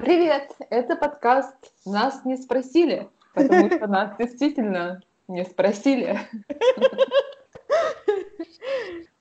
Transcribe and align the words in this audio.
Привет! 0.00 0.50
Это 0.70 0.96
подкаст 0.96 1.54
«Нас 1.84 2.24
не 2.24 2.38
спросили», 2.38 3.10
потому 3.34 3.70
что 3.70 3.86
нас 3.86 4.16
действительно 4.18 5.02
не 5.28 5.44
спросили. 5.44 6.18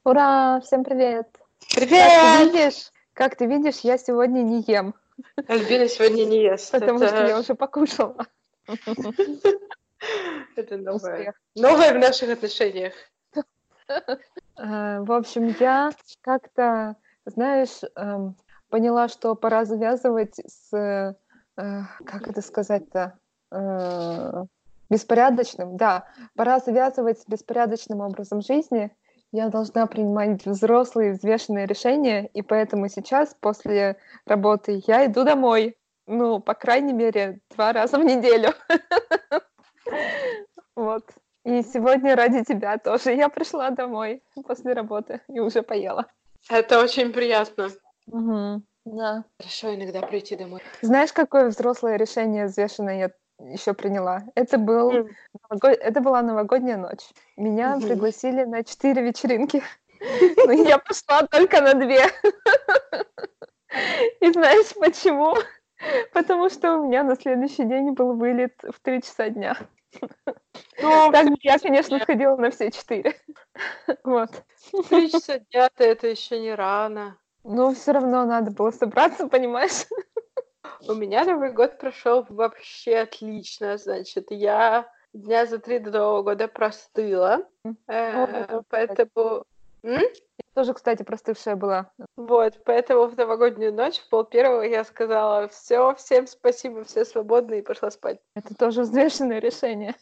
Ура! 0.06 0.62
Всем 0.62 0.86
привет! 0.86 1.28
Привет! 1.76 1.92
Как 1.92 2.40
ты 2.40 2.46
видишь, 2.46 2.92
как 3.14 3.36
ты 3.36 3.46
видишь 3.46 3.80
я 3.82 3.98
сегодня 3.98 4.42
не 4.42 4.62
ем. 4.62 4.96
Альбина 5.48 5.90
сегодня 5.90 6.24
не 6.24 6.44
ест. 6.44 6.72
Потому 6.72 7.00
это... 7.00 7.10
что 7.10 7.28
я 7.28 7.40
уже 7.40 7.56
покушала. 7.56 8.26
Это 10.56 10.78
новое. 10.78 11.34
Новое 11.56 11.94
в 11.94 11.98
наших 11.98 12.30
отношениях. 12.30 12.94
Э, 14.58 15.00
в 15.02 15.12
общем, 15.12 15.54
я 15.60 15.92
как-то, 16.22 16.96
знаешь, 17.26 17.82
эм, 17.96 18.38
поняла, 18.70 19.08
что 19.08 19.36
пора 19.36 19.66
завязывать 19.66 20.40
с, 20.48 20.74
э, 20.74 21.14
как 22.06 22.28
это 22.28 22.42
сказать-то, 22.42 23.18
э, 23.52 24.46
беспорядочным, 24.90 25.78
да, 25.78 26.06
пора 26.36 26.60
завязывать 26.60 27.20
с 27.20 27.28
беспорядочным 27.28 28.02
образом 28.02 28.42
жизни. 28.42 28.92
Я 29.32 29.50
должна 29.50 29.86
принимать 29.86 30.46
взрослые 30.46 31.14
взвешенные 31.14 31.68
решения, 31.68 32.26
и 32.34 32.42
поэтому 32.42 32.90
сейчас, 32.90 33.36
после 33.40 33.98
работы, 34.26 34.82
я 34.88 35.06
иду 35.06 35.24
домой. 35.24 35.78
Ну, 36.08 36.40
по 36.40 36.56
крайней 36.56 36.94
мере, 36.94 37.40
два 37.52 37.72
раза 37.74 38.00
в 38.00 38.04
неделю. 38.04 38.50
Вот. 40.76 41.04
И 41.44 41.62
сегодня 41.62 42.16
ради 42.16 42.42
тебя 42.46 42.78
тоже 42.78 43.14
я 43.14 43.28
пришла 43.28 43.70
домой 43.70 44.24
после 44.46 44.72
работы 44.72 45.20
и 45.28 45.42
уже 45.42 45.62
поела. 45.62 46.06
Это 46.50 46.80
очень 46.80 47.12
приятно. 47.12 47.70
Угу, 48.12 48.62
да. 48.86 49.24
Хорошо 49.40 49.76
иногда 49.76 50.02
прийти 50.02 50.36
домой. 50.36 50.62
Знаешь, 50.82 51.14
какое 51.14 51.50
взрослое 51.50 51.98
решение 51.98 52.46
взвешенное 52.46 52.98
я 52.98 53.12
еще 53.54 53.74
приняла? 53.74 54.24
Это 54.36 54.58
был 54.58 54.92
mm. 54.92 55.10
новогод... 55.50 55.78
это 55.80 56.02
была 56.02 56.22
новогодняя 56.22 56.78
ночь. 56.78 57.10
Меня 57.38 57.76
mm-hmm. 57.76 57.88
пригласили 57.88 58.44
на 58.44 58.64
четыре 58.64 59.02
вечеринки, 59.02 59.64
но 60.46 60.52
я 60.52 60.78
пошла 60.78 61.26
только 61.28 61.62
на 61.62 61.74
две. 61.74 62.00
И 64.22 64.32
знаешь 64.32 64.74
почему? 64.76 65.36
Потому 66.14 66.50
что 66.50 66.78
у 66.78 66.88
меня 66.88 67.04
на 67.04 67.16
следующий 67.16 67.64
день 67.64 67.92
был 67.92 68.14
вылет 68.14 68.54
в 68.64 68.80
три 68.82 69.02
часа 69.02 69.30
дня. 69.30 69.56
Ну, 70.82 71.12
так 71.12 71.28
я, 71.42 71.58
конечно, 71.58 72.00
сходила 72.00 72.36
на 72.36 72.52
все 72.52 72.72
четыре. 72.72 73.16
Вот. 74.04 74.44
Три 74.90 75.10
часа 75.10 75.40
дня-то 75.40 75.84
это 75.84 76.08
еще 76.08 76.40
не 76.40 76.54
рано. 76.54 77.18
Ну, 77.44 77.74
все 77.74 77.92
равно 77.92 78.26
надо 78.26 78.52
было 78.52 78.72
собраться, 78.72 79.28
понимаешь? 79.30 79.86
У 80.88 80.94
меня 80.94 81.26
Новый 81.26 81.52
год 81.52 81.78
прошел 81.78 82.26
вообще 82.30 82.98
отлично. 82.98 83.78
Значит, 83.78 84.28
я 84.32 84.90
дня 85.14 85.46
за 85.46 85.60
три 85.60 85.80
до 85.80 85.92
Нового 85.92 86.24
года 86.24 86.48
простыла. 86.48 87.46
Э, 87.88 88.62
поэтому... 88.70 89.44
Я 89.84 90.02
тоже, 90.54 90.74
кстати, 90.74 91.04
простывшая 91.04 91.56
была. 91.56 91.92
Вот, 92.18 92.60
поэтому 92.66 93.08
в 93.08 93.16
новогоднюю 93.16 93.74
ночь, 93.74 94.00
в 94.00 94.10
пол 94.10 94.26
первого, 94.26 94.64
я 94.64 94.84
сказала 94.84 95.48
все, 95.48 95.96
всем 95.96 96.28
спасибо, 96.28 96.84
все 96.84 97.06
свободны 97.06 97.60
и 97.60 97.62
пошла 97.62 97.90
спать. 97.92 98.20
Это 98.36 98.56
тоже 98.56 98.82
взвешенное 98.82 99.40
решение. 99.40 99.96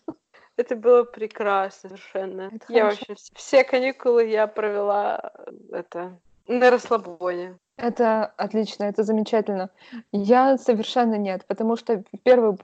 Это 0.55 0.75
было 0.75 1.03
прекрасно 1.03 1.89
совершенно. 1.89 2.49
Это 2.51 2.65
я 2.69 2.85
хорошо. 2.85 3.05
вообще 3.07 3.23
все 3.35 3.63
каникулы 3.63 4.25
я 4.25 4.47
провела 4.47 5.31
это 5.71 6.19
на 6.47 6.69
расслабоне. 6.69 7.57
Это 7.77 8.25
отлично, 8.37 8.85
это 8.85 9.03
замечательно. 9.03 9.69
Я 10.11 10.57
совершенно 10.57 11.15
нет, 11.15 11.45
потому 11.47 11.75
что 11.75 12.03
первую, 12.23 12.57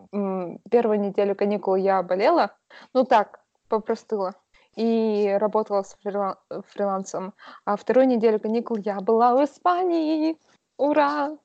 первую 0.71 0.99
неделю 0.99 1.35
каникул 1.35 1.75
я 1.75 2.01
болела, 2.01 2.55
ну 2.93 3.03
так, 3.05 3.41
попростыла, 3.67 4.33
и 4.75 5.37
работала 5.39 5.83
с 5.83 5.95
фрила- 6.03 6.37
фрилансом. 6.67 7.33
А 7.65 7.75
вторую 7.75 8.07
неделю 8.07 8.39
каникул 8.39 8.77
я 8.77 9.01
была 9.01 9.35
в 9.35 9.43
Испании. 9.43 10.37
Ура! 10.77 11.37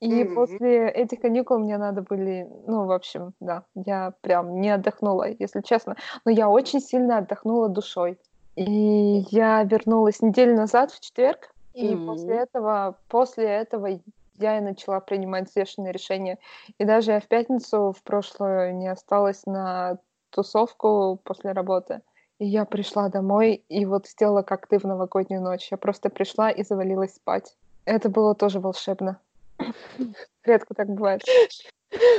И 0.00 0.22
mm-hmm. 0.22 0.34
после 0.34 0.88
этих 0.88 1.20
каникул 1.20 1.58
мне 1.58 1.78
надо 1.78 2.02
были, 2.02 2.48
ну, 2.66 2.86
в 2.86 2.92
общем, 2.92 3.32
да, 3.40 3.64
я 3.74 4.12
прям 4.20 4.60
не 4.60 4.70
отдохнула, 4.70 5.28
если 5.28 5.60
честно. 5.60 5.96
Но 6.24 6.30
я 6.30 6.48
очень 6.48 6.80
сильно 6.80 7.18
отдохнула 7.18 7.68
душой. 7.68 8.18
И 8.54 9.24
я 9.30 9.62
вернулась 9.64 10.22
неделю 10.22 10.56
назад, 10.56 10.90
в 10.90 11.00
четверг, 11.00 11.50
и 11.76 11.92
mm-hmm. 11.92 12.06
после 12.06 12.34
этого, 12.36 12.98
после 13.08 13.44
этого 13.44 14.00
я 14.38 14.58
и 14.58 14.62
начала 14.62 14.98
принимать 15.00 15.50
взвешенные 15.50 15.92
решения. 15.92 16.38
И 16.78 16.84
даже 16.84 17.12
я 17.12 17.20
в 17.20 17.28
пятницу 17.28 17.92
в 17.92 18.02
прошлую 18.02 18.74
не 18.76 18.88
осталась 18.88 19.44
на 19.44 19.98
тусовку 20.30 21.20
после 21.22 21.52
работы. 21.52 22.00
И 22.38 22.46
я 22.46 22.64
пришла 22.64 23.10
домой 23.10 23.62
и 23.68 23.84
вот 23.84 24.06
сделала, 24.06 24.42
как 24.42 24.66
ты 24.68 24.78
в 24.78 24.84
новогоднюю 24.84 25.42
ночь. 25.42 25.68
Я 25.70 25.76
просто 25.76 26.08
пришла 26.08 26.50
и 26.50 26.62
завалилась 26.62 27.14
спать. 27.14 27.54
Это 27.84 28.08
было 28.08 28.34
тоже 28.34 28.58
волшебно. 28.58 29.20
Редко 30.44 30.72
так 30.72 30.88
бывает. 30.88 31.22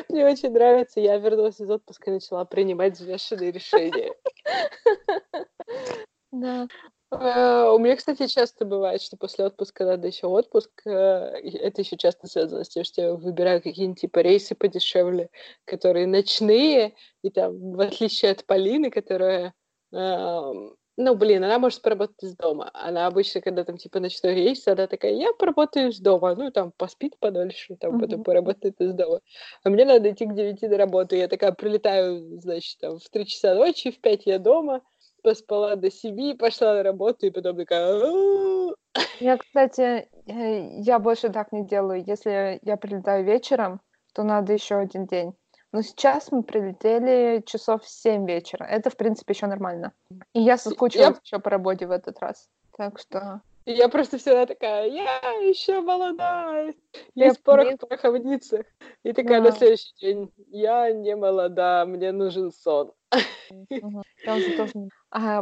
Мне 0.09 0.24
очень 0.28 0.51
нравится. 0.51 1.00
Я 1.00 1.18
вернулась 1.18 1.59
из 1.59 1.69
отпуска 1.69 2.12
и 2.12 2.13
начала 2.13 2.45
принимать 2.45 2.94
взвешенные 2.94 3.51
решения. 3.51 4.13
Да. 6.29 6.68
Uh, 7.09 7.73
у 7.73 7.79
меня, 7.79 7.95
кстати, 7.95 8.28
часто 8.28 8.66
бывает, 8.66 9.01
что 9.01 9.16
после 9.16 9.45
отпуска 9.45 9.85
надо 9.85 10.07
еще 10.07 10.28
отпуск. 10.28 10.69
Uh, 10.85 11.38
это 11.41 11.81
еще 11.81 11.95
часто 11.95 12.28
связано 12.28 12.66
с 12.66 12.69
тем, 12.69 12.84
что 12.84 13.01
я 13.01 13.13
выбираю 13.13 13.62
какие-нибудь 13.62 14.01
типа 14.01 14.19
рейсы 14.19 14.56
подешевле, 14.56 15.29
которые 15.63 16.06
ночные, 16.06 16.95
и 17.22 17.29
там, 17.29 17.72
в 17.72 17.79
отличие 17.79 18.31
от 18.31 18.45
Полины, 18.45 18.91
которая 18.91 19.53
uh, 19.94 20.75
ну, 21.00 21.16
блин, 21.16 21.44
она 21.44 21.59
может 21.59 21.84
поработать 21.84 22.23
из 22.23 22.35
дома. 22.35 22.72
Она 22.73 23.06
обычно, 23.06 23.39
когда 23.39 23.63
там, 23.63 23.78
типа, 23.78 24.00
ночной 24.00 24.34
рейс, 24.34 24.68
она 24.68 24.88
такая, 24.88 25.13
я 25.13 25.31
поработаю 25.31 25.89
из 25.89 26.00
дома. 26.00 26.34
Ну, 26.34 26.50
там, 26.51 26.72
поспит 26.75 27.19
подольше, 27.19 27.75
там, 27.75 27.97
uh-huh. 27.97 28.01
потом 28.01 28.24
поработает 28.24 28.81
из 28.81 28.94
дома. 28.94 29.22
А 29.63 29.69
мне 29.69 29.85
надо 29.85 30.09
идти 30.09 30.25
к 30.25 30.34
9 30.34 30.63
на 30.63 30.78
работу. 30.78 31.16
Я 31.16 31.28
такая 31.28 31.51
прилетаю, 31.51 32.39
значит, 32.39 32.79
там, 32.79 32.97
в 32.97 33.07
3 33.09 33.28
часа 33.28 33.53
ночи, 33.53 33.91
в 33.91 34.01
5 34.01 34.25
я 34.25 34.39
дома, 34.39 34.81
поспала 35.27 35.75
до 35.75 35.91
7, 35.91 36.38
пошла 36.38 36.75
на 36.75 36.83
работу, 36.83 37.25
и 37.25 37.31
потом 37.31 37.57
такая... 37.57 38.01
Я, 39.19 39.38
кстати, 39.38 40.07
э, 40.25 40.79
я 40.79 40.99
больше 40.99 41.29
так 41.29 41.51
не 41.51 41.65
делаю. 41.65 42.01
Если 42.07 42.59
я 42.61 42.77
прилетаю 42.77 43.25
вечером, 43.25 43.81
то 44.13 44.23
надо 44.23 44.53
еще 44.53 44.75
один 44.75 45.05
день. 45.05 45.33
Но 45.73 45.81
сейчас 45.81 46.31
мы 46.31 46.43
прилетели 46.43 47.43
часов 47.45 47.83
в 47.83 47.89
7 47.89 48.25
вечера. 48.25 48.63
Это, 48.63 48.89
в 48.89 48.95
принципе, 48.95 49.33
еще 49.33 49.47
нормально. 49.47 49.91
И 50.33 50.39
я 50.39 50.57
соскучилась 50.57 51.17
я... 51.17 51.19
еще 51.21 51.39
по 51.39 51.49
работе 51.49 51.88
в 51.88 51.91
этот 51.91 52.19
раз. 52.19 52.47
Так 52.77 52.97
что... 52.97 53.41
Я 53.65 53.89
просто 53.89 54.17
всегда 54.17 54.45
такая, 54.45 54.88
я 54.88 55.19
еще 55.41 55.81
молодая, 55.81 56.73
я 57.15 57.33
в 57.33 57.41
порох 57.41 57.73
в 57.73 57.77
пороховницах. 57.79 58.65
И 59.03 59.11
такая 59.11 59.41
да. 59.41 59.49
на 59.49 59.51
следующий 59.51 59.94
день, 59.99 60.31
я 60.47 60.89
не 60.94 61.17
молода, 61.17 61.85
мне 61.85 62.13
нужен 62.13 62.53
сон. 62.53 62.94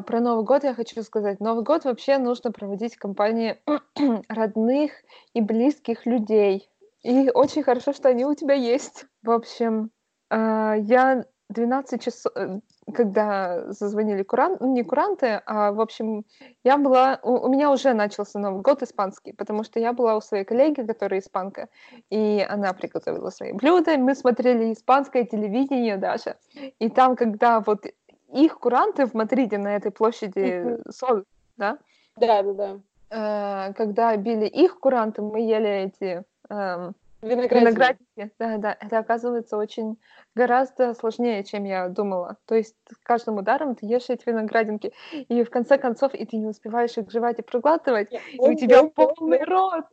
Про 0.01 0.19
Новый 0.19 0.45
год 0.45 0.63
я 0.63 0.73
хочу 0.73 1.01
сказать. 1.03 1.39
Новый 1.39 1.63
год 1.63 1.85
вообще 1.85 2.17
нужно 2.17 2.51
проводить 2.51 2.95
в 2.95 2.99
компании 2.99 3.57
родных 4.29 4.91
и 5.33 5.41
близких 5.41 6.05
людей. 6.05 6.69
И 7.03 7.29
очень 7.29 7.63
хорошо, 7.63 7.93
что 7.93 8.09
они 8.09 8.25
у 8.25 8.33
тебя 8.33 8.55
есть. 8.55 9.05
В 9.21 9.31
общем, 9.31 9.91
а, 10.29 10.75
я 10.75 11.25
12 11.49 12.01
часов, 12.01 12.31
э, 12.35 12.59
когда 12.93 13.71
зазвонили 13.71 14.23
куранты, 14.23 14.63
ну, 14.63 14.73
не 14.73 14.83
куранты, 14.83 15.41
а, 15.45 15.71
в 15.71 15.79
общем, 15.79 16.25
я 16.63 16.77
была, 16.77 17.19
у, 17.23 17.33
у 17.45 17.49
меня 17.49 17.71
уже 17.71 17.93
начался 17.93 18.39
Новый 18.39 18.61
год 18.61 18.81
испанский, 18.81 19.33
потому 19.33 19.63
что 19.63 19.79
я 19.79 19.93
была 19.93 20.15
у 20.15 20.21
своей 20.21 20.43
коллеги, 20.43 20.81
которая 20.81 21.19
испанка, 21.19 21.69
и 22.09 22.45
она 22.49 22.73
приготовила 22.73 23.29
свои 23.29 23.51
блюда, 23.51 23.97
мы 23.97 24.15
смотрели 24.15 24.73
испанское 24.73 25.23
телевидение 25.23 25.97
даже, 25.97 26.35
и 26.79 26.89
там, 26.89 27.15
когда 27.15 27.59
вот 27.59 27.85
их 28.33 28.59
куранты 28.59 29.05
в 29.05 29.13
Мадриде 29.13 29.57
на 29.57 29.75
этой 29.75 29.91
площади 29.91 30.79
Соль, 30.89 31.23
да? 31.57 31.77
Да, 32.17 32.41
да, 32.43 32.53
да. 32.53 32.79
Э, 33.09 33.73
когда 33.73 34.15
били 34.17 34.45
их 34.45 34.79
куранты, 34.79 35.21
мы 35.21 35.41
ели 35.41 35.69
эти 35.85 36.23
эм, 36.49 36.95
Виноградики. 37.25 37.59
Виноградики, 37.59 38.31
да, 38.37 38.57
да. 38.57 38.77
Это 38.79 38.99
оказывается 38.99 39.57
очень 39.57 39.97
гораздо 40.35 40.93
сложнее, 40.93 41.43
чем 41.43 41.63
я 41.63 41.89
думала. 41.89 42.37
То 42.45 42.53
есть 42.53 42.75
каждым 43.01 43.37
ударом 43.37 43.75
ты 43.75 43.87
ешь 43.87 44.09
эти 44.09 44.29
виноградинки, 44.29 44.93
и 45.11 45.43
в 45.43 45.49
конце 45.49 45.79
концов 45.79 46.13
и 46.13 46.23
ты 46.25 46.37
не 46.37 46.45
успеваешь 46.45 46.95
их 46.97 47.09
жевать 47.09 47.39
и 47.39 47.41
проглатывать, 47.41 48.11
и 48.11 48.39
у 48.39 48.53
тебя 48.53 48.83
полный 48.83 49.43
рот, 49.43 49.85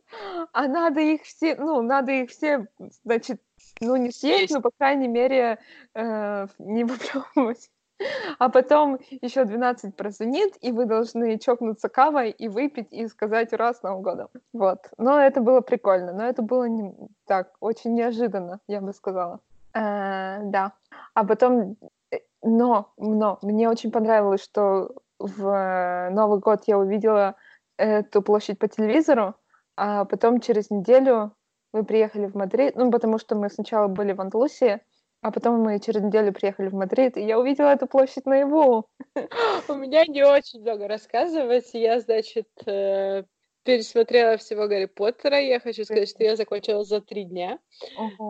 а 0.51 0.67
надо 0.67 1.01
их 1.01 1.23
все, 1.23 1.55
ну, 1.55 1.81
надо 1.81 2.11
их 2.11 2.29
все, 2.29 2.67
значит, 3.03 3.41
ну, 3.81 3.95
не 3.95 4.11
съесть, 4.11 4.53
но, 4.53 4.61
по 4.61 4.69
крайней 4.77 5.07
мере, 5.07 5.57
э, 5.95 6.47
не 6.59 6.83
выплевывать. 6.83 7.71
а 8.39 8.49
потом 8.49 8.99
еще 9.21 9.45
12 9.45 9.95
прозвонит, 9.95 10.53
и 10.61 10.71
вы 10.71 10.85
должны 10.85 11.37
чокнуться 11.39 11.89
кавой 11.89 12.31
и 12.31 12.47
выпить, 12.47 12.87
и 12.91 13.07
сказать 13.07 13.53
«Ура, 13.53 13.73
с 13.73 13.83
Новым 13.83 14.01
годом!». 14.01 14.27
Вот. 14.53 14.79
Но 14.97 15.19
это 15.19 15.41
было 15.41 15.61
прикольно, 15.61 16.13
но 16.13 16.23
это 16.23 16.41
было 16.41 16.65
не... 16.65 16.93
так, 17.25 17.51
очень 17.59 17.93
неожиданно, 17.93 18.59
я 18.67 18.81
бы 18.81 18.93
сказала. 18.93 19.39
Э, 19.73 20.39
да. 20.43 20.73
А 21.13 21.25
потом... 21.25 21.77
э, 22.11 22.19
Но, 22.41 22.91
но, 22.97 23.39
мне 23.41 23.69
очень 23.69 23.91
понравилось, 23.91 24.43
что 24.43 24.91
в 25.19 26.09
Новый 26.11 26.39
год 26.39 26.63
я 26.67 26.77
увидела 26.77 27.35
эту 27.77 28.21
площадь 28.21 28.59
по 28.59 28.67
телевизору, 28.67 29.35
а 29.75 30.05
потом 30.05 30.39
через 30.39 30.69
неделю 30.69 31.31
мы 31.73 31.83
приехали 31.83 32.27
в 32.27 32.35
Мадрид, 32.35 32.75
ну, 32.75 32.91
потому 32.91 33.17
что 33.17 33.35
мы 33.35 33.49
сначала 33.49 33.87
были 33.87 34.13
в 34.13 34.21
Андалусии, 34.21 34.81
а 35.23 35.31
потом 35.31 35.61
мы 35.61 35.79
через 35.79 36.01
неделю 36.01 36.33
приехали 36.33 36.67
в 36.67 36.73
Мадрид, 36.73 37.15
и 37.17 37.21
я 37.21 37.39
увидела 37.39 37.69
эту 37.69 37.87
площадь 37.87 38.25
наяву. 38.25 38.89
У 39.69 39.73
меня 39.75 40.05
не 40.05 40.23
очень 40.23 40.61
много 40.61 40.87
рассказывать. 40.87 41.69
Я, 41.73 42.01
значит, 42.01 42.49
э, 42.65 43.23
пересмотрела 43.63 44.35
всего 44.37 44.67
Гарри 44.67 44.85
Поттера. 44.85 45.39
Я 45.39 45.61
хочу 45.61 45.85
сказать, 45.85 46.09
что 46.09 46.23
я 46.23 46.35
закончила 46.35 46.83
за 46.83 46.99
три 46.99 47.23
дня. 47.23 47.57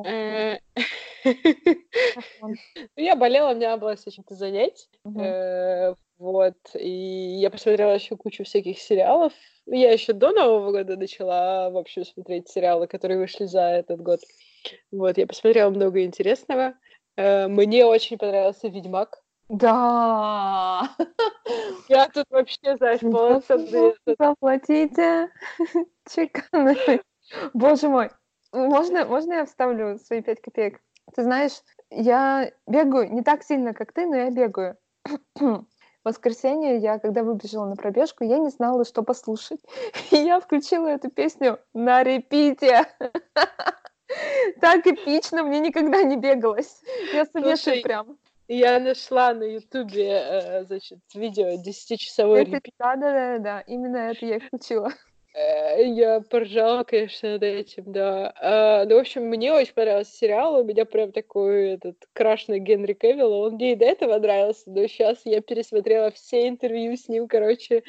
Э, 0.06 0.58
Я 2.96 3.16
болела, 3.16 3.52
у 3.52 3.56
меня 3.56 3.78
было 3.78 3.96
с 3.96 4.04
чем-то 4.04 4.36
занять. 4.36 4.88
Э, 5.18 5.96
Вот. 6.20 6.56
И 6.76 7.40
я 7.40 7.50
посмотрела 7.50 7.94
еще 7.94 8.16
кучу 8.16 8.44
всяких 8.44 8.80
сериалов. 8.80 9.34
Я 9.66 9.92
еще 9.92 10.14
до 10.14 10.32
Нового 10.32 10.72
года 10.72 10.96
начала, 10.96 11.70
в 11.70 11.78
общем, 11.78 12.06
смотреть 12.06 12.50
сериалы, 12.50 12.88
которые 12.88 13.20
вышли 13.20 13.46
за 13.46 13.62
этот 13.62 14.00
год. 14.02 14.20
Вот, 14.92 15.18
я 15.18 15.28
посмотрела 15.28 15.70
много 15.70 16.04
интересного. 16.04 16.76
Э, 17.16 17.48
Мне 17.48 17.86
очень 17.86 18.18
понравился 18.18 18.68
Ведьмак. 18.68 19.24
Да. 19.50 20.90
Я 21.90 22.08
тут 22.10 22.26
вообще, 22.30 22.78
знаешь, 22.78 23.02
полноценный... 23.02 23.94
Заплатите 24.18 25.30
чеканами. 26.10 27.02
Боже 27.54 27.90
мой. 27.90 28.10
Можно, 28.52 29.06
можно 29.06 29.34
я 29.34 29.46
вставлю 29.46 29.98
свои 30.00 30.22
пять 30.22 30.42
копеек? 30.42 30.80
Ты 31.16 31.24
знаешь, 31.24 31.54
я 31.90 32.52
бегаю 32.68 33.12
не 33.12 33.24
так 33.24 33.44
сильно, 33.44 33.74
как 33.74 33.92
ты, 33.94 34.06
но 34.06 34.16
я 34.16 34.30
бегаю. 34.30 34.78
В 35.40 35.66
воскресенье 36.04 36.78
я, 36.78 37.00
когда 37.00 37.24
выбежала 37.24 37.66
на 37.66 37.76
пробежку, 37.76 38.24
я 38.24 38.38
не 38.38 38.50
знала, 38.50 38.86
что 38.86 39.04
послушать. 39.04 39.60
И 40.12 40.18
я 40.18 40.40
включила 40.40 40.88
эту 40.88 41.10
песню 41.10 41.60
на 41.74 42.04
репите. 42.04 42.86
Так 44.60 44.86
эпично 44.86 45.44
мне 45.44 45.60
никогда 45.60 46.04
не 46.04 46.18
бегалось. 46.18 46.82
Я 47.14 47.26
советую 47.26 47.82
прям. 47.82 48.18
Я 48.48 48.80
нашла 48.80 49.34
на 49.34 49.44
Ютубе, 49.44 50.10
э, 50.12 50.64
значит, 50.66 51.00
видео 51.16 51.56
10-часовой 51.62 52.42
Это, 52.42 52.52
репит. 52.58 52.74
да, 52.78 52.96
да, 52.98 53.12
да, 53.12 53.38
да, 53.40 53.60
именно 53.62 53.98
это 54.12 54.26
я 54.26 54.36
и 54.36 54.40
включила. 54.40 54.92
Э, 55.34 55.82
Я 55.84 56.20
поржала, 56.20 56.84
конечно, 56.84 57.32
над 57.32 57.44
этим, 57.44 57.92
да. 57.92 58.34
А, 58.40 58.86
Ну, 58.86 58.98
в 58.98 59.00
общем, 59.00 59.24
мне 59.24 59.52
очень 59.54 59.74
понравился 59.74 60.12
сериал. 60.12 60.60
У 60.60 60.64
меня 60.64 60.86
прям 60.86 61.12
такой 61.12 61.72
этот 61.72 61.96
краш 62.14 62.48
на 62.48 62.60
Генри 62.60 62.94
Кевилла. 62.94 63.48
Он 63.48 63.54
мне 63.54 63.72
и 63.72 63.76
до 63.76 63.86
этого 63.86 64.20
нравился, 64.20 64.64
но 64.68 64.86
сейчас 64.88 65.22
я 65.26 65.42
пересмотрела 65.42 66.12
все 66.12 66.48
интервью 66.48 66.96
с 66.98 67.08
ним, 67.08 67.28
короче, 67.28 67.84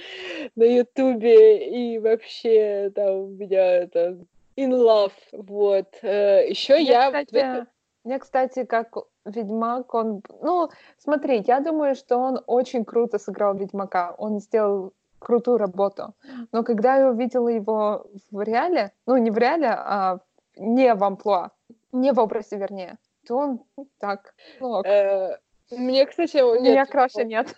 на 0.54 0.64
Ютубе. 0.64 1.68
И 1.68 1.98
вообще 1.98 2.90
там 2.94 3.14
у 3.16 3.26
меня 3.26 3.82
это 3.82 4.24
in 4.56 4.70
love. 4.70 5.12
Вот. 5.32 5.88
Еще 6.02 6.74
Мне, 6.74 6.84
я... 6.84 7.08
этом- 7.08 7.24
кстати, 7.26 7.66
мне, 8.04 8.18
кстати, 8.18 8.64
как 8.64 8.96
Ведьмак, 9.24 9.94
он... 9.94 10.22
Ну, 10.42 10.68
смотри, 10.98 11.42
я 11.46 11.60
думаю, 11.60 11.94
что 11.94 12.18
он 12.18 12.40
очень 12.46 12.84
круто 12.84 13.18
сыграл 13.18 13.54
Ведьмака. 13.54 14.14
Он 14.18 14.40
сделал 14.40 14.92
крутую 15.18 15.56
работу. 15.56 16.12
Но 16.52 16.62
когда 16.62 16.96
я 16.96 17.08
увидела 17.08 17.48
его 17.48 18.06
в 18.30 18.42
реале, 18.42 18.92
ну, 19.06 19.16
не 19.16 19.30
в 19.30 19.38
реале, 19.38 19.68
а 19.68 20.18
не 20.56 20.94
в 20.94 21.02
амплуа, 21.02 21.50
не 21.92 22.12
в 22.12 22.20
образе, 22.20 22.58
вернее, 22.58 22.98
то 23.26 23.36
он 23.36 23.60
так, 23.98 24.34
ну, 24.60 24.82
э, 24.82 25.38
Мне, 25.70 26.04
кстати, 26.04 26.36
нет, 26.36 26.60
меня 26.60 26.86
краша 26.86 27.24
нет. 27.24 27.56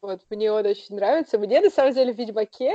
Вот, 0.00 0.22
мне 0.30 0.50
он 0.50 0.64
очень 0.64 0.96
нравится. 0.96 1.38
Мне, 1.38 1.60
на 1.60 1.70
самом 1.70 1.92
деле, 1.92 2.14
в 2.14 2.16
«Ведьмаке» 2.16 2.72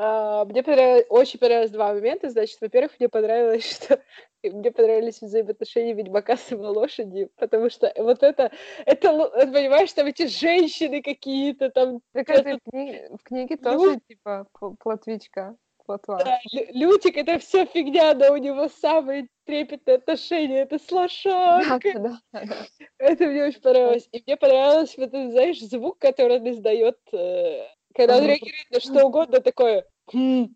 а, 0.00 0.44
мне 0.44 0.62
понравилось, 0.62 1.06
очень 1.08 1.40
понравилось 1.40 1.72
два 1.72 1.92
момента. 1.92 2.30
Значит, 2.30 2.60
во-первых, 2.60 2.92
мне 3.00 3.08
понравилось, 3.08 3.68
что 3.82 4.00
мне 4.44 4.70
понравились 4.70 5.20
взаимоотношения 5.20 5.92
Ведьмака 5.92 6.36
с 6.36 6.52
его 6.52 6.70
лошадью, 6.70 7.30
потому 7.36 7.68
что 7.68 7.92
вот 7.96 8.22
это, 8.22 8.52
это, 8.86 9.08
понимаешь, 9.52 9.92
там 9.92 10.06
эти 10.06 10.26
женщины 10.26 11.02
какие-то, 11.02 11.70
там 11.70 12.00
Так 12.12 12.30
это 12.30 12.58
в 12.58 12.70
книге, 12.70 13.10
в 13.20 13.24
книге 13.24 13.56
тоже, 13.56 13.98
типа, 14.06 14.46
пл- 14.54 14.76
плотвичка, 14.78 15.56
плотва. 15.84 16.18
да, 16.18 16.38
Лю- 16.52 16.66
Лютик, 16.90 17.16
это 17.16 17.40
все 17.40 17.66
фигня, 17.66 18.14
но 18.14 18.34
у 18.34 18.36
него 18.36 18.68
самые 18.68 19.26
трепетные 19.46 19.96
отношения, 19.96 20.60
это 20.60 20.78
с 20.78 20.92
лошадкой. 20.92 21.94
да, 21.94 22.20
да, 22.32 22.44
да. 22.44 22.66
Это 22.98 23.26
мне 23.26 23.46
очень 23.46 23.60
понравилось. 23.60 24.08
И 24.12 24.22
мне 24.24 24.36
понравилось 24.36 24.96
вот 24.96 25.08
этот, 25.08 25.32
знаешь, 25.32 25.60
звук, 25.60 25.98
который 25.98 26.38
он 26.38 26.48
издает, 26.50 26.98
э, 27.12 27.64
когда 27.98 28.16
он 28.16 28.24
реагирует 28.24 28.70
на 28.70 28.80
что 28.80 29.06
угодно, 29.06 29.40
такое. 29.40 29.84
«Хм». 30.12 30.54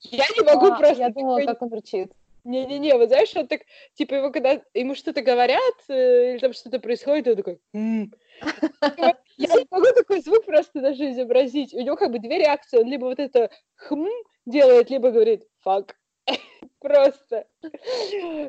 Я 0.00 0.24
не 0.36 0.44
могу 0.44 0.66
А, 0.66 0.78
просто... 0.78 1.02
Я 1.02 1.08
думала, 1.08 1.40
такой, 1.40 1.54
как 1.54 1.62
он 1.62 1.72
рычит. 1.72 2.12
Не-не-не, 2.44 2.96
вот 2.96 3.08
знаешь, 3.08 3.34
он 3.34 3.46
так, 3.46 3.62
типа, 3.94 4.14
его 4.14 4.30
когда 4.30 4.60
ему 4.74 4.94
что-то 4.94 5.22
говорят, 5.22 5.74
э, 5.88 6.32
или 6.32 6.38
там 6.38 6.52
что-то 6.52 6.78
происходит, 6.78 7.28
он 7.28 7.36
такой... 7.36 7.60
«М». 7.72 8.12
Вот 8.42 9.16
Я 9.36 9.54
не 9.54 9.66
могу 9.70 9.86
такой 9.94 10.20
звук 10.20 10.44
просто 10.44 10.80
даже 10.80 11.10
изобразить. 11.10 11.74
У 11.74 11.80
него 11.80 11.96
как 11.96 12.10
бы 12.12 12.18
две 12.18 12.38
реакции. 12.38 12.78
Он 12.78 12.86
либо 12.86 13.06
вот 13.06 13.18
это 13.18 13.50
хм 13.76 14.08
делает, 14.46 14.90
либо 14.90 15.10
говорит 15.10 15.46
фак. 15.60 15.96
Просто. 16.80 17.46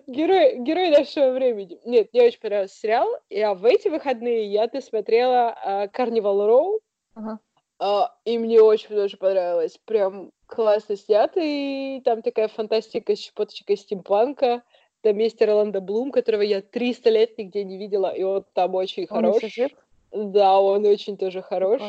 Герой, 0.07 0.59
герой 0.59 0.89
нашего 0.89 1.31
времени. 1.31 1.79
Нет, 1.85 2.09
мне 2.13 2.23
очень 2.23 2.39
понравился 2.39 2.75
сериал. 2.75 3.07
А 3.33 3.53
в 3.53 3.65
эти 3.65 3.87
выходные 3.87 4.51
я 4.51 4.67
досмотрела 4.67 5.89
Карнивал 5.93 6.45
Роу. 6.45 6.81
А, 7.83 8.13
И 8.25 8.37
мне 8.37 8.61
очень 8.61 8.89
тоже 8.89 9.17
понравилось. 9.17 9.79
Прям 9.85 10.31
классно 10.45 10.95
снятый. 10.95 11.99
Там 12.01 12.21
такая 12.21 12.47
фантастика, 12.47 13.15
щепоточка 13.15 13.75
стимпанка. 13.75 14.61
Там 15.01 15.17
есть 15.17 15.41
Орландо 15.41 15.81
Блум, 15.81 16.11
которого 16.11 16.43
я 16.43 16.61
300 16.61 17.09
лет 17.09 17.37
нигде 17.39 17.63
не 17.63 17.79
видела, 17.79 18.13
и 18.13 18.21
он 18.21 18.45
там 18.53 18.75
очень 18.75 19.07
Он 19.09 19.23
хорош. 19.23 19.41
жив? 19.51 19.71
Да, 20.11 20.59
он 20.59 20.85
очень 20.85 21.17
тоже 21.17 21.41
хорош. 21.41 21.81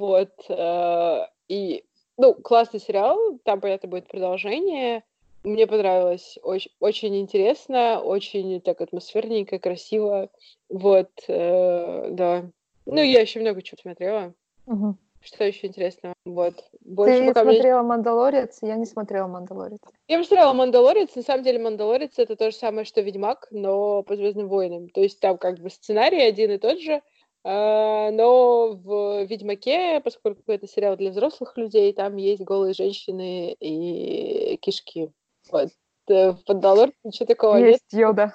Вот. 0.00 0.32
э, 0.48 1.26
И, 1.48 1.84
ну, 2.18 2.34
классный 2.34 2.80
сериал. 2.80 3.38
Там, 3.44 3.60
понятно, 3.60 3.88
будет 3.88 4.08
продолжение. 4.08 5.04
Мне 5.44 5.68
понравилось. 5.68 6.40
Очень, 6.42 6.72
очень 6.80 7.20
интересно, 7.20 8.00
очень 8.02 8.60
так 8.60 8.80
атмосферненько, 8.80 9.60
красиво. 9.60 10.28
Вот, 10.68 11.10
э, 11.28 12.08
да. 12.10 12.50
Ну, 12.84 13.00
я 13.00 13.20
еще 13.20 13.38
много 13.38 13.62
чего 13.62 13.78
смотрела. 13.80 14.34
Мгм. 14.66 14.98
Что 15.20 15.44
еще 15.44 15.66
интересного? 15.66 16.14
Вот. 16.24 16.64
Больше 16.80 17.18
Ты 17.18 17.26
пока 17.28 17.44
мне- 17.44 17.54
смотрела 17.54 17.82
«Мандалорец»? 17.82 18.58
Я 18.62 18.76
не 18.76 18.86
смотрела 18.86 19.26
«Мандалорец». 19.26 19.80
Я 20.08 20.18
посмотрела 20.18 20.52
«Мандалорец». 20.52 21.14
На 21.16 21.22
самом 21.22 21.42
деле 21.42 21.58
«Мандалорец»— 21.58 22.12
это 22.18 22.36
то 22.36 22.50
же 22.50 22.56
самое, 22.56 22.84
что 22.84 23.00
«Ведьмак», 23.00 23.48
но 23.50 24.02
по 24.02 24.14
«Звездным 24.14 24.48
войнам». 24.48 24.88
То 24.88 25.00
есть 25.00 25.18
там 25.20 25.38
как 25.38 25.58
бы 25.58 25.68
сценарий 25.70 26.22
один 26.22 26.52
и 26.52 26.58
тот 26.58 26.78
же, 26.80 27.02
а, 27.44 28.10
но 28.10 28.72
в 28.72 29.24
«Ведьмаке», 29.24 30.00
поскольку 30.00 30.50
это 30.50 30.66
сериал 30.68 30.96
для 30.96 31.10
взрослых 31.10 31.56
людей, 31.56 31.92
там 31.92 32.16
есть 32.16 32.42
голые 32.42 32.74
женщины 32.74 33.52
и 33.58 34.56
кишки. 34.58 35.10
Вот. 35.50 35.70
Э, 36.08 36.32
В 36.32 36.38
«Мандалорце» 36.48 36.94
ничего 37.04 37.26
такого 37.26 37.56
нет. 37.56 37.68
Есть 37.72 37.92
Йода. 37.92 38.32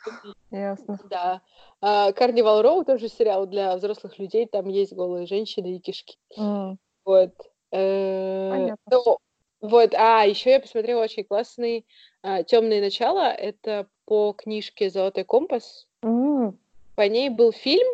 Ясно. 0.52 1.00
Да. 1.10 1.42
А, 1.82 2.12
«Карнивал 2.12 2.62
Роу» 2.62 2.84
тоже 2.84 3.08
сериал 3.10 3.46
для 3.48 3.76
взрослых 3.76 4.20
людей, 4.20 4.46
там 4.46 4.68
есть 4.68 4.94
голые 4.94 5.26
женщины 5.26 5.76
и 5.76 5.80
кишки. 5.80 6.18
Вот. 7.06 7.32
Э, 7.72 8.50
Понятно. 8.52 8.78
ну, 8.92 9.18
вот, 9.62 9.94
а, 9.96 10.24
еще 10.26 10.52
я 10.52 10.60
посмотрела 10.60 11.04
очень 11.04 11.24
классный 11.24 11.86
Темные 12.48 12.82
начала. 12.82 13.32
Это 13.34 13.88
по 14.06 14.34
книжке 14.34 14.90
Золотой 14.92 15.24
компас. 15.24 15.88
М. 16.04 16.60
По 16.96 17.08
ней 17.08 17.30
был 17.30 17.52
фильм. 17.52 17.88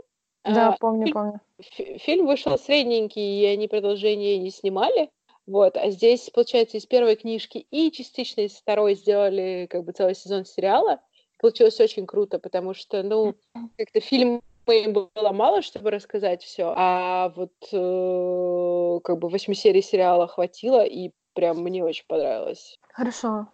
Да, 0.44 0.70
А, 0.70 0.78
помню, 0.78 1.06
фильм- 1.06 1.14
помню. 1.14 1.40
фи- 1.62 1.98
Фильм 2.00 2.26
вышел 2.26 2.58
средненький, 2.58 3.42
и 3.42 3.46
они 3.46 3.68
продолжение 3.70 4.38
не 4.38 4.50
снимали. 4.50 5.10
Вот, 5.48 5.78
а 5.78 5.90
здесь, 5.92 6.30
получается, 6.30 6.78
из 6.78 6.86
первой 6.86 7.16
книжки 7.16 7.66
и 7.72 7.90
частично 7.90 8.42
из 8.42 8.52
второй 8.54 8.96
сделали 8.96 9.68
как 9.70 9.86
бы 9.86 9.94
целый 9.94 10.14
сезон 10.14 10.46
сериала. 10.46 11.00
Получилось 11.40 11.80
очень 11.80 12.06
круто, 12.06 12.38
потому 12.38 12.74
что, 12.74 13.02
ну, 13.02 13.36
как-то 13.78 14.02
фильм 14.02 14.42
было 14.66 15.32
мало, 15.32 15.62
чтобы 15.62 15.92
рассказать 15.92 16.44
все, 16.44 16.74
а 16.76 17.30
вот 17.38 17.54
э, 17.72 19.00
как 19.02 19.18
бы 19.18 19.30
восьми 19.30 19.56
серий 19.56 19.82
сериала 19.82 20.28
хватило, 20.28 20.84
и 20.84 21.12
прям 21.34 21.60
мне 21.60 21.86
очень 21.86 22.06
понравилось. 22.06 22.78
Хорошо. 22.92 23.48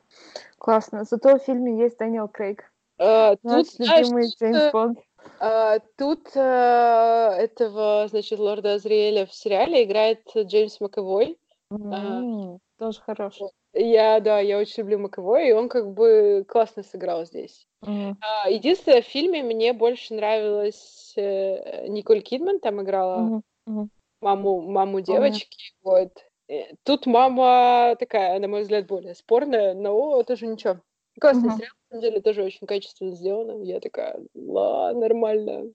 Классно. 0.57 1.03
Зато 1.03 1.37
в 1.37 1.43
фильме 1.43 1.77
есть 1.77 1.99
Дэниел 1.99 2.27
Крейг. 2.27 2.63
Наш 2.97 3.37
тут, 3.43 3.67
знаешь, 3.73 4.07
любимый 4.07 4.23
тут, 4.23 4.39
Джеймс 4.39 4.63
э, 4.63 4.71
Бонд. 4.71 4.99
А, 5.39 5.79
тут 5.97 6.29
а, 6.35 7.35
этого, 7.35 8.07
значит, 8.09 8.39
лорда 8.39 8.75
Азриэля 8.75 9.25
в 9.25 9.33
сериале 9.33 9.83
играет 9.83 10.21
Джеймс 10.35 10.79
Маковой. 10.79 11.37
М, 11.79 12.59
Тоже 12.77 13.01
хороший. 13.01 13.47
Я, 13.73 14.19
да, 14.19 14.39
я 14.39 14.59
очень 14.59 14.83
люблю 14.83 14.99
Маковой, 14.99 15.49
и 15.49 15.51
он 15.51 15.67
как 15.69 15.93
бы 15.93 16.45
классно 16.47 16.83
сыграл 16.83 17.25
здесь. 17.25 17.67
М, 17.85 18.15
А, 18.21 18.49
Единственное, 18.49 19.01
в 19.01 19.05
фильме 19.05 19.43
мне 19.43 19.73
больше 19.73 20.13
нравилась 20.15 21.13
э, 21.17 21.87
Николь 21.89 22.21
Кидман, 22.21 22.59
там 22.59 22.81
играла 22.81 23.31
мгм, 23.31 23.43
мгм. 23.65 23.89
маму, 24.21 24.61
маму 24.61 25.01
Помню. 25.05 25.41
девочки, 25.41 25.73
вот. 25.83 26.11
Э, 26.49 26.75
Тут 26.83 27.07
мама 27.07 27.95
такая, 27.99 28.39
на 28.39 28.47
мой 28.49 28.63
взгляд, 28.63 28.87
более 28.87 29.15
спорная, 29.15 29.73
но 29.75 30.23
тоже 30.23 30.47
ничего. 30.47 30.81
Классный 31.19 31.49
Мгм. 31.49 31.57
сериал, 31.57 31.71
на 31.89 31.89
самом 31.89 32.01
деле, 32.01 32.21
тоже 32.21 32.43
очень 32.43 32.67
качественно 32.67 33.11
сделано. 33.15 33.63
Я 33.63 33.79
такая, 33.79 34.19
ла, 34.33 34.93
нормально. 34.93 35.71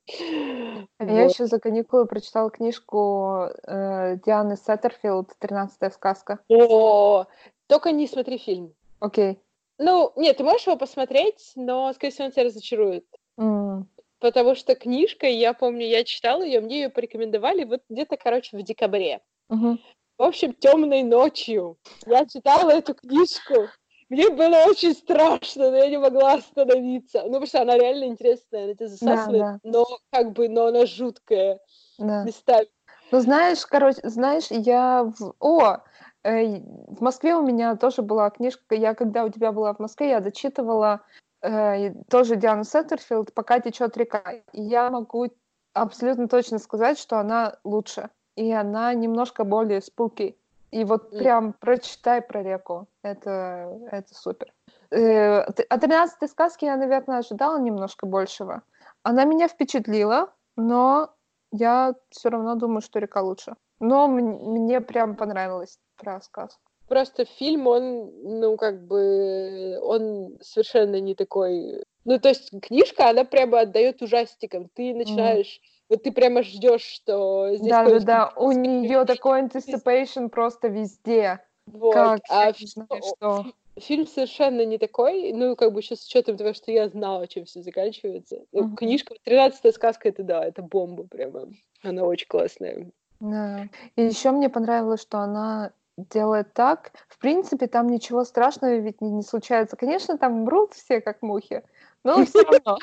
А 0.99 1.04
Я 1.04 1.23
Вот. 1.25 1.33
еще 1.33 1.47
за 1.47 1.61
каникулы 1.61 2.07
прочитала 2.07 2.50
книжку 2.50 3.49
э, 3.66 4.16
Дианы 4.26 4.57
Сеттерфилд 4.57 5.33
«Тринадцатая 5.38 5.90
сказка». 5.90 6.40
О, 6.49 7.26
только 7.68 7.92
не 7.92 8.07
смотри 8.07 8.38
фильм. 8.38 8.75
Окей. 9.00 9.38
Ну, 9.78 10.12
нет, 10.16 10.37
ты 10.38 10.42
можешь 10.45 10.66
его 10.66 10.76
посмотреть, 10.76 11.52
но, 11.54 11.92
скорее 11.92 12.12
всего, 12.12 12.25
он 12.26 12.33
тебя 12.33 12.45
разочарует. 12.45 13.04
М, 13.38 13.88
Потому 14.18 14.57
что 14.57 14.75
книжка, 14.75 15.28
я 15.28 15.52
помню, 15.54 15.87
я 15.87 16.02
читала 16.02 16.42
ее, 16.42 16.61
мне 16.61 16.80
ее 16.83 16.88
порекомендовали 16.88 17.62
вот 17.62 17.83
где-то, 17.88 18.16
короче, 18.16 18.57
в 18.57 18.62
декабре. 18.62 19.21
мгм. 19.49 19.78
В 20.18 20.23
общем, 20.25 20.52
темной 20.52 21.04
ночью 21.04 21.76
я 22.04 22.26
читала 22.26 22.71
эту 22.73 22.95
книжку. 22.95 23.68
Мне 24.09 24.31
было 24.31 24.65
очень 24.67 24.95
страшно, 24.95 25.71
но 25.71 25.77
я 25.77 25.88
не 25.88 25.99
могла 25.99 26.35
остановиться. 26.35 27.21
Ну, 27.23 27.27
потому 27.27 27.47
что 27.47 27.62
она 27.62 27.77
реально 27.77 28.05
интересная, 28.05 28.65
она 28.65 28.75
тебя 28.75 28.88
засасывает, 28.88 29.43
да. 29.43 29.61
но 29.65 29.85
как 30.11 30.33
бы, 30.33 30.49
но 30.49 30.67
она 30.67 30.87
жуткая 30.87 31.61
Да. 31.99 32.25
местами. 32.25 32.69
Ну, 33.11 33.21
знаешь, 33.21 33.65
короче, 33.67 34.00
знаешь, 34.05 34.47
я 34.50 35.05
в... 35.05 35.35
О, 35.41 35.79
э, 36.25 36.61
в 36.61 37.00
Москве 37.00 37.37
у 37.37 37.43
меня 37.43 37.77
тоже 37.77 38.03
была 38.03 38.31
книжка. 38.31 38.75
Я, 38.75 38.95
когда 38.95 39.25
у 39.25 39.29
тебя 39.31 39.53
была 39.53 39.75
в 39.75 39.79
Москве, 39.79 40.11
я 40.11 40.21
дочитывала 40.21 41.03
э, 41.43 41.93
тоже 42.11 42.37
Диану 42.37 42.65
Сеттерфилд 42.65 43.33
«Пока 43.35 43.61
течет 43.61 43.97
река». 43.97 44.23
И 44.53 44.62
я 44.62 44.91
могу 44.91 45.29
абсолютно 45.75 46.29
точно 46.29 46.59
сказать, 46.59 46.99
что 46.99 47.19
она 47.19 47.59
лучше. 47.65 48.11
И 48.37 48.53
она 48.53 48.93
немножко 48.95 49.45
более 49.45 49.81
спуки. 49.81 50.38
И 50.70 50.84
вот 50.84 51.10
прям 51.10 51.52
прочитай 51.54 52.20
про 52.20 52.42
реку. 52.42 52.88
Это, 53.02 53.78
это 53.90 54.14
супер. 54.14 54.52
Э, 54.90 55.50
т- 55.52 55.62
От 55.62 55.80
тринадцатой 55.80 56.28
сказки 56.28 56.64
я, 56.66 56.76
наверное, 56.76 57.18
ожидала 57.18 57.58
немножко 57.58 58.06
большего. 58.06 58.62
Она 59.02 59.25
меня 59.25 59.48
впечатлила, 59.48 60.32
но 60.56 61.10
я 61.52 61.94
все 62.10 62.28
равно 62.28 62.54
думаю, 62.54 62.82
что 62.82 62.98
река 62.98 63.22
лучше. 63.22 63.54
Но 63.80 64.08
мне 64.08 64.80
прям 64.80 65.16
понравилось 65.16 65.78
про 65.96 66.20
сказку. 66.20 66.60
Просто 66.88 67.25
фильм, 67.25 67.66
он, 67.66 68.10
ну, 68.40 68.56
как 68.56 68.87
бы, 68.87 69.78
он 69.82 70.38
совершенно 70.40 71.00
не 71.00 71.14
такой... 71.14 71.84
Ну, 72.04 72.18
то 72.18 72.28
есть 72.30 72.50
книжка, 72.62 73.10
она 73.10 73.25
прямо 73.25 73.60
отдает 73.60 74.02
ужастикам. 74.02 74.68
Ты 74.75 74.94
начинаешь... 74.94 75.60
Вот 75.88 76.02
ты 76.02 76.12
прямо 76.12 76.42
ждешь, 76.42 76.83
что 76.83 77.54
здесь... 77.54 77.71
Да, 77.71 77.85
да, 77.85 78.00
да. 78.00 78.33
У 78.37 78.52
нее 78.52 79.04
такой 79.04 79.42
anticipation 79.42 80.28
просто 80.28 80.68
везде. 80.68 81.40
Вот. 81.66 81.95
Как 81.95 82.21
а 82.28 82.52
знаю, 82.59 82.88
что. 83.16 83.47
фильм 83.76 84.07
совершенно 84.07 84.64
не 84.64 84.78
такой, 84.78 85.33
ну, 85.33 85.57
как 85.57 85.73
бы 85.73 85.83
сейчас 85.83 86.00
с 86.00 86.07
учетом 86.07 86.37
того, 86.37 86.52
что 86.52 86.71
я 86.71 86.88
знала, 86.88 87.26
чем 87.26 87.45
все 87.45 87.62
заканчивается. 87.62 88.45
Ну, 88.52 88.64
Мгм. 88.64 88.76
Книжка 88.76 89.14
«Тринадцатая 89.23 89.73
сказка»— 89.73 90.09
это 90.11 90.23
да, 90.23 90.45
это 90.45 90.62
бомба 90.62 91.04
прямо. 91.04 91.49
Она 91.83 92.04
очень 92.04 92.26
классная. 92.28 92.90
Да. 93.21 93.68
И 93.97 94.02
еще 94.02 94.30
мне 94.30 94.49
понравилось, 94.49 95.02
что 95.02 95.18
она 95.18 95.73
делает 95.97 96.52
так. 96.52 96.92
В 97.09 97.18
принципе, 97.18 97.66
там 97.66 97.88
ничего 97.88 98.25
страшного 98.25 98.76
ведь 98.76 99.00
не, 99.00 99.11
не 99.11 99.23
случается. 99.23 99.76
Конечно, 99.76 100.16
там 100.16 100.45
мрут 100.45 100.75
все 100.75 101.00
как 101.00 101.23
мухи, 101.23 101.62
но 102.04 102.25
все 102.25 102.42
равно. 102.42 102.78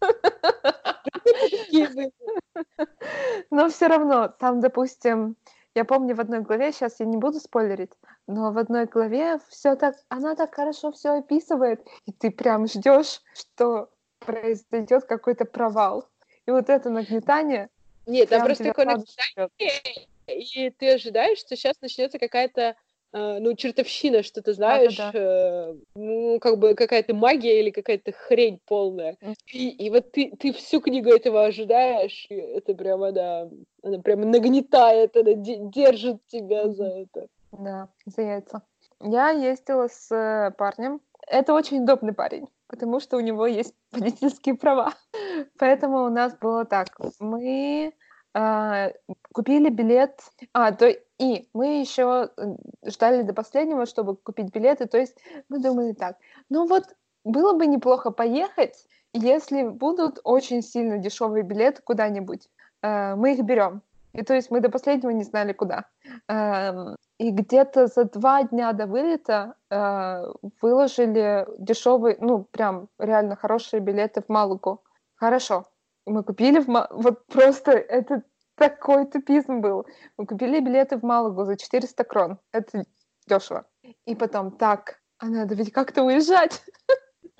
Но 3.50 3.68
все 3.68 3.86
равно, 3.86 4.28
там, 4.28 4.60
допустим, 4.60 5.36
я 5.74 5.84
помню 5.84 6.14
в 6.14 6.20
одной 6.20 6.40
главе, 6.40 6.72
сейчас 6.72 7.00
я 7.00 7.06
не 7.06 7.16
буду 7.16 7.38
спойлерить, 7.38 7.92
но 8.26 8.52
в 8.52 8.58
одной 8.58 8.86
главе 8.86 9.38
все 9.48 9.76
так, 9.76 9.96
она 10.08 10.34
так 10.34 10.54
хорошо 10.54 10.92
все 10.92 11.18
описывает, 11.18 11.86
и 12.06 12.12
ты 12.12 12.30
прям 12.30 12.66
ждешь, 12.66 13.22
что 13.34 13.90
произойдет 14.18 15.04
какой-то 15.04 15.44
провал. 15.44 16.08
И 16.46 16.50
вот 16.50 16.68
это 16.68 16.90
нагнетание 16.90 17.68
Нет, 18.06 18.28
там 18.28 18.42
просто 18.44 18.64
такое 18.64 18.86
нагнетание, 18.86 20.08
и 20.26 20.70
ты 20.70 20.94
ожидаешь, 20.94 21.38
что 21.38 21.56
сейчас 21.56 21.80
начнется 21.80 22.18
какая-то 22.18 22.76
ну, 23.12 23.54
чертовщина, 23.54 24.22
что 24.22 24.40
ты 24.42 24.52
знаешь, 24.52 24.98
э, 25.14 25.74
ну, 25.94 26.38
как 26.40 26.58
бы 26.58 26.74
какая-то 26.74 27.14
магия 27.14 27.60
или 27.60 27.70
какая-то 27.70 28.12
хрень 28.12 28.60
полная. 28.66 29.16
И, 29.52 29.70
и 29.70 29.90
вот 29.90 30.12
ты, 30.12 30.32
ты 30.38 30.52
всю 30.52 30.80
книгу 30.80 31.10
этого 31.10 31.44
ожидаешь, 31.44 32.26
и 32.30 32.34
это 32.34 32.74
прямо, 32.74 33.12
да, 33.12 33.48
она 33.82 33.98
прямо 33.98 34.26
нагнетает, 34.26 35.16
она 35.16 35.34
де- 35.34 35.58
держит 35.58 36.24
тебя 36.26 36.68
за 36.68 36.84
это. 36.84 37.26
Да, 37.52 37.88
за 38.06 38.22
яйца. 38.22 38.62
Я 39.00 39.30
ездила 39.30 39.88
с 39.88 40.14
э, 40.14 40.52
парнем. 40.56 41.00
Это 41.26 41.54
очень 41.54 41.82
удобный 41.82 42.12
парень, 42.12 42.48
потому 42.68 43.00
что 43.00 43.16
у 43.16 43.20
него 43.20 43.46
есть 43.46 43.74
водительские 43.92 44.54
права. 44.56 44.94
Поэтому 45.58 46.04
у 46.04 46.10
нас 46.10 46.36
было 46.38 46.64
так. 46.64 46.88
Мы 47.18 47.92
а, 48.34 48.90
купили 49.32 49.68
билет. 49.70 50.20
А, 50.52 50.72
то 50.72 50.88
и 51.18 51.48
мы 51.52 51.80
еще 51.80 52.30
ждали 52.86 53.22
до 53.22 53.34
последнего, 53.34 53.86
чтобы 53.86 54.16
купить 54.16 54.52
билеты. 54.52 54.86
То 54.86 54.98
есть 54.98 55.16
мы 55.48 55.58
думали 55.60 55.92
так. 55.92 56.16
Ну 56.48 56.66
вот 56.66 56.84
было 57.24 57.52
бы 57.52 57.66
неплохо 57.66 58.10
поехать, 58.10 58.86
если 59.12 59.62
будут 59.62 60.20
очень 60.24 60.62
сильно 60.62 60.98
дешевые 60.98 61.42
билеты 61.42 61.82
куда-нибудь. 61.82 62.48
Э, 62.82 63.14
мы 63.16 63.34
их 63.34 63.42
берем. 63.44 63.82
И 64.12 64.22
то 64.22 64.34
есть 64.34 64.50
мы 64.50 64.60
до 64.60 64.70
последнего 64.70 65.10
не 65.10 65.22
знали, 65.24 65.52
куда. 65.52 65.84
Эм, 66.28 66.96
И 67.18 67.30
где-то 67.30 67.86
за 67.86 68.04
два 68.04 68.42
дня 68.44 68.72
до 68.72 68.86
вылета 68.86 69.54
э, 69.70 70.32
выложили 70.62 71.46
дешевые, 71.58 72.16
ну, 72.20 72.44
прям 72.44 72.88
реально 72.98 73.36
хорошие 73.36 73.80
билеты 73.80 74.22
в 74.22 74.28
Малагу. 74.28 74.82
Хорошо. 75.16 75.66
Мы 76.10 76.24
купили 76.24 76.58
в 76.58 76.88
Вот 76.90 77.26
просто 77.26 77.70
это 77.70 78.24
такой 78.56 79.06
тупизм 79.06 79.60
был. 79.60 79.86
Мы 80.18 80.26
купили 80.26 80.60
билеты 80.60 80.98
в 80.98 81.04
Малагу 81.04 81.44
за 81.44 81.56
400 81.56 82.04
крон. 82.04 82.38
Это 82.52 82.84
дешево. 83.28 83.64
И 84.06 84.16
потом, 84.16 84.50
так, 84.50 85.00
а 85.18 85.26
надо 85.26 85.54
ведь 85.54 85.72
как-то 85.72 86.02
уезжать. 86.02 86.62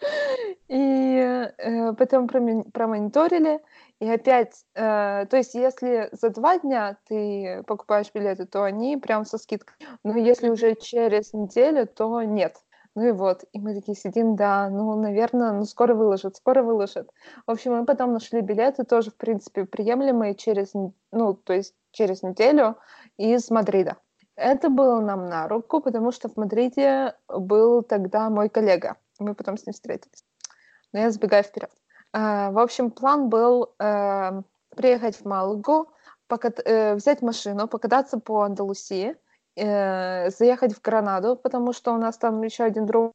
И 0.69 1.49
э, 1.59 1.93
потом 1.93 2.27
промониторили, 2.27 3.61
и 3.99 4.09
опять, 4.09 4.65
э, 4.75 5.27
то 5.27 5.37
есть 5.37 5.53
если 5.53 6.09
за 6.13 6.31
два 6.31 6.59
дня 6.59 6.97
ты 7.07 7.63
покупаешь 7.67 8.11
билеты, 8.15 8.47
то 8.47 8.63
они 8.63 8.97
прям 8.97 9.27
со 9.27 9.37
скидкой. 9.37 9.77
Но 10.03 10.17
если 10.17 10.49
уже 10.49 10.75
через 10.75 11.35
неделю, 11.35 11.87
то 11.87 12.23
нет. 12.23 12.57
Ну 12.97 13.07
и 13.07 13.13
вот, 13.13 13.45
и 13.53 13.61
мы 13.61 13.75
такие 13.75 13.97
сидим, 13.97 14.35
да, 14.35 14.69
ну, 14.69 15.01
наверное, 15.01 15.53
ну, 15.53 15.65
скоро 15.65 15.95
выложат, 15.95 16.37
скоро 16.37 16.63
выложат. 16.63 17.09
В 17.47 17.51
общем, 17.53 17.77
мы 17.77 17.85
потом 17.85 18.13
нашли 18.13 18.41
билеты, 18.41 18.85
тоже, 18.85 19.11
в 19.11 19.17
принципе, 19.17 19.65
приемлемые 19.65 20.35
через, 20.35 20.73
ну, 21.13 21.35
то 21.35 21.53
есть 21.53 21.75
через 21.93 22.23
неделю 22.23 22.77
из 23.17 23.49
Мадрида. 23.51 23.97
Это 24.35 24.71
было 24.71 25.01
нам 25.01 25.29
на 25.29 25.47
руку, 25.47 25.81
потому 25.81 26.11
что 26.11 26.29
в 26.29 26.37
Мадриде 26.37 27.15
был 27.29 27.83
тогда 27.83 28.29
мой 28.29 28.49
коллега. 28.49 28.97
Мы 29.19 29.35
потом 29.35 29.57
с 29.57 29.67
ним 29.67 29.75
встретились. 29.75 30.25
Но 30.93 31.01
я 31.01 31.11
забегаю 31.11 31.45
вперед. 31.45 31.71
А, 32.13 32.51
В 32.51 32.59
общем, 32.59 32.91
план 32.91 33.29
был 33.29 33.73
э, 33.79 34.43
приехать 34.75 35.17
в 35.17 35.25
Малагу, 35.27 35.91
покат- 36.27 36.63
э, 36.65 36.95
взять 36.95 37.23
машину, 37.23 37.69
покататься 37.69 38.19
по 38.19 38.43
Андалусии, 38.43 39.17
э, 39.57 40.31
заехать 40.31 40.75
в 40.75 40.81
Гранаду, 40.81 41.37
потому 41.37 41.73
что 41.73 41.93
у 41.93 41.99
нас 41.99 42.19
там 42.19 42.43
еще 42.43 42.65
один 42.65 42.87
друг, 42.87 43.13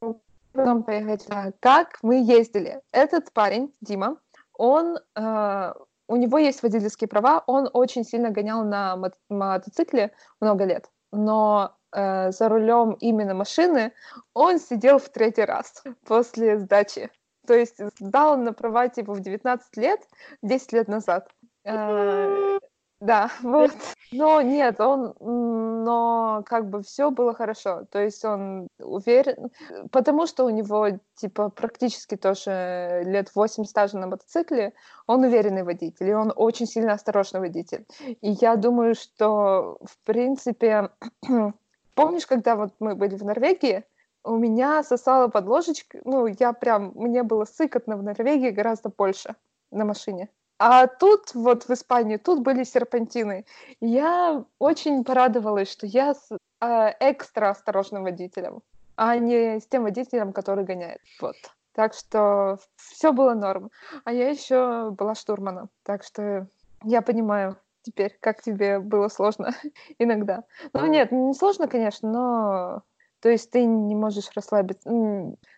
потом 0.54 0.84
поехать. 0.84 1.28
Как 1.60 2.00
мы 2.02 2.24
ездили? 2.24 2.82
Этот 2.92 3.32
парень, 3.34 3.74
Дима, 3.82 4.18
он, 4.58 4.98
э, 5.16 5.74
у 6.08 6.16
него 6.16 6.38
есть 6.38 6.64
водительские 6.64 7.08
права, 7.08 7.44
он 7.48 7.70
очень 7.74 8.04
сильно 8.04 8.30
гонял 8.30 8.64
на 8.64 8.96
мо- 8.96 9.12
мотоцикле 9.30 10.12
много 10.40 10.66
лет, 10.66 10.90
но 11.12 11.76
э, 11.92 12.32
за 12.32 12.50
рулем 12.50 12.94
именно 13.00 13.34
машины 13.34 13.92
он 14.34 14.60
сидел 14.60 15.00
в 15.00 15.10
третий 15.10 15.46
раз 15.46 15.84
после 16.06 16.60
сдачи. 16.60 17.10
То 17.48 17.54
есть 17.54 17.80
сдал 18.00 18.38
на 18.38 18.54
права 18.54 18.88
типа 18.88 19.14
в 19.14 19.20
19 19.20 19.78
лет, 19.78 20.00
10 20.42 20.74
лет 20.74 20.88
назад. 20.88 21.30
Э, 21.64 22.60
Да, 23.06 23.30
вот. 23.44 23.72
Но 24.12 24.42
нет, 24.42 24.80
он, 24.82 25.14
но 25.20 26.44
как 26.46 26.70
бы 26.70 26.82
все 26.82 27.12
было 27.12 27.34
хорошо. 27.36 27.86
То 27.92 28.00
есть 28.02 28.26
он 28.26 28.68
уверен, 28.80 29.52
потому 29.92 30.26
что 30.26 30.46
у 30.46 30.50
него 30.50 30.88
типа 31.16 31.50
практически 31.50 32.16
тоже 32.16 33.04
лет 33.06 33.30
8 33.36 33.64
стажа 33.66 33.98
на 33.98 34.08
мотоцикле, 34.08 34.74
он 35.06 35.24
уверенный 35.24 35.64
водитель, 35.64 36.10
и 36.10 36.14
он 36.14 36.34
очень 36.36 36.66
сильно 36.66 36.94
осторожный 36.94 37.42
водитель. 37.42 37.86
И 38.22 38.32
я 38.42 38.56
думаю, 38.56 38.96
что 38.96 39.78
в 39.84 39.98
принципе, 40.04 40.90
помнишь, 41.96 42.26
когда 42.26 42.56
вот 42.56 42.74
мы 42.80 42.96
были 42.96 43.16
в 43.16 43.24
Норвегии, 43.24 43.84
у 44.24 44.38
меня 44.38 44.82
сосала 44.82 45.28
под 45.28 45.46
ложечкой, 45.46 46.02
ну, 46.06 46.26
я 46.26 46.54
прям, 46.54 46.92
мне 46.96 47.22
было 47.22 47.46
сыкотно 47.46 47.98
в 47.98 48.02
Норвегии 48.02 48.50
гораздо 48.50 48.90
больше 48.90 49.36
на 49.70 49.86
машине. 49.86 50.30
А 50.58 50.88
тут, 50.88 51.34
вот 51.34 51.68
в 51.68 51.72
Испании, 51.72 52.18
тут 52.18 52.42
были 52.42 52.64
серпантины. 52.64 53.46
Я 53.82 54.46
очень 54.60 55.04
порадовалась, 55.04 55.70
что 55.72 55.86
я 55.86 56.14
с 56.14 56.30
э, 56.32 56.94
экстра 57.00 57.50
осторожным 57.50 58.04
водителем, 58.04 58.62
а 58.96 59.18
не 59.18 59.60
с 59.60 59.68
тем 59.68 59.84
водителем, 59.84 60.32
который 60.32 60.64
гоняет. 60.64 61.02
Вот. 61.20 61.36
Так 61.74 61.94
что 61.94 62.58
все 62.78 63.12
было 63.12 63.34
норм. 63.34 63.70
А 64.06 64.14
я 64.14 64.30
еще 64.30 64.92
была 64.92 65.14
штурманом. 65.14 65.70
Так 65.84 66.04
что 66.04 66.48
я 66.84 67.02
понимаю 67.02 67.58
теперь, 67.82 68.18
как 68.22 68.42
тебе 68.42 68.80
было 68.80 69.10
сложно 69.10 69.54
иногда. 70.00 70.46
Ну 70.72 70.86
нет, 70.86 71.12
не 71.12 71.34
сложно, 71.34 71.68
конечно, 71.68 72.10
но 72.10 72.84
то 73.26 73.32
есть 73.32 73.50
ты 73.50 73.66
не 73.66 73.96
можешь 73.96 74.30
расслабиться. 74.36 74.88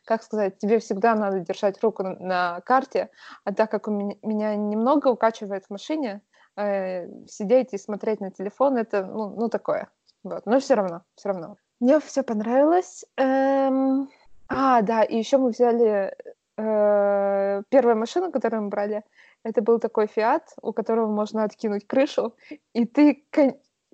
Как 0.05 0.23
сказать, 0.23 0.57
тебе 0.57 0.79
всегда 0.79 1.15
надо 1.15 1.41
держать 1.41 1.83
руку 1.83 2.01
на, 2.01 2.61
карте, 2.61 3.09
а 3.43 3.53
так 3.53 3.69
как 3.69 3.89
у 3.89 3.91
меня, 3.91 4.15
меня 4.23 4.55
немного 4.55 5.09
укачивает 5.09 5.65
в 5.65 5.69
машине, 5.69 6.21
э, 6.55 7.09
сидеть 7.27 7.73
и 7.73 7.77
смотреть 7.77 8.21
на 8.21 8.31
телефон, 8.31 8.77
это, 8.77 9.03
ну, 9.03 9.35
ну 9.35 9.49
такое. 9.49 9.89
Вот. 10.23 10.45
Но 10.45 10.61
все 10.61 10.75
равно, 10.75 11.01
все 11.15 11.27
равно. 11.27 11.57
Мне 11.81 11.99
все 11.99 12.23
понравилось. 12.23 13.03
Эм... 13.17 14.07
А, 14.47 14.81
да, 14.81 15.03
и 15.03 15.17
еще 15.17 15.37
мы 15.37 15.49
взяли 15.49 16.15
э, 16.57 17.63
первую 17.67 17.97
машину, 17.97 18.31
которую 18.31 18.61
мы 18.61 18.69
брали. 18.69 19.03
Это 19.43 19.61
был 19.61 19.79
такой 19.79 20.07
Фиат, 20.07 20.53
у 20.61 20.71
которого 20.71 21.07
можно 21.07 21.43
откинуть 21.43 21.85
крышу, 21.85 22.33
и 22.71 22.85
ты 22.85 23.25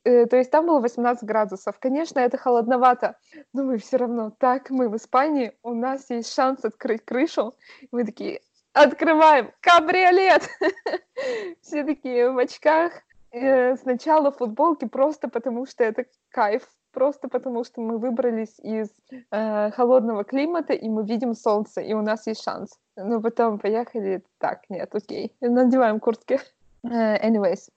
то 0.04 0.36
есть 0.36 0.52
там 0.52 0.66
было 0.66 0.80
18 0.80 1.24
градусов. 1.24 1.80
Конечно, 1.80 2.20
это 2.20 2.38
холодновато, 2.38 3.18
но 3.54 3.64
мы 3.64 3.78
все 3.78 3.98
равно 3.98 4.32
так, 4.38 4.70
мы 4.70 4.90
в 4.90 4.96
Испании, 4.96 5.54
у 5.64 5.74
нас 5.74 6.10
есть 6.10 6.34
шанс 6.34 6.66
открыть 6.66 7.06
крышу. 7.06 7.54
мы 7.92 8.04
такие, 8.04 8.42
открываем, 8.74 9.52
кабриолет! 9.62 10.50
Все 11.62 11.84
такие 11.84 12.30
в 12.30 12.38
очках. 12.38 12.92
Э, 13.32 13.76
сначала 13.78 14.32
футболки 14.32 14.86
просто 14.86 15.28
потому, 15.28 15.66
что 15.66 15.84
это 15.84 16.06
кайф, 16.30 16.68
просто 16.92 17.28
потому, 17.28 17.64
что 17.64 17.82
мы 17.82 17.98
выбрались 17.98 18.60
из 18.60 18.90
э, 19.32 19.72
холодного 19.72 20.24
климата, 20.24 20.74
и 20.74 20.88
мы 20.88 21.04
видим 21.06 21.34
солнце, 21.34 21.82
и 21.82 21.94
у 21.94 22.02
нас 22.02 22.28
есть 22.28 22.44
шанс. 22.44 22.80
Но 22.96 23.22
потом 23.22 23.58
поехали, 23.58 24.24
так, 24.38 24.70
нет, 24.70 24.94
окей, 24.94 25.36
надеваем 25.42 26.00
куртки. 26.00 26.40
Anyways. 26.84 27.70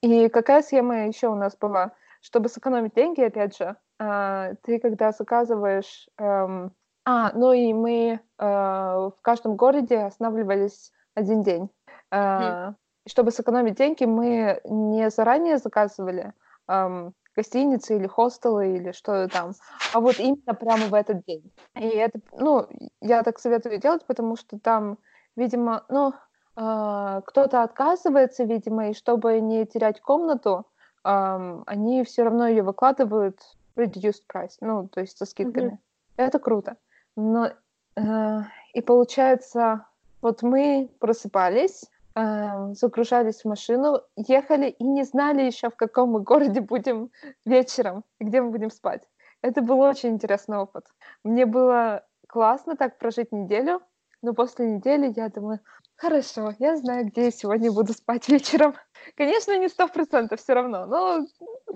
И 0.00 0.28
какая 0.28 0.62
схема 0.62 1.06
еще 1.06 1.28
у 1.28 1.34
нас 1.34 1.56
была? 1.56 1.92
Чтобы 2.20 2.48
сэкономить 2.48 2.94
деньги, 2.94 3.20
опять 3.20 3.56
же, 3.56 3.76
а, 3.98 4.54
ты 4.62 4.78
когда 4.78 5.12
заказываешь... 5.12 6.08
Эм, 6.18 6.72
а, 7.04 7.32
ну 7.34 7.52
и 7.52 7.72
мы 7.72 8.20
э, 8.38 8.44
в 8.44 9.16
каждом 9.22 9.56
городе 9.56 9.98
останавливались 9.98 10.92
один 11.14 11.42
день. 11.42 11.68
Mm. 12.12 12.74
Чтобы 13.08 13.32
сэкономить 13.32 13.74
деньги, 13.74 14.04
мы 14.04 14.60
не 14.64 15.10
заранее 15.10 15.58
заказывали 15.58 16.32
эм, 16.68 17.12
гостиницы 17.34 17.96
или 17.96 18.06
хостелы 18.06 18.76
или 18.76 18.92
что 18.92 19.28
там, 19.28 19.52
а 19.92 20.00
вот 20.00 20.18
именно 20.18 20.54
прямо 20.54 20.86
в 20.86 20.94
этот 20.94 21.24
день. 21.24 21.52
И 21.74 21.86
это, 21.86 22.20
ну, 22.32 22.68
я 23.00 23.22
так 23.22 23.38
советую 23.38 23.78
делать, 23.78 24.06
потому 24.06 24.36
что 24.36 24.58
там, 24.58 24.98
видимо, 25.36 25.84
ну, 25.88 26.12
кто-то 26.54 27.62
отказывается, 27.62 28.44
видимо, 28.44 28.90
и 28.90 28.94
чтобы 28.94 29.40
не 29.40 29.64
терять 29.66 30.00
комнату, 30.00 30.66
они 31.02 32.04
все 32.04 32.24
равно 32.24 32.46
ее 32.46 32.62
выкладывают 32.62 33.40
в 33.74 33.80
reduced 33.80 34.22
price, 34.32 34.56
ну, 34.60 34.88
то 34.88 35.00
есть 35.00 35.16
со 35.16 35.24
скидками. 35.24 35.72
Mm-hmm. 35.72 36.24
Это 36.24 36.38
круто. 36.38 36.76
Но 37.16 37.50
э, 37.96 38.40
и 38.74 38.82
получается, 38.82 39.86
вот 40.20 40.42
мы 40.42 40.90
просыпались, 41.00 41.84
э, 42.14 42.74
загружались 42.74 43.42
в 43.42 43.48
машину, 43.48 44.02
ехали 44.16 44.68
и 44.68 44.84
не 44.84 45.04
знали 45.04 45.42
еще, 45.42 45.70
в 45.70 45.76
каком 45.76 46.10
мы 46.10 46.20
городе 46.20 46.60
будем 46.60 47.10
вечером, 47.44 48.04
где 48.20 48.40
мы 48.40 48.50
будем 48.50 48.70
спать. 48.70 49.02
Это 49.40 49.60
был 49.60 49.80
очень 49.80 50.10
интересный 50.10 50.58
опыт. 50.58 50.86
Мне 51.24 51.46
было 51.46 52.04
классно 52.28 52.76
так 52.76 52.98
прожить 52.98 53.32
неделю, 53.32 53.82
но 54.22 54.34
после 54.34 54.70
недели 54.74 55.12
я 55.16 55.28
думаю, 55.28 55.60
Хорошо, 56.02 56.52
я 56.58 56.76
знаю, 56.76 57.06
где 57.06 57.26
я 57.26 57.30
сегодня 57.30 57.70
буду 57.70 57.92
спать 57.92 58.28
вечером. 58.28 58.74
Конечно, 59.16 59.56
не 59.56 59.68
сто 59.68 59.86
процентов 59.86 60.40
все 60.40 60.54
равно, 60.54 60.84
но 60.84 61.26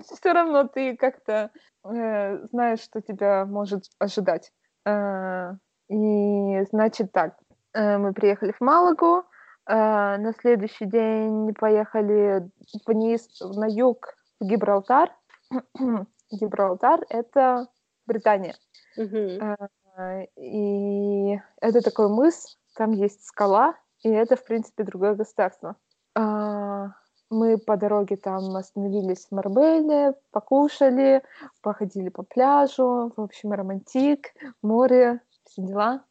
все 0.01 0.33
равно 0.33 0.67
ты 0.67 0.97
как-то 0.97 1.49
э, 1.85 2.45
знаешь, 2.47 2.81
что 2.81 2.99
тебя 3.01 3.45
может 3.45 3.85
ожидать. 3.99 4.51
Э, 4.85 5.51
и 5.87 6.61
значит 6.69 7.13
так, 7.13 7.37
э, 7.73 7.97
мы 7.97 8.11
приехали 8.11 8.51
в 8.51 8.59
Малагу, 8.59 9.19
э, 9.19 9.73
на 10.17 10.33
следующий 10.41 10.87
день 10.87 11.53
поехали 11.53 12.49
вниз 12.85 13.29
на 13.39 13.67
юг 13.69 14.13
в 14.41 14.45
Гибралтар. 14.45 15.09
Гибралтар— 16.31 17.05
это 17.09 17.67
Британия. 18.05 18.55
Mm-hmm. 18.99 19.69
Э, 19.97 20.25
и 20.35 21.39
это 21.61 21.81
такой 21.81 22.09
мыс, 22.09 22.57
там 22.75 22.91
есть 22.91 23.25
скала, 23.25 23.73
и 24.03 24.09
это, 24.09 24.35
в 24.35 24.43
принципе, 24.43 24.83
другое 24.83 25.15
государство. 25.15 25.75
А, 26.15 26.89
мы 27.29 27.57
по 27.57 27.77
дороге 27.77 28.15
там 28.15 28.55
остановились 28.55 29.27
в 29.27 29.35
Марбеле, 29.35 30.13
покушали, 30.31 31.23
походили 31.61 32.09
по 32.09 32.23
пляжу, 32.23 33.11
в 33.15 33.21
общем, 33.21 33.51
романтик, 33.51 34.29
море, 34.61 35.21
все 35.43 35.61
дела. 35.61 36.03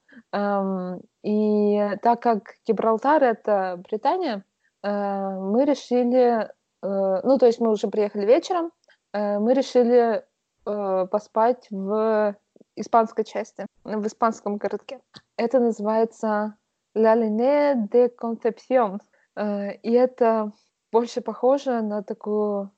И 1.22 1.90
так 2.02 2.22
как 2.22 2.54
Гибралтар— 2.66 3.22
это 3.24 3.80
Британия, 3.88 4.44
э, 4.82 4.88
мы 4.90 5.64
решили, 5.64 6.48
э, 6.48 6.50
ну, 6.82 7.38
то 7.38 7.46
есть 7.46 7.60
мы 7.60 7.70
уже 7.70 7.88
приехали 7.88 8.24
вечером, 8.24 8.72
э, 9.12 9.38
мы 9.38 9.54
решили 9.54 10.24
поспать 10.64 11.68
в 11.70 12.34
испанской 12.74 13.22
части, 13.22 13.66
в 13.84 14.04
испанском 14.04 14.56
городке. 14.56 15.00
Это 15.36 15.60
называется 15.60 16.56
La 16.96 17.14
Ligne 17.14 17.88
de 17.92 18.08
Concepción. 18.08 19.00
И 19.38 19.92
это 19.92 20.50
больше 20.90 21.20
похоже 21.20 21.82
на 21.82 22.02
такую 22.02 22.70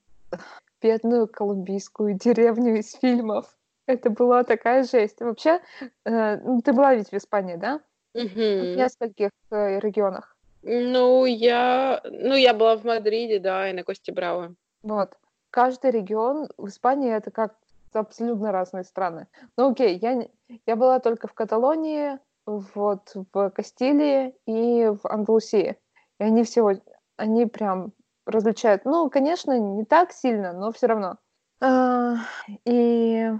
бедную 0.83 1.29
колумбийскую 1.29 2.15
деревню 2.15 2.79
из 2.79 2.95
фильмов. 2.95 3.57
Это 3.87 4.11
была 4.11 4.43
такая 4.43 4.83
жесть. 4.83 5.21
Вообще, 5.21 5.61
э, 6.05 6.37
ну, 6.39 6.61
ты 6.61 6.73
была 6.73 6.95
ведь 6.95 7.11
в 7.11 7.15
Испании, 7.15 7.57
да? 7.57 7.81
Угу. 8.15 8.25
В 8.25 8.77
нескольких 8.77 9.31
э, 9.51 9.79
регионах. 9.79 10.37
Ну, 10.63 11.25
я... 11.25 12.01
ну, 12.05 12.35
я 12.35 12.55
была 12.55 12.77
в 12.77 12.85
Мадриде, 12.85 13.39
да, 13.39 13.71
и 13.71 13.73
на 13.73 13.85
Кости 13.85 14.11
Браво. 14.11 14.55
Вот. 14.83 15.17
Каждый 15.51 15.93
регион 15.93 16.49
в 16.59 16.67
Испании 16.67 17.11
это 17.11 17.31
как 17.31 17.55
абсолютно 17.93 18.53
разные 18.53 18.85
страны. 18.85 19.29
Ну, 19.57 19.71
окей, 19.71 19.97
я, 19.97 20.29
я 20.67 20.77
была 20.77 20.99
только 20.99 21.29
в 21.29 21.33
Каталонии, 21.33 22.19
вот 22.49 23.13
в 23.33 23.51
Кастилии 23.51 24.35
и 24.47 24.89
в 24.89 25.07
Андалусии. 25.07 25.77
И 26.19 26.25
они 26.25 26.43
все, 26.45 26.81
они 27.17 27.47
прям 27.47 27.93
различают. 28.27 28.85
Ну, 28.85 29.11
конечно, 29.11 29.59
не 29.59 29.85
так 29.85 30.13
сильно, 30.13 30.53
но 30.53 30.73
все 30.73 30.87
равно. 30.87 31.19
А, 31.61 32.17
и 32.65 33.31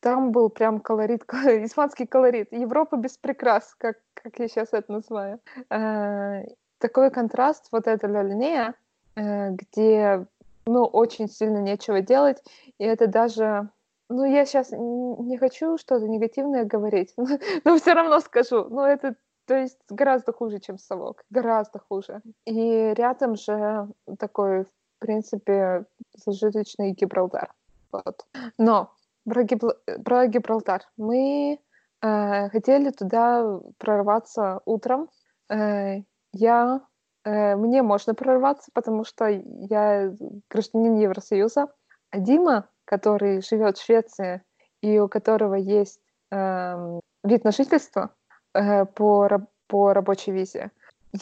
там 0.00 0.32
был 0.32 0.50
прям 0.50 0.80
колорит, 0.80 1.24
испанский 1.32 2.06
колорит. 2.06 2.52
Европа 2.52 2.96
без 2.96 3.16
прикрас, 3.16 3.74
как, 3.78 3.98
как 4.14 4.38
я 4.38 4.48
сейчас 4.48 4.68
это 4.72 4.92
называю. 4.92 5.40
А, 5.70 6.42
такой 6.78 7.10
контраст, 7.10 7.68
вот 7.72 7.86
эта 7.86 8.06
Ля 8.06 8.22
Линея, 8.22 8.74
э, 9.16 9.50
где, 9.50 10.26
ну, 10.66 10.84
очень 10.84 11.28
сильно 11.28 11.58
нечего 11.58 12.00
делать, 12.00 12.42
и 12.78 12.84
это 12.84 13.06
даже 13.08 13.68
ну, 14.08 14.24
я 14.24 14.46
сейчас 14.46 14.72
не 14.72 15.36
хочу 15.36 15.76
что-то 15.76 16.08
негативное 16.08 16.64
говорить, 16.64 17.14
но 17.64 17.76
все 17.76 17.94
равно 17.94 18.20
скажу. 18.20 18.64
Ну, 18.70 18.82
это, 18.82 19.16
то 19.46 19.54
есть, 19.56 19.78
гораздо 19.90 20.32
хуже, 20.32 20.60
чем 20.60 20.78
совок. 20.78 21.24
Гораздо 21.30 21.78
хуже. 21.78 22.22
И 22.46 22.94
рядом 22.96 23.36
же 23.36 23.88
такой, 24.18 24.64
в 24.64 24.70
принципе, 24.98 25.84
зажиточный 26.16 26.92
Гибралтар. 26.92 27.52
Вот. 27.92 28.26
Но 28.56 28.92
про, 29.28 29.42
Гибл... 29.44 29.72
про 30.04 30.26
Гибралтар. 30.26 30.82
Мы 30.96 31.60
э, 32.02 32.48
хотели 32.48 32.90
туда 32.90 33.60
прорваться 33.78 34.60
утром. 34.64 35.10
Э, 35.50 36.02
я 36.32 36.80
э, 37.24 37.56
мне 37.56 37.82
можно 37.82 38.14
прорваться, 38.14 38.70
потому 38.72 39.04
что 39.04 39.26
я 39.26 40.14
гражданин 40.50 40.96
Евросоюза. 40.96 41.68
А 42.10 42.18
Дима, 42.18 42.68
который 42.88 43.42
живет 43.42 43.76
в 43.76 43.84
Швеции 43.84 44.42
и 44.80 44.98
у 44.98 45.08
которого 45.08 45.56
есть 45.56 46.00
э, 46.32 47.00
вид 47.22 47.44
на 47.44 47.52
жительство 47.52 48.14
э, 48.54 48.86
по, 48.86 49.28
по 49.66 49.92
рабочей 49.92 50.32
визе, 50.32 50.70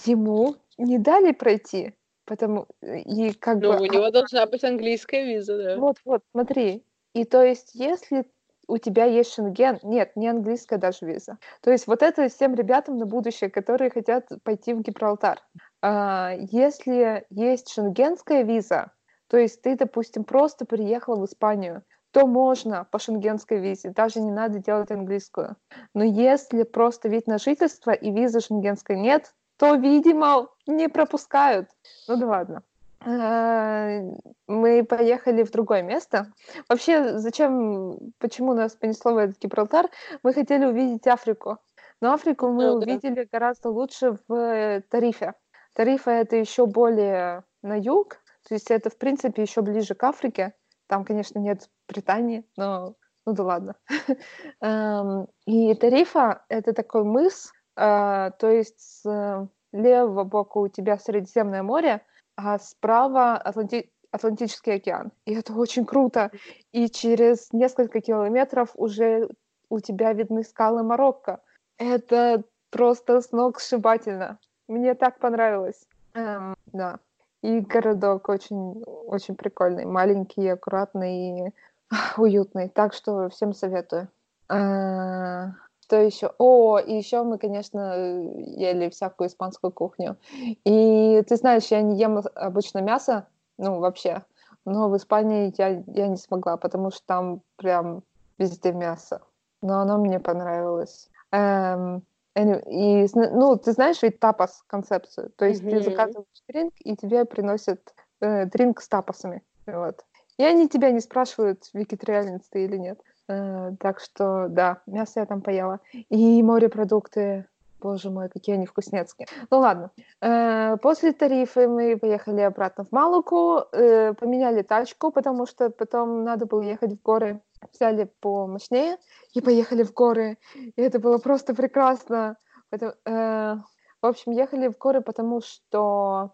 ему 0.05 0.55
не 0.79 0.99
дали 0.99 1.33
пройти, 1.33 1.95
потому 2.25 2.69
и 2.83 3.33
как 3.33 3.57
ну, 3.57 3.73
бы... 3.73 3.81
у 3.81 3.87
него 3.87 4.11
должна 4.11 4.47
быть 4.47 4.63
английская 4.63 5.25
виза, 5.25 5.59
да. 5.59 5.77
Вот, 5.79 5.97
вот, 6.05 6.23
смотри. 6.31 6.85
И 7.15 7.25
то 7.25 7.43
есть, 7.43 7.75
если 7.75 8.27
у 8.69 8.79
тебя 8.79 9.07
есть 9.07 9.35
шенген, 9.35 9.81
нет, 9.83 10.15
не 10.15 10.29
английская 10.29 10.79
даже 10.79 11.05
виза. 11.05 11.39
То 11.63 11.73
есть 11.73 11.89
вот 11.89 12.03
это 12.03 12.29
всем 12.29 12.55
ребятам 12.55 12.97
на 12.99 13.07
будущее, 13.07 13.51
которые 13.51 13.91
хотят 13.91 14.29
пойти 14.45 14.73
в 14.73 14.83
Гибралтар. 14.83 15.41
А, 15.83 16.35
если 16.53 17.27
есть 17.31 17.73
шенгенская 17.73 18.43
виза, 18.43 18.93
то 19.29 19.37
есть 19.37 19.63
ты, 19.63 19.77
допустим, 19.77 20.25
просто 20.25 20.65
приехала 20.65 21.17
в 21.17 21.25
Испанию, 21.25 21.83
то 22.13 22.27
можно 22.27 22.87
по 22.91 22.99
шенгенской 22.99 23.59
визе, 23.59 23.91
даже 23.91 24.21
не 24.21 24.31
надо 24.31 24.59
делать 24.59 24.91
английскую. 24.91 25.57
Но 25.95 26.05
если 26.05 26.63
просто 26.63 27.09
вид 27.09 27.27
на 27.27 27.39
жительство 27.39 27.91
и 27.91 28.11
визы 28.11 28.41
шенгенской 28.41 28.97
нет, 28.97 29.35
то, 29.59 29.75
видимо, 29.75 30.49
не 30.67 30.89
пропускают. 30.89 31.69
Ну 32.09 32.17
да 32.17 32.27
ладно. 32.27 32.63
А, 33.05 34.01
мы 34.47 34.85
поехали 34.85 35.43
в 35.43 35.51
другое 35.51 35.83
место. 35.83 36.33
Вообще, 36.69 37.19
зачем, 37.19 37.99
почему 38.19 38.55
нас 38.55 38.75
понесло 38.75 39.13
в 39.13 39.19
этот 39.19 39.39
Гибралтар? 39.39 39.89
Мы 40.23 40.33
хотели 40.33 40.65
увидеть 40.65 41.07
Африку. 41.07 41.59
Но 42.01 42.13
Африку 42.13 42.49
мы 42.49 42.67
ну, 42.67 42.75
увидели 42.75 43.25
да. 43.25 43.29
гораздо 43.31 43.71
лучше 43.71 44.19
в 44.29 44.83
Тарифе. 44.91 45.35
Тарифа 45.75 46.11
это 46.11 46.37
еще 46.37 46.67
более 46.67 47.45
на 47.63 47.79
юг, 47.79 48.19
то 48.49 48.55
есть 48.55 48.71
это, 48.71 48.91
в 48.91 48.97
принципе, 48.97 49.43
еще 49.43 49.63
ближе 49.63 49.95
к 49.95 50.05
Африке. 50.05 50.55
Там, 50.87 51.05
конечно, 51.05 51.39
нет 51.39 51.69
Британии, 51.89 52.45
но 52.57 52.95
ну 53.27 53.33
да 53.33 53.43
ладно. 53.43 53.75
Эм, 54.61 55.27
и 55.47 55.75
Тарифа— 55.75 56.45
это 56.49 56.73
такой 56.73 57.03
мыс, 57.03 57.53
э, 57.77 58.31
то 58.39 58.51
есть 58.51 58.79
с 58.79 59.49
левого 59.73 60.25
бока 60.25 60.59
у 60.59 60.69
тебя 60.69 60.97
Средиземное 60.97 61.63
море, 61.63 62.03
а 62.37 62.59
справа 62.59 63.37
Атланти... 63.37 63.93
Атлантический 64.13 64.77
океан. 64.77 65.13
И 65.27 65.35
это 65.35 65.53
очень 65.53 65.85
круто. 65.85 66.31
И 66.73 66.89
через 66.89 67.53
несколько 67.53 68.01
километров 68.01 68.71
уже 68.75 69.29
у 69.69 69.81
тебя 69.81 70.13
видны 70.13 70.45
скалы 70.45 70.83
Марокко. 70.85 71.43
Это 71.77 72.45
просто 72.71 73.21
с 73.21 73.33
ног 73.33 73.61
сшибательно. 73.61 74.39
Мне 74.69 74.95
так 74.95 75.19
понравилось. 75.19 75.87
Эм, 76.15 76.57
да. 76.67 77.01
И 77.47 77.61
городок 77.61 78.29
очень, 78.29 78.83
очень 79.07 79.37
прикольный. 79.37 79.85
Маленький, 79.85 80.49
аккуратный 80.49 81.47
и 81.47 81.53
уютный. 82.17 82.69
Так 82.69 82.93
что 82.93 83.29
всем 83.29 83.53
советую. 83.53 84.09
Э, 84.51 85.53
что 85.81 85.97
еще? 85.97 86.33
О, 86.39 86.79
и 86.81 86.97
еще 86.97 87.23
мы, 87.23 87.39
конечно, 87.39 87.95
ели 88.41 88.89
всякую 88.89 89.29
испанскую 89.29 89.71
кухню. 89.71 90.17
И 90.65 91.23
ты 91.29 91.37
знаешь, 91.37 91.67
я 91.67 91.83
не 91.83 91.97
ем 91.97 92.21
обычно 92.35 92.81
мясо, 92.81 93.29
ну, 93.59 93.79
вообще. 93.79 94.25
Но 94.65 94.89
в 94.89 94.97
Испании 94.97 95.55
я, 95.57 95.85
я 95.87 96.09
не 96.09 96.17
смогла, 96.17 96.57
потому 96.57 96.91
что 96.91 97.07
там 97.07 97.43
прям 97.55 98.03
везде 98.39 98.73
мясо. 98.73 99.21
Но 99.63 99.79
оно 99.83 99.99
мне 99.99 100.19
понравилось. 100.19 101.09
Эм, 101.31 102.03
и, 102.45 103.07
ну, 103.15 103.57
ты 103.57 103.73
знаешь 103.73 104.03
ведь 104.03 104.21
тапас 104.21 104.63
концепцию. 104.67 105.31
То 105.37 105.47
есть 105.47 105.63
mm-hmm. 105.63 105.71
ты 105.71 105.83
заказываешь 105.83 106.43
дринк, 106.49 106.75
и 106.81 106.95
тебе 106.95 107.25
приносят 107.25 107.95
э, 108.21 108.45
дринк 108.47 108.83
с 108.83 108.89
тапасами. 108.89 109.43
Вот. 109.67 110.05
И 110.37 110.45
они 110.45 110.69
тебя 110.69 110.91
не 110.91 111.01
спрашивают, 111.01 111.65
вегетарианец 111.73 112.43
ты 112.51 112.65
или 112.65 112.77
нет. 112.77 113.01
Э, 113.29 113.73
так 113.81 114.01
что, 114.01 114.49
да, 114.49 114.83
мясо 114.87 115.21
я 115.21 115.27
там 115.27 115.41
поела. 115.41 115.81
И 115.93 116.43
морепродукты, 116.43 117.47
боже 117.81 118.11
мой, 118.11 118.29
какие 118.29 118.57
они 118.57 118.67
вкуснецкие. 118.67 119.27
Ну 119.51 119.59
ладно. 119.59 119.91
Э, 120.21 120.77
после 120.77 121.13
тарифы 121.13 121.69
мы 121.69 121.97
поехали 121.97 122.41
обратно 122.41 122.85
в 122.85 122.93
Малуку, 122.93 123.65
э, 123.73 124.15
поменяли 124.15 124.63
тачку, 124.63 125.13
потому 125.13 125.47
что 125.47 125.71
потом 125.71 126.25
надо 126.25 126.47
было 126.47 126.63
ехать 126.63 126.93
в 126.93 127.03
горы. 127.03 127.41
Взяли 127.73 128.11
помощнее 128.21 128.97
и 129.35 129.41
поехали 129.41 129.83
в 129.83 129.93
горы. 129.93 130.39
И 130.55 130.83
это 130.83 130.99
было 130.99 131.19
просто 131.19 131.55
прекрасно. 131.55 132.37
Э, 132.73 133.57
в 134.03 134.07
общем, 134.07 134.33
ехали 134.33 134.69
в 134.69 134.79
горы, 134.79 135.01
потому 135.01 135.41
что 135.41 136.33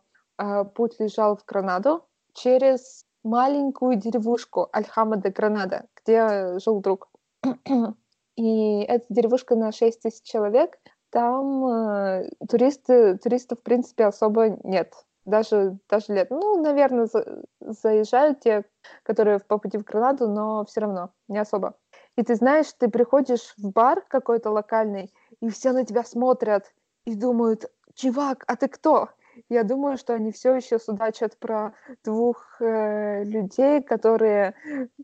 путь 0.74 0.98
лежал 0.98 1.36
в 1.36 1.44
Гранаду 1.44 2.04
через 2.32 3.04
маленькую 3.22 3.96
деревушку 3.96 4.68
Альхама 4.72 5.16
де 5.16 5.28
Гранада, 5.28 5.86
где 5.96 6.58
жил 6.58 6.80
друг. 6.80 7.08
И 8.36 8.80
эта 8.82 9.04
деревушка 9.08 9.56
на 9.56 9.72
6 9.72 10.02
тысяч 10.02 10.22
человек. 10.22 10.78
Там 11.12 11.66
э, 11.66 12.30
туристы, 12.48 13.18
туристов, 13.18 13.58
в 13.58 13.62
принципе, 13.62 14.06
особо 14.06 14.58
нет. 14.64 14.94
Даже, 15.26 15.78
даже 15.88 16.14
лет. 16.14 16.30
Ну, 16.30 16.62
наверное, 16.62 17.04
за, 17.04 17.44
заезжают 17.60 18.40
те, 18.40 18.64
которые 19.02 19.38
по 19.38 19.58
пути 19.58 19.76
в 19.76 19.84
Гранаду, 19.84 20.28
но 20.28 20.64
все 20.64 20.80
равно 20.80 21.10
не 21.28 21.36
особо. 21.36 21.74
И 22.16 22.22
ты 22.22 22.34
знаешь, 22.34 22.72
ты 22.72 22.88
приходишь 22.88 23.52
в 23.58 23.72
бар 23.72 24.02
какой-то 24.08 24.50
локальный, 24.50 25.12
и 25.40 25.50
все 25.50 25.72
на 25.72 25.84
тебя 25.84 26.02
смотрят 26.02 26.72
и 27.04 27.14
думают, 27.14 27.70
чувак, 27.94 28.44
а 28.46 28.56
ты 28.56 28.68
кто? 28.68 29.10
Я 29.50 29.64
думаю, 29.64 29.98
что 29.98 30.14
они 30.14 30.32
все 30.32 30.54
еще 30.54 30.78
судачат 30.78 31.36
про 31.38 31.74
двух 32.04 32.56
э, 32.60 33.24
людей, 33.24 33.82
которые 33.82 34.54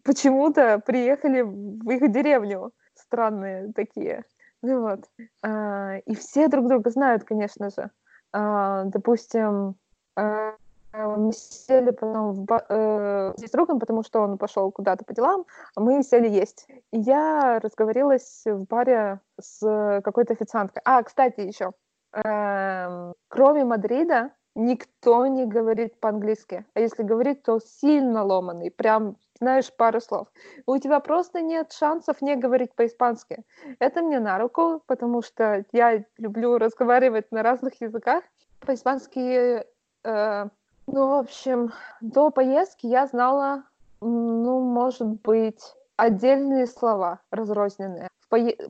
почему-то 0.05 0.79
приехали 0.79 1.43
в 1.43 1.91
их 1.91 2.11
деревню. 2.11 2.73
Странные 2.95 3.73
такие. 3.75 4.25
Ну 4.63 4.81
вот. 4.83 5.05
А, 5.43 5.99
и 5.99 6.15
все 6.15 6.49
друг 6.49 6.69
друга 6.69 6.91
знают, 6.91 7.25
конечно 7.25 7.71
же. 7.71 7.91
А, 8.33 8.85
допустим, 8.85 9.77
а, 10.17 10.55
мы 10.93 11.33
сели 11.33 11.91
потом 11.91 12.33
в 12.33 12.45
ба- 12.45 12.65
э, 12.69 13.35
с 13.37 13.51
другом, 13.51 13.79
потому 13.79 14.03
что 14.03 14.21
он 14.21 14.39
пошел 14.39 14.73
куда-то 14.73 15.05
по 15.05 15.15
делам, 15.15 15.45
а 15.77 15.81
мы 15.81 16.03
сели 16.03 16.29
есть. 16.29 16.67
И 16.93 16.99
я 16.99 17.61
разговорилась 17.61 18.43
в 18.47 18.65
баре 18.65 19.21
с 19.41 19.61
какой-то 20.03 20.33
официанткой. 20.33 20.83
А, 20.85 21.03
кстати, 21.03 21.41
еще 21.41 21.73
Эм, 22.13 23.15
кроме 23.29 23.65
Мадрида 23.65 24.33
никто 24.55 25.27
не 25.27 25.45
говорит 25.47 26.01
по-английски. 26.01 26.65
А 26.75 26.81
если 26.81 27.03
говорит, 27.03 27.43
то 27.43 27.61
сильно 27.61 28.25
ломанный, 28.25 28.71
прям 28.71 29.17
знаешь 29.41 29.73
пару 29.77 30.01
слов. 30.01 30.29
У 30.67 30.79
тебя 30.79 31.01
просто 31.01 31.41
нет 31.41 31.73
шансов 31.73 32.21
не 32.23 32.37
говорить 32.37 32.75
по-испански. 32.75 33.45
Это 33.79 34.03
мне 34.03 34.21
на 34.21 34.39
руку, 34.39 34.83
потому 34.87 35.23
что 35.23 35.65
я 35.73 36.05
люблю 36.19 36.59
разговаривать 36.59 37.31
на 37.33 37.43
разных 37.43 37.81
языках. 37.81 38.25
По-испански, 38.61 39.65
э, 40.05 40.49
ну, 40.87 41.09
в 41.09 41.15
общем, 41.15 41.73
до 42.01 42.31
поездки 42.31 42.87
я 42.87 43.07
знала, 43.07 43.65
ну, 44.01 44.61
может 44.61 45.09
быть, 45.23 45.75
отдельные 45.97 46.67
слова 46.67 47.21
разрозненные. 47.31 48.09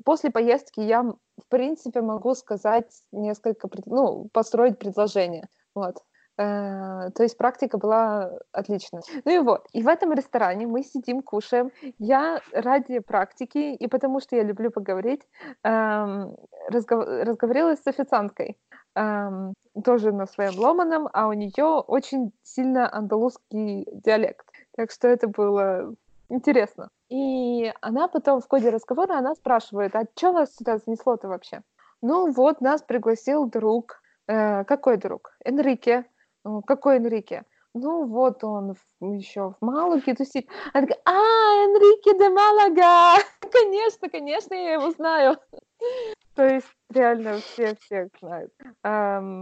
После 0.04 0.30
поездки 0.30 0.80
я 0.80 1.04
в 1.38 1.46
принципе, 1.48 2.00
могу 2.00 2.34
сказать 2.34 2.90
несколько, 3.12 3.68
ну, 3.86 4.28
построить 4.32 4.78
предложение. 4.78 5.48
Вот. 5.74 6.02
Э, 6.38 7.10
то 7.14 7.24
есть 7.24 7.36
практика 7.36 7.78
была 7.78 8.30
отличная. 8.52 9.02
Ну 9.24 9.32
и 9.32 9.38
вот. 9.38 9.66
И 9.72 9.82
в 9.82 9.88
этом 9.88 10.12
ресторане 10.12 10.66
мы 10.66 10.84
сидим, 10.84 11.20
кушаем. 11.20 11.72
Я 11.98 12.40
ради 12.52 13.00
практики 13.00 13.74
и 13.74 13.88
потому 13.88 14.20
что 14.20 14.36
я 14.36 14.44
люблю 14.44 14.70
поговорить, 14.70 15.22
эм, 15.64 16.36
разгов... 16.68 17.04
разговорилась 17.06 17.82
с 17.82 17.86
официанткой. 17.86 18.56
Эм, 18.94 19.54
тоже 19.84 20.12
на 20.12 20.26
своем 20.26 20.58
ломаном, 20.58 21.08
а 21.12 21.28
у 21.28 21.32
нее 21.32 21.82
очень 21.86 22.32
сильно 22.42 22.92
андалузский 22.92 23.86
диалект. 23.92 24.46
Так 24.76 24.92
что 24.92 25.08
это 25.08 25.26
было 25.26 25.94
интересно. 26.28 26.88
И 27.08 27.72
она 27.80 28.06
потом 28.06 28.40
в 28.40 28.48
ходе 28.48 28.70
разговора, 28.70 29.14
она 29.18 29.34
спрашивает, 29.34 29.96
а 29.96 30.04
что 30.16 30.32
вас 30.32 30.54
сюда 30.54 30.78
занесло-то 30.78 31.26
вообще? 31.26 31.62
Ну 32.00 32.30
вот, 32.30 32.60
нас 32.60 32.82
пригласил 32.82 33.46
друг. 33.46 34.00
Э, 34.28 34.62
какой 34.64 34.98
друг? 34.98 35.36
Энрике. 35.44 36.04
«Ну, 36.48 36.62
какой 36.62 36.96
Энрике? 36.96 37.44
Ну 37.74 38.06
вот 38.06 38.42
он 38.42 38.74
еще 39.00 39.50
в 39.50 39.56
Малаге 39.60 40.14
тусит. 40.14 40.48
Она 40.72 40.86
такая, 40.86 41.02
а, 41.04 41.64
Энрике 41.64 42.18
де 42.18 42.30
Малага! 42.30 43.22
конечно, 43.52 44.08
конечно, 44.08 44.54
я 44.54 44.72
его 44.74 44.90
знаю. 44.92 45.36
То 46.34 46.46
есть 46.46 46.66
реально 46.90 47.38
все 47.38 47.76
всех 47.76 48.08
знают. 48.18 48.52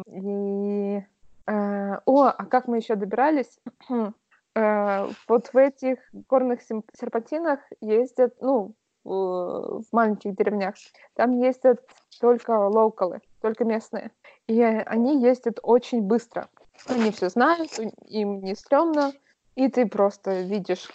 и... 0.09 1.03
Э, 1.49 1.99
о, 2.05 2.25
а 2.25 2.45
как 2.47 2.67
мы 2.67 2.79
еще 2.79 2.97
добирались? 2.97 3.59
Э, 4.59 5.11
вот 5.29 5.49
в 5.53 5.57
этих 5.59 5.99
горных 6.31 6.63
серпантинах 6.63 7.61
ездят, 7.83 8.37
ну, 8.41 8.75
в 9.05 9.85
маленьких 9.93 10.35
деревнях, 10.35 10.77
там 11.15 11.33
ездят 11.33 11.79
только 12.23 12.53
локалы, 12.53 13.21
только 13.43 13.67
местные. 13.67 14.13
И 14.47 14.63
они 14.63 15.21
ездят 15.23 15.59
очень 15.63 16.01
быстро. 16.01 16.49
Они 16.87 17.11
все 17.11 17.29
знают, 17.29 17.71
им 18.07 18.41
не 18.41 18.55
стрёмно, 18.55 19.13
и 19.55 19.69
ты 19.69 19.87
просто 19.87 20.43
видишь 20.43 20.91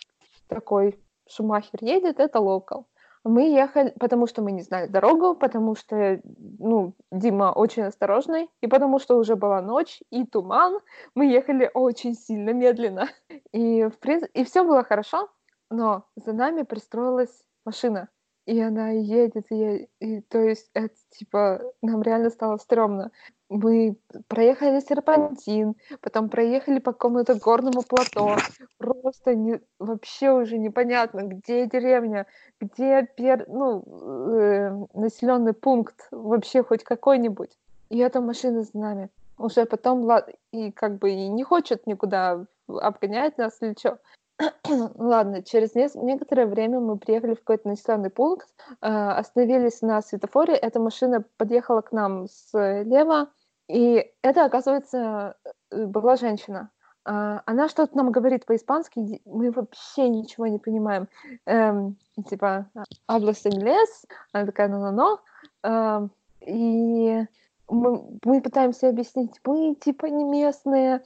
такой 0.48 1.00
Шумахер 1.28 1.80
едет, 1.82 2.20
это 2.20 2.40
локал. 2.40 2.88
Мы 3.24 3.52
ехали, 3.52 3.94
потому 4.00 4.26
что 4.26 4.42
мы 4.42 4.52
не 4.52 4.64
знали 4.64 4.88
дорогу, 4.88 5.36
потому 5.36 5.76
что, 5.76 6.22
ну, 6.24 6.94
Дима 7.12 7.52
очень 7.52 7.84
осторожный, 7.84 8.50
и 8.62 8.68
потому 8.68 8.98
что 9.00 9.18
уже 9.18 9.36
была 9.36 9.62
ночь 9.62 10.02
и 10.10 10.26
туман, 10.26 10.80
мы 11.14 11.28
ехали 11.28 11.70
очень 11.74 12.16
сильно 12.16 12.52
медленно. 12.52 13.08
И, 13.52 13.84
в 13.84 14.00
принципе, 14.00 14.42
и 14.42 14.44
все 14.44 14.64
было 14.64 14.84
хорошо, 14.84 15.30
но 15.70 16.06
за 16.16 16.34
нами 16.34 16.64
пристроилась 16.64 17.44
машина 17.64 18.10
и 18.46 18.60
она 18.60 18.90
едет, 18.90 19.52
и, 19.52 19.90
и 20.00 20.22
то 20.22 20.40
есть 20.40 20.70
это 20.74 20.96
типа 21.12 21.62
нам 21.82 22.02
реально 22.02 22.30
стало 22.30 22.58
стрёмно. 22.58 23.12
Мы 23.50 23.98
проехали 24.28 24.80
серпантин, 24.80 25.76
потом 26.00 26.30
проехали 26.30 26.80
по 26.80 26.94
какому-то 26.94 27.36
горному 27.36 27.84
плато. 27.84 28.38
Просто 28.78 29.36
не, 29.36 29.60
вообще 29.78 30.32
уже 30.32 30.58
непонятно, 30.58 31.24
где 31.24 31.68
деревня, 31.68 32.28
где 32.62 33.06
пер, 33.18 33.46
ну, 33.50 33.84
э, 33.84 34.86
населенный 34.94 35.54
пункт, 35.54 36.08
вообще 36.12 36.64
хоть 36.64 36.84
какой-нибудь. 36.84 37.52
И 37.90 37.98
эта 37.98 38.22
машина 38.22 38.64
с 38.64 38.74
нами. 38.74 39.10
Уже 39.38 39.66
потом 39.66 40.10
и 40.54 40.72
как 40.72 40.98
бы 40.98 41.12
и 41.12 41.28
не 41.28 41.44
хочет 41.44 41.86
никуда 41.88 42.46
обгонять 42.68 43.38
нас 43.38 43.58
или 43.62 43.76
что. 43.78 44.00
Ладно, 44.96 45.44
через 45.44 45.76
некоторое 45.76 46.46
время 46.46 46.80
мы 46.80 46.98
приехали 46.98 47.34
в 47.34 47.40
какой-то 47.40 47.68
населенный 47.68 48.10
пункт, 48.10 48.48
а, 48.82 49.18
остановились 49.18 49.82
на 49.82 50.02
светофоре, 50.02 50.56
эта 50.56 50.80
машина 50.80 51.24
подъехала 51.38 51.82
к 51.82 51.92
нам 51.92 52.28
слева, 52.28 53.30
и 53.68 54.12
это, 54.22 54.46
оказывается, 54.46 55.36
э, 55.72 55.86
была 55.86 56.16
женщина. 56.16 56.70
А, 57.06 57.42
она 57.46 57.70
что-то 57.70 57.96
нам 57.96 58.12
говорит 58.12 58.46
по-испански, 58.46 59.22
мы 59.26 59.52
вообще 59.52 60.10
ничего 60.10 60.48
не 60.48 60.60
понимаем. 60.60 61.08
Эм, 61.46 61.98
типа, 62.30 62.68
«hablas 63.08 63.46
inglés?» 63.46 64.06
Она 64.34 64.46
такая 64.46 64.70
«no-no-no». 64.70 65.20
Эм, 65.64 66.12
и 66.42 67.26
мы, 67.72 68.04
мы 68.26 68.42
пытаемся 68.42 68.90
объяснить, 68.90 69.40
мы 69.46 69.76
типа 69.76 70.08
не 70.08 70.24
местные, 70.24 71.04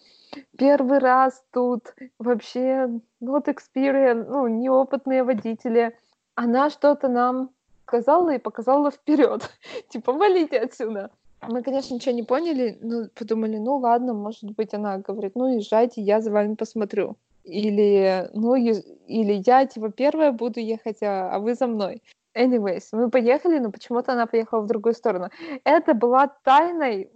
первый 0.58 1.00
раз 1.00 1.44
тут, 1.52 1.94
вообще 2.18 2.90
not 3.22 3.46
experience, 3.46 4.26
ну, 4.28 4.48
неопытные 4.48 5.24
водители. 5.24 5.96
Она 6.34 6.70
что-то 6.70 7.08
нам 7.08 7.52
сказала 7.84 8.32
и 8.32 8.40
показала 8.40 8.92
вперед, 8.92 9.50
типа, 9.90 10.12
валите 10.12 10.60
отсюда. 10.60 11.12
Мы, 11.48 11.62
конечно, 11.62 11.94
ничего 11.94 12.16
не 12.16 12.24
поняли, 12.24 12.78
но 12.82 13.08
подумали, 13.14 13.58
ну 13.58 13.78
ладно, 13.78 14.14
может 14.14 14.50
быть, 14.56 14.74
она 14.74 14.98
говорит, 14.98 15.34
ну 15.36 15.56
езжайте, 15.56 16.02
я 16.02 16.20
за 16.20 16.32
вами 16.32 16.56
посмотрю. 16.56 17.18
Или, 17.44 18.28
ну, 18.34 18.56
или 18.56 19.44
я, 19.46 19.68
типа, 19.68 19.92
первая 19.92 20.32
буду 20.32 20.60
ехать, 20.60 21.04
а, 21.04 21.30
а 21.30 21.40
вы 21.40 21.54
за 21.54 21.68
мной. 21.68 22.02
Anyways, 22.36 22.84
мы 22.92 23.10
поехали, 23.10 23.60
но 23.60 23.72
почему-то 23.72 24.12
она 24.12 24.26
поехала 24.26 24.62
в 24.62 24.68
другую 24.68 24.94
сторону. 24.94 25.30
Это 25.64 25.94
была 25.94 26.28
тайной 26.44 27.10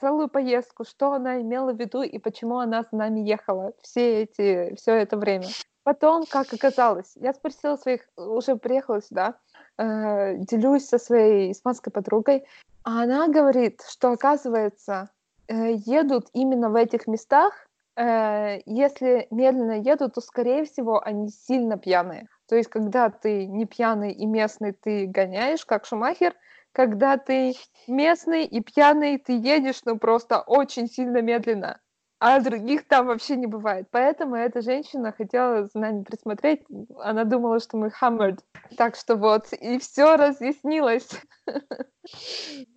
целую 0.00 0.28
поездку, 0.28 0.84
что 0.84 1.12
она 1.12 1.40
имела 1.40 1.72
в 1.72 1.78
виду 1.78 2.02
и 2.02 2.18
почему 2.18 2.58
она 2.58 2.82
с 2.82 2.92
нами 2.92 3.20
ехала 3.20 3.72
все 3.82 4.22
эти, 4.22 4.74
все 4.76 4.94
это 4.94 5.16
время. 5.16 5.46
Потом, 5.82 6.24
как 6.26 6.52
оказалось, 6.52 7.12
я 7.16 7.32
спросила 7.32 7.76
своих, 7.76 8.02
уже 8.16 8.56
приехала 8.56 9.00
сюда, 9.00 9.34
э, 9.78 10.36
делюсь 10.38 10.86
со 10.86 10.98
своей 10.98 11.52
испанской 11.52 11.92
подругой, 11.92 12.44
а 12.82 13.02
она 13.04 13.28
говорит, 13.28 13.82
что, 13.88 14.10
оказывается, 14.10 15.10
э, 15.48 15.74
едут 15.86 16.26
именно 16.32 16.70
в 16.70 16.74
этих 16.74 17.06
местах, 17.06 17.68
э, 17.96 18.60
если 18.66 19.28
медленно 19.30 19.80
едут, 19.80 20.14
то, 20.14 20.20
скорее 20.20 20.64
всего, 20.64 21.00
они 21.00 21.28
сильно 21.28 21.78
пьяные. 21.78 22.28
То 22.48 22.56
есть, 22.56 22.68
когда 22.68 23.10
ты 23.10 23.46
не 23.46 23.66
пьяный 23.66 24.12
и 24.12 24.26
местный, 24.26 24.72
ты 24.72 25.06
гоняешь, 25.06 25.64
как 25.64 25.84
Шумахер. 25.84 26.34
Когда 26.72 27.16
ты 27.16 27.54
местный 27.88 28.44
и 28.44 28.60
пьяный, 28.60 29.18
ты 29.18 29.32
едешь, 29.32 29.80
ну, 29.84 29.98
просто 29.98 30.40
очень 30.40 30.88
сильно 30.88 31.22
медленно. 31.22 31.80
А 32.18 32.40
других 32.40 32.86
там 32.88 33.06
вообще 33.06 33.36
не 33.36 33.46
бывает. 33.46 33.88
Поэтому 33.90 34.36
эта 34.36 34.62
женщина 34.62 35.12
хотела 35.12 35.64
за 35.64 35.78
нами 35.78 36.02
присмотреть. 36.02 36.64
Она 36.98 37.24
думала, 37.24 37.60
что 37.60 37.76
мы 37.76 37.90
hammered. 38.00 38.40
Так 38.76 38.96
что 38.96 39.16
вот, 39.16 39.52
и 39.52 39.78
все 39.78 40.16
разъяснилось. 40.16 41.08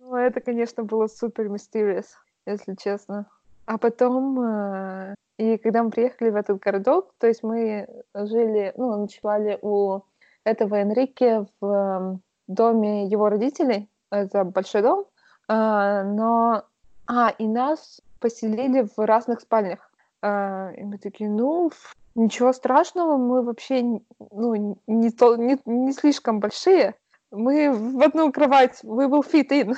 Ну, 0.00 0.16
это, 0.16 0.40
конечно, 0.40 0.82
было 0.82 1.06
супер 1.06 1.46
mysterious, 1.46 2.06
если 2.46 2.74
честно. 2.74 3.26
А 3.64 3.78
потом 3.78 4.40
э, 4.40 5.14
и 5.40 5.56
когда 5.56 5.82
мы 5.82 5.90
приехали 5.90 6.28
в 6.28 6.36
этот 6.36 6.58
городок, 6.58 7.14
то 7.18 7.26
есть 7.26 7.42
мы 7.42 7.88
жили, 8.12 8.74
ну, 8.76 8.94
ночевали 8.98 9.58
у 9.62 10.00
этого 10.44 10.74
Энрике 10.74 11.46
в 11.60 11.66
эм, 11.66 12.20
доме 12.46 13.06
его 13.06 13.30
родителей. 13.30 13.88
Это 14.10 14.44
большой 14.44 14.82
дом. 14.82 15.06
А, 15.48 16.04
но... 16.04 16.64
А, 17.06 17.30
и 17.38 17.48
нас 17.48 18.02
поселили 18.20 18.86
в 18.94 18.98
разных 18.98 19.40
спальнях. 19.40 19.90
А, 20.20 20.72
и 20.76 20.82
мы 20.82 20.98
такие, 20.98 21.30
ну, 21.30 21.70
ничего 22.14 22.52
страшного, 22.52 23.16
мы 23.16 23.42
вообще 23.42 24.00
ну, 24.30 24.76
не, 24.86 25.10
то, 25.10 25.36
не, 25.36 25.58
не 25.64 25.92
слишком 25.94 26.40
большие. 26.40 26.96
Мы 27.30 27.70
в 27.70 28.02
одну 28.02 28.32
кровать, 28.32 28.80
we 28.82 29.08
will 29.08 29.22
fit 29.22 29.50
in. 29.50 29.76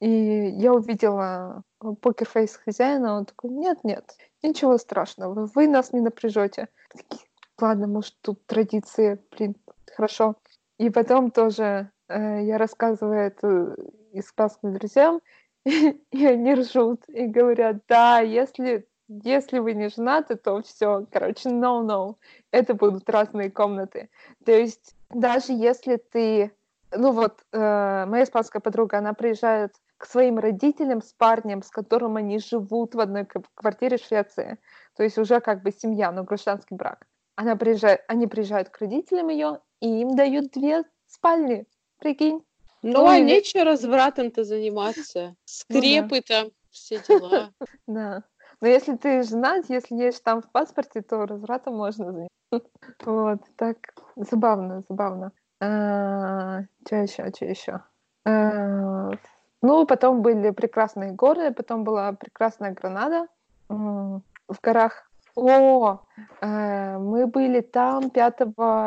И 0.00 0.08
я 0.08 0.72
увидела 0.72 1.62
покерфейс 2.00 2.56
хозяина, 2.56 3.16
он 3.16 3.26
такой, 3.26 3.50
нет-нет, 3.50 4.16
ничего 4.42 4.78
страшного, 4.78 5.48
вы 5.54 5.68
нас 5.68 5.92
не 5.92 6.00
напряжете. 6.00 6.68
Ладно, 7.60 7.86
может, 7.86 8.16
тут 8.20 8.44
традиции, 8.46 9.20
блин, 9.30 9.54
хорошо. 9.94 10.36
И 10.78 10.90
потом 10.90 11.30
тоже 11.30 11.90
э, 12.08 12.44
я 12.44 12.58
рассказываю 12.58 13.20
это 13.20 13.76
испанским 14.12 14.74
друзьям, 14.74 15.20
и, 15.64 15.90
и 16.10 16.26
они 16.26 16.54
ржут 16.54 17.08
и 17.08 17.26
говорят, 17.26 17.82
да, 17.88 18.20
если, 18.20 18.88
если 19.22 19.58
вы 19.58 19.74
не 19.74 19.88
женаты, 19.88 20.36
то 20.36 20.60
все, 20.62 21.06
короче, 21.10 21.50
no-no, 21.50 22.16
это 22.50 22.74
будут 22.74 23.08
разные 23.08 23.50
комнаты. 23.50 24.10
То 24.44 24.52
есть 24.52 24.94
даже 25.10 25.52
если 25.52 25.96
ты, 25.96 26.52
ну 26.92 27.12
вот, 27.12 27.40
э, 27.52 28.04
моя 28.06 28.24
испанская 28.24 28.60
подруга, 28.60 28.98
она 28.98 29.12
приезжает 29.12 29.74
к 29.96 30.06
своим 30.06 30.38
родителям 30.38 31.02
с 31.02 31.12
парнем, 31.12 31.62
с 31.62 31.70
которым 31.70 32.16
они 32.16 32.38
живут 32.38 32.94
в 32.94 33.00
одной 33.00 33.26
квартире 33.54 33.98
в 33.98 34.04
Швеции. 34.04 34.58
То 34.96 35.02
есть 35.02 35.18
уже 35.18 35.40
как 35.40 35.62
бы 35.62 35.72
семья, 35.72 36.12
но 36.12 36.24
гражданский 36.24 36.74
брак. 36.74 37.06
Она 37.36 37.56
приезжает, 37.56 38.02
они 38.08 38.26
приезжают 38.26 38.68
к 38.68 38.78
родителям 38.78 39.28
ее, 39.28 39.60
и 39.80 40.00
им 40.02 40.14
дают 40.14 40.50
две 40.52 40.84
спальни. 41.06 41.66
Прикинь. 41.98 42.44
Ну, 42.82 42.92
ну 42.92 43.06
а 43.06 43.18
и... 43.18 43.22
нечего 43.22 43.64
развратом-то 43.64 44.44
заниматься. 44.44 45.34
Скрепы-то, 45.44 46.42
ну, 46.44 46.48
да. 46.48 46.54
все 46.70 47.00
дела. 47.00 47.52
Да. 47.86 48.24
Но 48.64 48.70
если 48.70 48.96
ты 48.96 49.22
женат, 49.22 49.66
если 49.68 49.94
есть 49.94 50.24
там 50.24 50.40
в 50.40 50.50
паспорте, 50.50 51.02
то 51.02 51.26
развратом 51.26 51.76
можно 51.76 52.12
заняться. 52.12 52.30
Вот, 53.04 53.40
так 53.56 53.76
забавно, 54.16 54.80
забавно. 54.88 55.32
А, 55.60 56.62
что 56.86 56.96
еще, 56.96 57.30
что 57.36 57.44
еще? 57.44 57.80
А, 58.24 59.10
ну, 59.60 59.86
потом 59.86 60.22
были 60.22 60.48
прекрасные 60.48 61.12
горы, 61.12 61.52
потом 61.52 61.84
была 61.84 62.12
прекрасная 62.12 62.72
Гранада 62.72 63.26
в 63.68 64.22
горах. 64.62 65.10
О, 65.36 66.00
э, 66.40 66.96
мы 66.96 67.26
были 67.26 67.60
там 67.60 68.08
5 68.08 68.40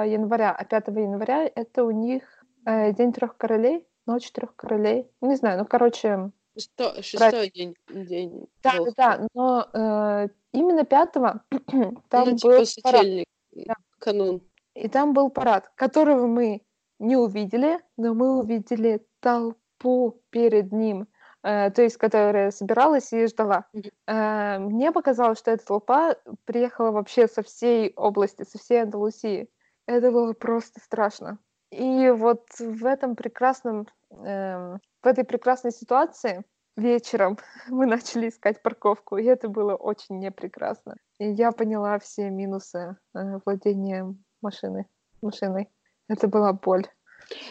января, 0.07 0.55
а 0.57 0.65
5 0.65 0.87
января 0.87 1.47
это 1.53 1.83
у 1.83 1.91
них 1.91 2.23
э, 2.65 2.93
День 2.93 3.13
трех 3.13 3.37
королей, 3.37 3.87
Ночь 4.07 4.31
трех 4.31 4.55
королей. 4.55 5.07
Не 5.21 5.35
знаю, 5.35 5.59
ну, 5.59 5.65
короче... 5.65 6.31
Шестой, 6.57 7.03
шестой 7.03 7.51
день, 7.51 7.75
день. 7.87 8.47
Да, 8.63 8.77
да, 8.79 8.91
да, 8.97 9.27
но 9.35 9.69
э, 9.73 10.27
именно 10.53 10.85
пятого 10.85 11.43
там 12.09 12.29
ну, 12.29 12.35
был 12.41 12.65
типа 12.65 12.89
парад. 12.91 13.05
Да. 13.51 13.75
канун. 13.99 14.41
И 14.73 14.87
там 14.87 15.13
был 15.13 15.29
парад, 15.29 15.69
которого 15.75 16.25
мы 16.25 16.63
не 16.97 17.15
увидели, 17.15 17.79
но 17.95 18.15
мы 18.15 18.39
увидели 18.39 19.05
толпу 19.19 20.19
перед 20.31 20.71
ним, 20.71 21.07
э, 21.43 21.69
то 21.69 21.83
есть 21.83 21.97
которая 21.97 22.49
собиралась 22.49 23.13
и 23.13 23.27
ждала. 23.27 23.67
Э, 24.07 24.57
мне 24.57 24.91
показалось, 24.91 25.37
что 25.37 25.51
эта 25.51 25.63
толпа 25.63 26.15
приехала 26.45 26.89
вообще 26.89 27.27
со 27.27 27.43
всей 27.43 27.93
области, 27.95 28.43
со 28.43 28.57
всей 28.57 28.81
Андалусии. 28.81 29.47
Это 29.85 30.11
было 30.11 30.33
просто 30.33 30.79
страшно. 30.79 31.37
И 31.71 32.09
вот 32.09 32.47
в 32.57 32.85
этом 32.85 33.15
прекрасном, 33.15 33.87
э, 34.09 34.77
в 35.07 35.09
этой 35.09 35.23
прекрасной 35.23 35.71
ситуации 35.71 36.43
вечером 36.75 37.37
мы 37.69 37.85
начали 37.85 38.27
искать 38.27 38.61
парковку, 38.61 39.17
и 39.17 39.23
это 39.23 39.47
было 39.47 39.73
очень 39.75 40.19
непрекрасно. 40.19 40.97
И 41.17 41.29
я 41.31 41.51
поняла 41.53 41.97
все 41.99 42.29
минусы 42.29 42.97
э, 43.15 43.39
владения 43.45 44.13
машины, 44.41 44.85
машиной. 45.21 45.69
Это 46.09 46.27
была 46.27 46.51
боль. 46.51 46.87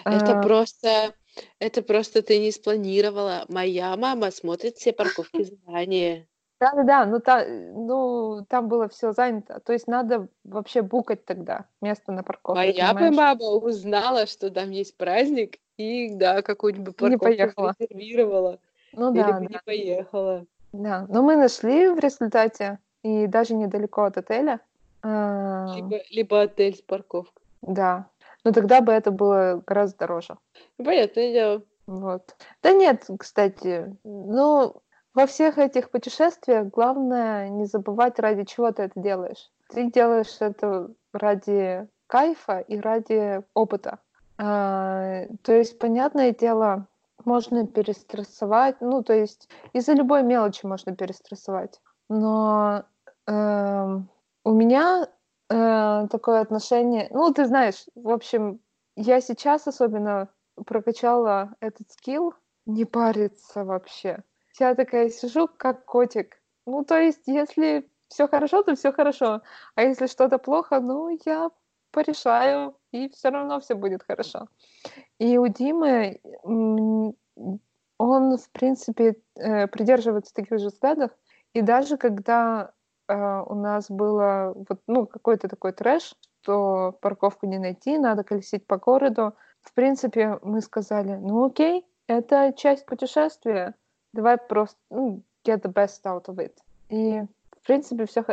Это 0.05 0.38
а... 0.38 0.42
просто 0.42 1.14
Это 1.59 1.83
просто 1.83 2.23
ты 2.23 2.38
не 2.38 2.51
спланировала. 2.51 3.45
Моя 3.49 3.97
мама 3.97 4.31
смотрит 4.31 4.77
все 4.77 4.92
парковки 4.92 5.42
заранее. 5.66 6.29
Да-да-да, 6.61 7.07
ну, 7.07 7.21
та, 7.21 7.45
ну 7.47 8.47
там 8.49 8.69
было 8.69 8.88
все 8.88 9.12
занято. 9.12 9.61
То 9.61 9.73
есть 9.73 9.87
надо 9.87 10.29
вообще 10.45 10.83
букать 10.83 11.25
тогда 11.25 11.66
место 11.81 12.12
на 12.12 12.23
парковке. 12.23 12.61
Моя 12.61 12.92
бы 12.92 13.11
мама 13.11 13.47
узнала, 13.47 14.27
что 14.27 14.51
там 14.51 14.71
есть 14.71 14.97
праздник, 14.97 15.59
и 15.77 16.15
да, 16.15 16.43
какую-нибудь 16.43 17.01
Не 17.01 17.17
парковку 17.19 17.25
поехала. 17.25 17.75
зарезервировала. 17.79 18.59
Ну 18.93 19.12
Или 19.12 19.21
да, 19.23 19.27
бы 19.41 19.47
да. 19.47 19.53
не 19.55 19.61
поехала. 19.65 20.47
Да, 20.73 21.07
но 21.09 21.23
мы 21.23 21.37
нашли 21.37 21.89
в 21.89 21.99
результате, 21.99 22.79
и 23.03 23.27
даже 23.27 23.55
недалеко 23.55 24.05
от 24.05 24.17
отеля. 24.19 24.61
а, 25.03 25.67
Либо, 25.77 26.01
либо 26.11 26.43
отель 26.43 26.77
с 26.77 26.83
парковкой. 26.83 27.43
Да, 27.62 28.07
но 28.45 28.53
тогда 28.53 28.81
бы 28.81 28.93
это 28.93 29.11
было 29.11 29.62
гораздо 29.67 29.99
дороже. 29.99 30.37
Ну, 30.79 30.85
понятное 30.85 31.33
дело. 31.33 31.62
Вот. 31.87 32.37
Да 32.62 32.73
нет, 32.73 33.05
кстати, 33.19 33.97
ну, 34.05 34.83
во 35.15 35.27
всех 35.27 35.59
этих 35.59 35.91
путешествиях 35.91 36.67
главное 36.69 37.49
не 37.49 37.65
забывать, 37.67 38.19
ради 38.19 38.45
чего 38.45 38.71
ты 38.73 38.83
это 38.85 39.01
делаешь. 39.01 39.51
Ты 39.69 39.91
делаешь 39.91 40.37
это 40.41 40.91
ради 41.12 41.87
кайфа 42.07 42.59
и 42.61 42.79
ради 42.79 43.43
опыта. 43.55 43.99
А, 44.38 45.27
то 45.42 45.53
есть, 45.53 45.79
понятное 45.79 46.33
дело, 46.33 46.87
можно 47.25 47.66
перестрессовать, 47.66 48.77
ну, 48.81 49.03
то 49.03 49.12
есть 49.12 49.49
из-за 49.72 49.94
любой 49.94 50.22
мелочи 50.22 50.64
можно 50.66 50.94
перестрессовать. 50.94 51.81
Но 52.09 52.85
эм, 53.27 54.09
у 54.44 54.53
меня 54.53 55.09
э, 55.51 56.07
такое 56.11 56.40
отношение, 56.40 57.09
ну, 57.11 57.33
ты 57.33 57.46
знаешь, 57.46 57.87
в 57.94 58.11
общем, 58.11 58.61
я 58.94 59.20
сейчас 59.20 59.66
особенно 59.66 60.29
прокачала 60.66 61.55
этот 61.61 61.90
скилл 61.90 62.35
не 62.66 62.85
париться 62.85 63.64
вообще. 63.64 64.22
Я 64.59 64.75
такая 64.75 65.11
сижу, 65.11 65.49
как 65.49 65.85
котик. 65.85 66.40
Ну, 66.66 66.85
то 66.85 66.99
есть, 66.99 67.22
если 67.27 67.88
все 68.09 68.29
хорошо, 68.29 68.62
то 68.62 68.75
все 68.75 68.92
хорошо. 68.92 69.42
А 69.75 69.83
если 69.83 70.07
что-то 70.07 70.38
плохо, 70.38 70.81
ну, 70.81 71.16
я 71.25 71.51
порешаю, 71.90 72.77
и 72.96 73.09
все 73.09 73.30
равно 73.30 73.61
все 73.61 73.74
будет 73.74 74.02
хорошо. 74.02 74.48
И 75.18 75.38
у 75.38 75.46
Димы 75.48 76.20
он, 77.98 78.37
в 78.37 78.50
принципе, 78.50 79.16
э, 79.37 79.66
придерживается 79.68 80.35
таких 80.35 80.59
же 80.59 80.68
взглядов. 80.68 81.11
И 81.54 81.62
даже 81.62 81.96
когда 81.96 82.72
э, 83.09 83.14
у 83.14 83.54
нас 83.54 83.90
было 83.90 84.52
вот, 84.54 84.80
ну, 84.87 85.06
какой-то 85.06 85.48
такой 85.48 85.72
трэш, 85.72 86.14
что 86.42 86.96
парковку 87.00 87.46
не 87.46 87.59
найти, 87.59 87.98
надо 87.98 88.22
колесить 88.22 88.66
по 88.66 88.76
городу, 88.76 89.35
в 89.62 89.72
принципе, 89.72 90.38
мы 90.42 90.61
сказали, 90.61 91.16
ну 91.16 91.46
окей, 91.46 91.85
это 92.06 92.52
часть 92.56 92.87
путешествия, 92.87 93.74
давай 94.12 94.38
просто, 94.38 94.78
ну, 94.90 95.22
get 95.44 95.62
the 95.62 95.72
best 95.72 96.04
out 96.04 96.26
of 96.26 96.37
it. 96.37 96.54
И, 96.88 97.22
в 97.50 97.66
принципе, 97.66 98.06
все... 98.06 98.24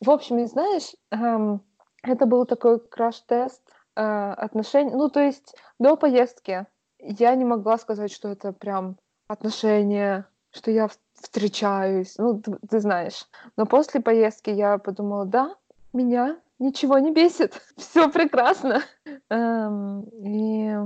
В 0.00 0.10
общем, 0.10 0.38
и 0.38 0.46
знаешь, 0.46 0.96
эм, 1.12 1.62
это 2.02 2.26
был 2.26 2.44
такой 2.44 2.80
краш-тест 2.80 3.62
э, 4.00 4.32
отношений. 4.32 4.94
Ну, 4.94 5.08
то 5.08 5.20
есть 5.20 5.54
до 5.78 5.96
поездки 5.96 6.66
я 6.98 7.34
не 7.34 7.44
могла 7.44 7.78
сказать, 7.78 8.12
что 8.12 8.28
это 8.28 8.52
прям 8.52 8.96
отношения, 9.28 10.26
что 10.50 10.70
я 10.70 10.88
встречаюсь, 11.14 12.16
ну, 12.18 12.40
ты, 12.40 12.56
ты 12.68 12.80
знаешь. 12.80 13.26
Но 13.56 13.66
после 13.66 14.00
поездки 14.00 14.50
я 14.50 14.78
подумала, 14.78 15.26
да, 15.26 15.54
меня 15.92 16.38
ничего 16.58 16.98
не 16.98 17.12
бесит, 17.12 17.60
все 17.76 18.10
прекрасно. 18.10 18.82
Эм, 19.28 20.02
и 20.24 20.76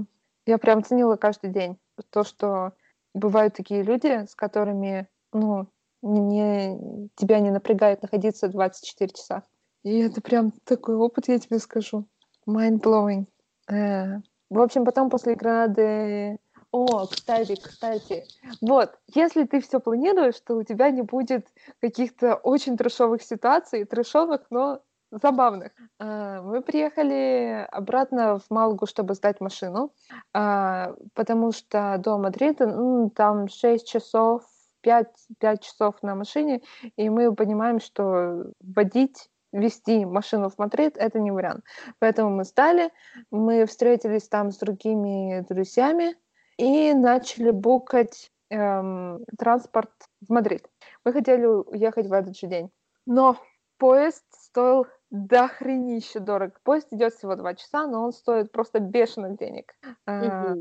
я 0.46 0.58
прям 0.58 0.84
ценила 0.84 1.16
каждый 1.16 1.50
день 1.50 1.78
то, 2.10 2.24
что 2.24 2.72
бывают 3.14 3.54
такие 3.54 3.82
люди, 3.82 4.26
с 4.26 4.34
которыми, 4.34 5.08
ну, 5.32 5.68
не, 6.02 7.08
тебя 7.14 7.38
не 7.38 7.50
напрягает 7.50 8.02
находиться 8.02 8.48
24 8.48 9.10
часа. 9.12 9.42
И 9.84 9.98
это 10.00 10.20
прям 10.20 10.52
такой 10.64 10.96
опыт, 10.96 11.28
я 11.28 11.38
тебе 11.38 11.58
скажу. 11.58 12.06
Mind-blowing. 12.46 13.26
Э, 13.70 14.20
В 14.50 14.60
общем, 14.60 14.84
потом 14.84 15.10
после 15.10 15.34
Гранады... 15.34 16.38
О, 16.70 17.06
кстати, 17.06 17.54
кстати. 17.54 18.24
Вот, 18.60 18.98
если 19.14 19.44
ты 19.44 19.60
все 19.60 19.78
планируешь, 19.78 20.40
то 20.40 20.56
у 20.56 20.64
тебя 20.64 20.90
не 20.90 21.02
будет 21.02 21.46
каких-то 21.80 22.34
очень 22.34 22.76
трешовых 22.76 23.22
ситуаций, 23.22 23.84
трешовых, 23.84 24.40
но 24.50 24.80
забавных. 25.10 25.72
Э, 26.00 26.40
Мы 26.42 26.62
приехали 26.62 27.66
обратно 27.70 28.38
в 28.38 28.50
Малгу, 28.50 28.86
чтобы 28.86 29.14
сдать 29.14 29.40
машину, 29.40 29.92
а, 30.32 30.94
потому 31.14 31.52
что 31.52 31.96
до 31.98 32.18
Мадрида 32.18 32.66
ну, 32.66 33.10
там 33.10 33.48
6 33.48 33.86
часов, 33.86 34.42
5, 34.80 35.08
5 35.38 35.62
часов 35.62 36.02
на 36.02 36.14
машине, 36.14 36.60
и 36.96 37.08
мы 37.08 37.34
понимаем, 37.34 37.80
что 37.80 38.46
водить 38.60 39.30
вести 39.54 40.04
машину 40.04 40.48
в 40.48 40.58
Мадрид 40.58 40.96
это 40.98 41.20
не 41.20 41.30
вариант. 41.30 41.64
Поэтому 41.98 42.30
мы 42.30 42.44
сдали, 42.44 42.90
мы 43.30 43.64
встретились 43.66 44.28
там 44.28 44.50
с 44.50 44.58
другими 44.58 45.40
друзьями 45.48 46.16
и 46.58 46.92
начали 46.92 47.50
букать 47.50 48.30
эм, 48.50 49.24
транспорт 49.38 49.92
в 50.20 50.32
Мадрид. 50.32 50.68
Мы 51.04 51.12
хотели 51.12 51.46
уехать 51.46 52.06
в 52.06 52.12
этот 52.12 52.36
же 52.36 52.46
день. 52.46 52.70
Но 53.06 53.36
поезд 53.78 54.24
стоил 54.30 54.86
до 55.10 55.48
хренища 55.48 56.20
дорого. 56.20 56.54
Поезд 56.64 56.88
идет 56.90 57.14
всего 57.14 57.36
два 57.36 57.54
часа, 57.54 57.86
но 57.86 58.04
он 58.04 58.12
стоит 58.12 58.50
просто 58.50 58.80
бешеных 58.80 59.38
денег. 59.38 59.74
Э, 60.06 60.54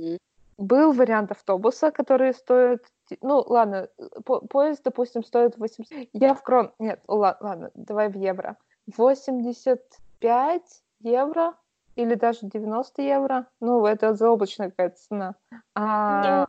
был 0.57 0.93
вариант 0.93 1.31
автобуса, 1.31 1.91
который 1.91 2.33
стоит... 2.33 2.85
Ну, 3.21 3.43
ладно, 3.47 3.89
по- 4.23 4.41
поезд, 4.41 4.81
допустим, 4.83 5.23
стоит 5.23 5.57
800... 5.57 6.09
Я 6.13 6.35
в 6.35 6.43
крон... 6.43 6.71
Нет, 6.77 7.01
ла- 7.07 7.37
ладно, 7.39 7.71
давай 7.73 8.09
в 8.09 8.15
евро. 8.15 8.57
85 8.87 10.61
евро 11.01 11.55
или 11.95 12.15
даже 12.15 12.39
90 12.43 13.01
евро. 13.01 13.47
Ну, 13.59 13.85
это 13.85 14.13
заоблачная 14.13 14.69
какая-то 14.69 14.95
цена. 14.97 15.35
А 15.75 16.23
да. 16.23 16.47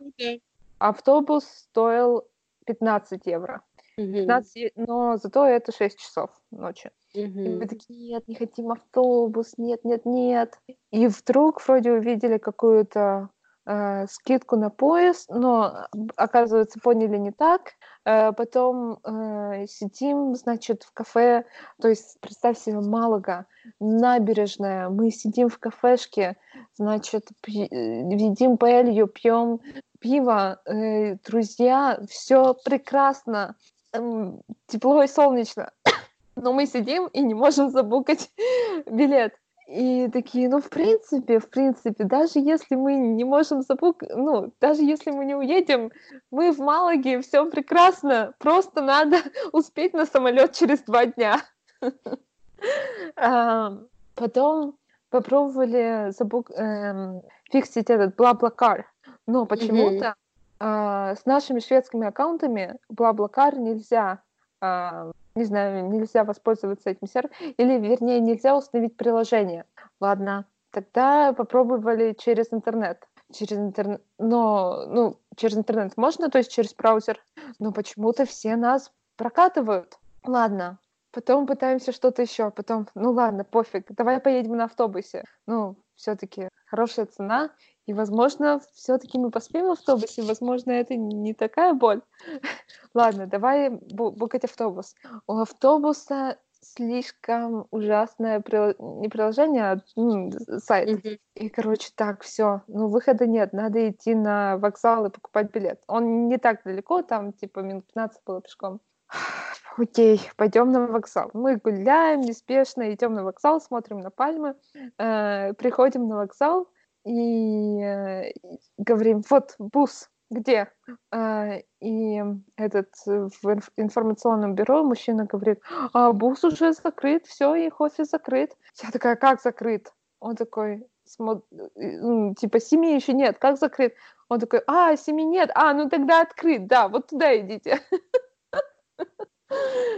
автобус 0.79 1.45
стоил 1.45 2.27
15 2.65 3.25
евро. 3.25 3.61
Мгм. 3.97 4.13
15 4.13 4.55
е- 4.55 4.71
но 4.75 5.17
зато 5.17 5.45
это 5.45 5.71
6 5.71 5.99
часов 5.99 6.29
ночи. 6.51 6.91
И 7.13 7.25
мы 7.27 7.65
такие, 7.65 8.13
нет, 8.13 8.27
не 8.27 8.35
хотим 8.35 8.71
автобус, 8.71 9.53
нет, 9.57 9.85
нет, 9.85 10.05
нет. 10.05 10.59
И 10.91 11.07
вдруг 11.07 11.65
вроде 11.65 11.93
увидели 11.93 12.37
какую-то 12.37 13.29
э, 13.65 14.07
скидку 14.07 14.55
на 14.55 14.69
поезд, 14.69 15.29
но, 15.29 15.87
м, 15.93 16.09
оказывается, 16.15 16.79
поняли 16.79 17.17
не 17.17 17.31
так. 17.31 17.73
Э, 18.05 18.31
потом 18.31 18.99
э, 19.03 19.65
сидим, 19.67 20.35
значит, 20.35 20.83
в 20.83 20.91
кафе, 20.93 21.45
то 21.81 21.87
есть, 21.87 22.19
представь 22.21 22.57
себе, 22.57 22.79
Малага, 22.79 23.45
набережная, 23.79 24.89
мы 24.89 25.11
сидим 25.11 25.49
в 25.49 25.57
кафешке, 25.59 26.37
значит, 26.75 27.27
э, 27.47 27.51
едим 27.51 28.57
паэлью, 28.57 29.07
пьем 29.07 29.59
пиво, 29.99 30.59
э, 30.65 31.15
друзья, 31.25 31.99
все 32.09 32.53
прекрасно, 32.53 33.55
эм, 33.93 34.41
тепло 34.67 35.01
и 35.03 35.07
солнечно 35.07 35.71
но 36.35 36.53
мы 36.53 36.65
сидим 36.65 37.07
и 37.07 37.21
не 37.21 37.33
можем 37.33 37.69
забукать 37.69 38.29
билет. 38.85 39.33
И 39.67 40.09
такие, 40.09 40.47
ну, 40.47 40.61
в 40.61 40.69
принципе, 40.69 41.39
в 41.39 41.49
принципе, 41.49 42.03
даже 42.03 42.39
если 42.39 42.75
мы 42.75 42.95
не 42.95 43.23
можем 43.23 43.63
забукать, 43.63 44.11
ну, 44.15 44.53
даже 44.61 44.83
если 44.83 45.09
мы 45.09 45.25
не 45.25 45.35
уедем, 45.35 45.91
мы 46.29 46.51
в 46.51 46.59
Малаге, 46.59 47.21
все 47.21 47.49
прекрасно, 47.49 48.35
просто 48.37 48.81
надо 48.81 49.17
успеть 49.53 49.93
на 49.93 50.05
самолет 50.05 50.53
через 50.53 50.81
два 50.81 51.07
дня. 51.07 51.41
Потом 54.15 54.77
попробовали 55.09 56.11
забук... 56.11 56.51
эм, 56.51 57.21
фиксить 57.51 57.89
этот 57.89 58.15
бла-блакар, 58.15 58.91
но 59.27 59.45
почему-то 59.45 60.15
а, 60.59 61.15
с 61.15 61.25
нашими 61.25 61.59
шведскими 61.59 62.07
аккаунтами 62.07 62.77
бла-блакар 62.89 63.57
нельзя 63.57 64.21
не 64.61 65.43
знаю, 65.43 65.89
нельзя 65.89 66.23
воспользоваться 66.23 66.89
этим 66.89 67.07
сервисом, 67.07 67.53
или, 67.57 67.79
вернее, 67.79 68.19
нельзя 68.19 68.55
установить 68.55 68.95
приложение. 68.97 69.65
Ладно, 69.99 70.45
тогда 70.71 71.33
попробовали 71.33 72.13
через 72.13 72.51
интернет. 72.51 73.07
Через 73.33 73.57
интернет, 73.57 74.03
но, 74.19 74.85
ну, 74.87 75.19
через 75.35 75.57
интернет 75.57 75.97
можно, 75.97 76.29
то 76.29 76.37
есть 76.37 76.51
через 76.51 76.75
браузер, 76.75 77.19
но 77.57 77.71
почему-то 77.71 78.25
все 78.25 78.55
нас 78.55 78.91
прокатывают. 79.17 79.97
Ладно, 80.23 80.77
потом 81.11 81.47
пытаемся 81.47 81.91
что-то 81.91 82.21
еще, 82.21 82.51
потом, 82.51 82.87
ну 82.93 83.11
ладно, 83.11 83.43
пофиг, 83.43 83.87
давай 83.89 84.19
поедем 84.19 84.57
на 84.57 84.65
автобусе. 84.65 85.23
Ну, 85.47 85.75
все-таки 85.95 86.49
хорошая 86.67 87.07
цена, 87.07 87.49
и, 87.85 87.93
возможно, 87.93 88.61
все-таки 88.73 89.19
мы 89.19 89.29
поспеем 89.29 89.67
в 89.67 89.71
автобусе, 89.71 90.23
возможно, 90.23 90.71
это 90.71 90.95
не 90.95 91.33
такая 91.33 91.73
боль. 91.73 92.01
Ладно, 92.93 93.27
давай 93.27 93.69
бу- 93.69 94.11
букать 94.11 94.43
автобус. 94.43 94.95
У 95.27 95.37
автобуса 95.37 96.37
слишком 96.61 97.67
ужасное 97.69 98.39
прил... 98.39 98.73
не 98.99 99.07
приложение, 99.07 99.63
а 99.71 99.81
ну, 99.95 100.31
сайт. 100.57 100.89
Mm-hmm. 100.89 101.19
И, 101.35 101.49
короче, 101.49 101.91
так, 101.95 102.23
все, 102.23 102.63
ну, 102.67 102.87
выхода 102.87 103.27
нет, 103.27 103.53
надо 103.53 103.89
идти 103.89 104.15
на 104.15 104.57
вокзал 104.57 105.05
и 105.05 105.11
покупать 105.11 105.51
билет. 105.51 105.83
Он 105.87 106.27
не 106.27 106.37
так 106.37 106.63
далеко, 106.63 107.03
там, 107.03 107.33
типа, 107.33 107.59
минут 107.59 107.85
15 107.87 108.21
было 108.25 108.41
пешком. 108.41 108.81
Окей, 109.77 110.21
пойдем 110.37 110.71
на 110.71 110.87
вокзал. 110.87 111.29
Мы 111.33 111.57
гуляем 111.57 112.21
неспешно, 112.21 112.91
идем 112.93 113.13
на 113.13 113.23
вокзал, 113.23 113.61
смотрим 113.61 113.99
на 113.99 114.09
пальмы, 114.09 114.55
э, 114.97 115.53
приходим 115.53 116.07
на 116.07 116.15
вокзал 116.15 116.67
и 117.05 117.81
э, 117.81 118.31
говорим, 118.77 119.21
вот 119.29 119.55
бус, 119.59 120.09
где? 120.31 120.71
А, 121.11 121.59
и 121.79 122.23
этот 122.57 122.89
э, 123.07 123.29
в 123.41 123.61
информационном 123.77 124.55
бюро 124.55 124.83
мужчина 124.83 125.25
говорит, 125.25 125.61
а 125.93 126.11
бус 126.11 126.43
уже 126.43 126.73
закрыт, 126.73 127.25
все, 127.27 127.55
их 127.55 127.79
офис 127.79 128.09
закрыт. 128.09 128.57
Я 128.81 128.91
такая, 128.91 129.15
как 129.15 129.41
закрыт? 129.41 129.93
Он 130.19 130.35
такой, 130.35 130.87
ну, 131.19 132.33
типа, 132.33 132.59
семьи 132.59 132.95
еще 132.95 133.13
нет, 133.13 133.37
как 133.37 133.57
закрыт? 133.57 133.93
Он 134.27 134.39
такой, 134.39 134.61
а, 134.65 134.95
семьи 134.97 135.25
нет, 135.25 135.51
а, 135.53 135.73
ну 135.73 135.89
тогда 135.89 136.21
открыт, 136.21 136.65
да, 136.67 136.87
вот 136.87 137.07
туда 137.07 137.37
идите. 137.39 137.81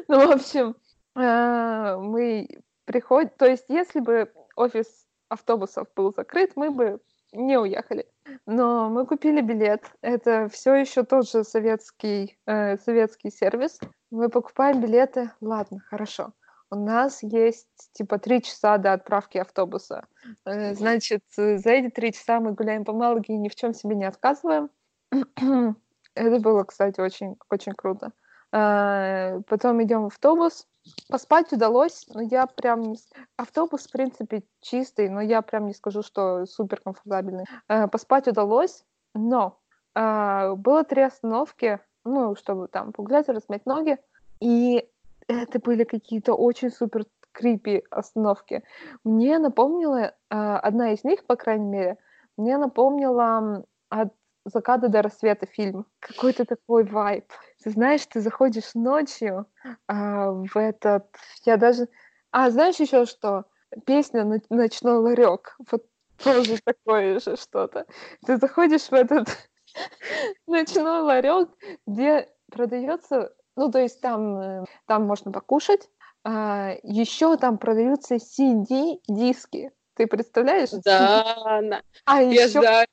Ну, 0.09 0.27
в 0.27 0.31
общем, 0.31 0.75
а, 1.15 1.97
мы 1.97 2.47
приходим, 2.85 3.31
то 3.37 3.45
есть 3.45 3.65
если 3.69 4.01
бы 4.01 4.31
офис 4.55 5.06
автобусов 5.29 5.87
был 5.95 6.13
закрыт, 6.13 6.53
мы 6.55 6.71
бы 6.71 6.99
не 7.33 7.57
уехали. 7.57 8.07
Но 8.45 8.89
мы 8.89 9.05
купили 9.05 9.41
билет. 9.41 9.91
Это 10.01 10.49
все 10.49 10.75
еще 10.75 11.03
тот 11.03 11.29
же 11.29 11.43
советский, 11.43 12.37
э, 12.45 12.77
советский 12.77 13.31
сервис. 13.31 13.79
Мы 14.11 14.29
покупаем 14.29 14.81
билеты. 14.81 15.31
Ладно, 15.41 15.79
хорошо. 15.79 16.33
У 16.69 16.75
нас 16.75 17.23
есть 17.23 17.91
типа 17.93 18.17
три 18.19 18.41
часа 18.41 18.77
до 18.77 18.93
отправки 18.93 19.37
автобуса. 19.37 20.05
Э, 20.45 20.73
значит, 20.73 21.23
за 21.35 21.69
эти 21.69 21.89
три 21.89 22.11
часа 22.11 22.39
мы 22.39 22.53
гуляем 22.53 22.83
по 22.83 22.93
Малаге 22.93 23.33
и 23.33 23.37
ни 23.37 23.49
в 23.49 23.55
чем 23.55 23.73
себе 23.73 23.95
не 23.95 24.05
отказываем. 24.05 24.69
Это 26.15 26.39
было, 26.39 26.63
кстати, 26.63 26.99
очень, 26.99 27.37
очень 27.49 27.73
круто. 27.73 28.11
Э, 28.53 29.41
потом 29.47 29.83
идем 29.83 30.03
в 30.03 30.07
автобус. 30.07 30.67
Поспать 31.09 31.51
удалось, 31.51 32.05
но 32.13 32.21
я 32.21 32.47
прям... 32.47 32.95
Автобус, 33.35 33.87
в 33.87 33.91
принципе, 33.91 34.43
чистый, 34.61 35.09
но 35.09 35.21
я 35.21 35.41
прям 35.41 35.67
не 35.67 35.73
скажу, 35.73 36.01
что 36.01 36.45
супер 36.45 36.81
комфортабельный. 36.81 37.45
Э, 37.67 37.87
поспать 37.87 38.27
удалось, 38.27 38.83
но 39.13 39.59
э, 39.95 40.53
было 40.55 40.83
три 40.83 41.01
остановки, 41.01 41.79
ну, 42.05 42.35
чтобы 42.35 42.67
там 42.67 42.93
погулять, 42.93 43.27
размять 43.27 43.65
ноги, 43.65 43.97
и 44.39 44.87
это 45.27 45.59
были 45.59 45.83
какие-то 45.83 46.33
очень 46.33 46.71
супер 46.71 47.05
крипи 47.33 47.83
остановки. 47.91 48.63
Мне 49.03 49.37
напомнила, 49.39 50.13
одна 50.29 50.93
из 50.93 51.03
них, 51.03 51.25
по 51.25 51.35
крайней 51.35 51.67
мере, 51.67 51.97
мне 52.37 52.57
напомнила 52.57 53.63
от 53.89 54.13
заката 54.45 54.87
до 54.89 55.01
рассвета 55.01 55.45
фильм. 55.45 55.85
Какой-то 55.99 56.45
такой 56.45 56.85
вайб. 56.85 57.25
Ты 57.63 57.71
знаешь, 57.71 58.05
ты 58.05 58.21
заходишь 58.21 58.75
ночью 58.75 59.47
а, 59.87 60.31
в 60.31 60.55
этот... 60.55 61.07
Я 61.43 61.57
даже... 61.57 61.87
А, 62.31 62.49
знаешь 62.49 62.75
еще 62.77 63.05
что? 63.05 63.45
Песня 63.85 64.23
«Ночной 64.49 64.97
ларек». 64.97 65.57
Вот 65.71 65.85
тоже 66.23 66.57
такое 66.63 67.19
же 67.19 67.35
что-то. 67.35 67.85
Ты 68.25 68.37
заходишь 68.37 68.89
в 68.89 68.93
этот 68.93 69.27
ночной 70.47 71.01
ларек, 71.01 71.49
где 71.85 72.29
продается... 72.51 73.33
Ну, 73.55 73.71
то 73.71 73.79
есть 73.79 74.01
там, 74.01 74.37
э, 74.37 74.65
там 74.85 75.05
можно 75.05 75.31
покушать, 75.31 75.89
а, 76.23 76.75
еще 76.83 77.37
там 77.37 77.57
продаются 77.57 78.15
CD-диски. 78.15 79.71
Ты 79.95 80.05
представляешь? 80.05 80.69
Да, 80.85 81.81
а 82.05 82.21
еще 82.21 82.85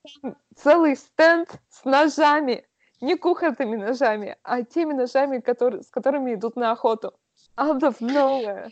целый 0.56 0.96
стенд 0.96 1.50
с 1.68 1.84
ножами. 1.84 2.66
Не 3.04 3.16
кухонными 3.16 3.76
ножами, 3.76 4.38
а 4.42 4.62
теми 4.62 4.94
ножами, 4.94 5.38
которые, 5.38 5.82
с 5.82 5.90
которыми 5.90 6.32
идут 6.34 6.56
на 6.56 6.72
охоту. 6.72 7.12
Out 7.54 7.80
of 7.80 8.00
nowhere. 8.00 8.70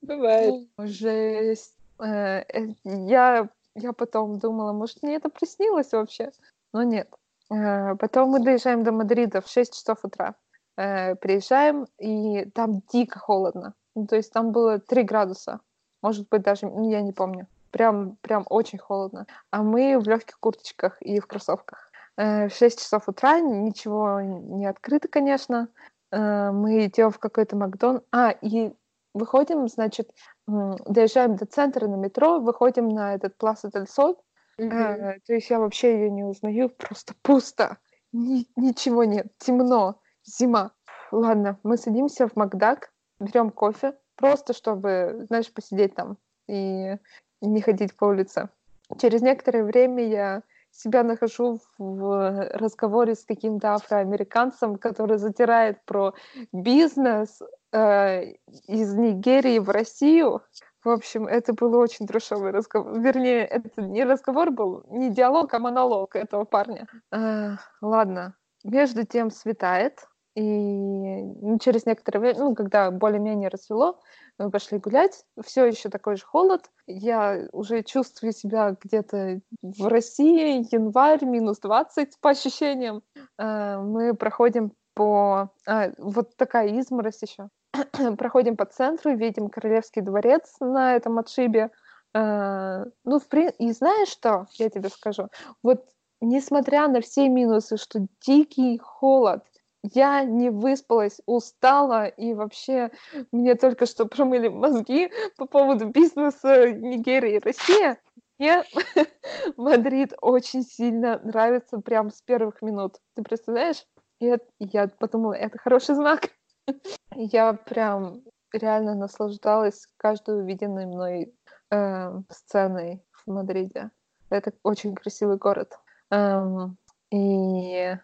Бывает. 0.00 0.66
Жесть. 0.78 1.76
Э, 1.98 2.42
э, 2.48 2.68
я, 2.84 3.48
я 3.74 3.92
потом 3.92 4.38
думала, 4.38 4.72
может, 4.72 5.02
мне 5.02 5.16
это 5.16 5.28
приснилось 5.28 5.92
вообще? 5.92 6.30
Но 6.72 6.82
нет. 6.82 7.12
Э, 7.50 7.96
потом 7.96 8.30
мы 8.30 8.40
доезжаем 8.40 8.82
до 8.82 8.92
Мадрида 8.92 9.42
в 9.42 9.48
6 9.48 9.74
часов 9.74 9.98
утра. 10.02 10.34
Приезжаем, 10.76 11.86
и 11.98 12.46
там 12.54 12.80
дико 12.90 13.18
холодно. 13.18 13.74
Ну, 13.94 14.06
то 14.06 14.16
есть 14.16 14.32
там 14.32 14.52
было 14.52 14.78
3 14.78 15.02
градуса. 15.02 15.60
Может 16.00 16.30
быть, 16.30 16.40
даже, 16.40 16.66
ну, 16.66 16.88
я 16.88 17.02
не 17.02 17.12
помню. 17.12 17.46
Прям, 17.70 18.16
прям 18.22 18.46
очень 18.48 18.78
холодно. 18.78 19.26
А 19.50 19.62
мы 19.62 19.98
в 19.98 20.08
легких 20.08 20.40
курточках 20.40 21.02
и 21.02 21.20
в 21.20 21.26
кроссовках. 21.26 21.89
Э, 22.20 22.48
в 22.48 22.52
6 22.52 22.78
часов 22.78 23.08
утра 23.08 23.40
ничего 23.40 24.20
не 24.20 24.66
открыто, 24.66 25.08
конечно. 25.08 25.68
Э, 26.10 26.50
мы 26.50 26.84
идем 26.84 27.10
в 27.10 27.18
какой-то 27.18 27.56
Макдон. 27.56 28.02
А, 28.12 28.30
и 28.30 28.72
выходим, 29.14 29.68
значит, 29.68 30.10
доезжаем 30.46 31.36
до 31.36 31.46
центра 31.46 31.86
на 31.86 31.96
метро, 31.96 32.38
выходим 32.40 32.88
на 32.88 33.14
этот 33.14 33.36
Пласа 33.38 33.70
Дель 33.70 33.88
Соль. 33.88 34.16
Mm-hmm. 34.58 35.20
То 35.26 35.32
есть 35.32 35.48
я 35.48 35.58
вообще 35.58 35.94
ее 35.94 36.10
не 36.10 36.22
узнаю, 36.22 36.68
просто 36.68 37.14
пусто. 37.22 37.78
Ни- 38.12 38.46
ничего 38.56 39.04
нет, 39.04 39.28
темно, 39.38 39.98
зима. 40.24 40.72
Ладно, 41.10 41.58
мы 41.62 41.78
садимся 41.78 42.28
в 42.28 42.36
Макдак, 42.36 42.92
берем 43.18 43.50
кофе, 43.50 43.94
Просто 44.20 44.52
чтобы, 44.52 45.24
знаешь, 45.28 45.50
посидеть 45.50 45.94
там 45.94 46.18
и 46.46 46.96
не 47.40 47.60
ходить 47.62 47.96
по 47.96 48.04
улице. 48.04 48.50
Через 48.98 49.22
некоторое 49.22 49.64
время 49.64 50.06
я 50.06 50.42
себя 50.70 51.02
нахожу 51.02 51.60
в 51.78 52.48
разговоре 52.54 53.14
с 53.14 53.24
каким-то 53.24 53.74
афроамериканцем, 53.74 54.76
который 54.76 55.18
затирает 55.18 55.84
про 55.84 56.14
бизнес 56.52 57.40
э, 57.72 58.32
из 58.66 58.94
Нигерии 58.94 59.58
в 59.58 59.70
Россию. 59.70 60.42
В 60.82 60.88
общем, 60.88 61.26
это 61.26 61.52
был 61.52 61.74
очень 61.74 62.06
трешовый 62.06 62.52
разговор. 62.52 62.98
Вернее, 62.98 63.44
это 63.44 63.82
не 63.82 64.04
разговор 64.04 64.50
был, 64.50 64.84
не 64.88 65.10
диалог, 65.10 65.52
а 65.52 65.58
монолог 65.58 66.16
этого 66.16 66.44
парня. 66.44 66.86
Э, 67.12 67.56
ладно. 67.82 68.34
Между 68.64 69.04
тем 69.04 69.30
светает. 69.30 70.06
И 70.36 70.42
ну, 70.42 71.58
через 71.58 71.86
некоторое 71.86 72.20
время, 72.20 72.38
ну, 72.38 72.54
когда 72.54 72.90
более-менее 72.90 73.48
рассвело, 73.48 73.98
мы 74.40 74.50
пошли 74.50 74.78
гулять. 74.78 75.24
Все 75.44 75.66
еще 75.66 75.90
такой 75.90 76.16
же 76.16 76.24
холод. 76.24 76.70
Я 76.86 77.46
уже 77.52 77.82
чувствую 77.82 78.32
себя 78.32 78.74
где-то 78.82 79.40
в 79.62 79.86
России, 79.86 80.66
январь, 80.74 81.24
минус 81.24 81.58
20 81.58 82.18
по 82.20 82.30
ощущениям. 82.30 83.02
Э, 83.38 83.78
мы 83.78 84.14
проходим 84.14 84.72
по... 84.94 85.50
А, 85.66 85.90
вот 85.98 86.36
такая 86.36 86.68
изморозь 86.80 87.22
еще. 87.22 87.48
проходим 88.16 88.56
по 88.56 88.64
центру, 88.64 89.14
видим 89.14 89.50
Королевский 89.50 90.02
дворец 90.02 90.56
на 90.58 90.96
этом 90.96 91.18
отшибе. 91.18 91.70
Э, 92.14 92.84
ну, 93.04 93.18
в 93.20 93.28
при... 93.28 93.50
и 93.50 93.72
знаешь 93.72 94.08
что, 94.08 94.46
я 94.54 94.70
тебе 94.70 94.88
скажу? 94.88 95.28
Вот 95.62 95.84
несмотря 96.22 96.88
на 96.88 97.02
все 97.02 97.28
минусы, 97.28 97.76
что 97.76 98.06
дикий 98.26 98.78
холод, 98.78 99.44
я 99.82 100.24
не 100.24 100.50
выспалась, 100.50 101.20
устала, 101.26 102.06
и 102.06 102.34
вообще 102.34 102.90
мне 103.32 103.54
только 103.54 103.86
что 103.86 104.06
промыли 104.06 104.48
мозги 104.48 105.10
по 105.36 105.46
поводу 105.46 105.88
бизнеса 105.88 106.70
Нигерии 106.70 107.36
и 107.36 107.38
России. 107.38 107.96
Мне 108.38 108.62
Мадрид 109.56 110.14
очень 110.20 110.62
сильно 110.62 111.18
нравится 111.18 111.78
прям 111.78 112.10
с 112.10 112.22
первых 112.22 112.62
минут. 112.62 112.96
Ты 113.14 113.22
представляешь? 113.22 113.84
И 114.20 114.34
я 114.58 114.88
подумала, 114.88 115.34
это 115.34 115.58
хороший 115.58 115.94
знак. 115.94 116.30
я 117.14 117.54
прям 117.54 118.22
реально 118.52 118.94
наслаждалась 118.94 119.86
каждой 119.96 120.40
увиденной 120.40 120.86
мной 120.86 121.34
э, 121.70 122.12
сценой 122.30 123.02
в 123.12 123.30
Мадриде. 123.30 123.90
Это 124.28 124.52
очень 124.62 124.94
красивый 124.94 125.36
город. 125.36 125.78
Эм, 126.10 126.76
и 127.10 127.96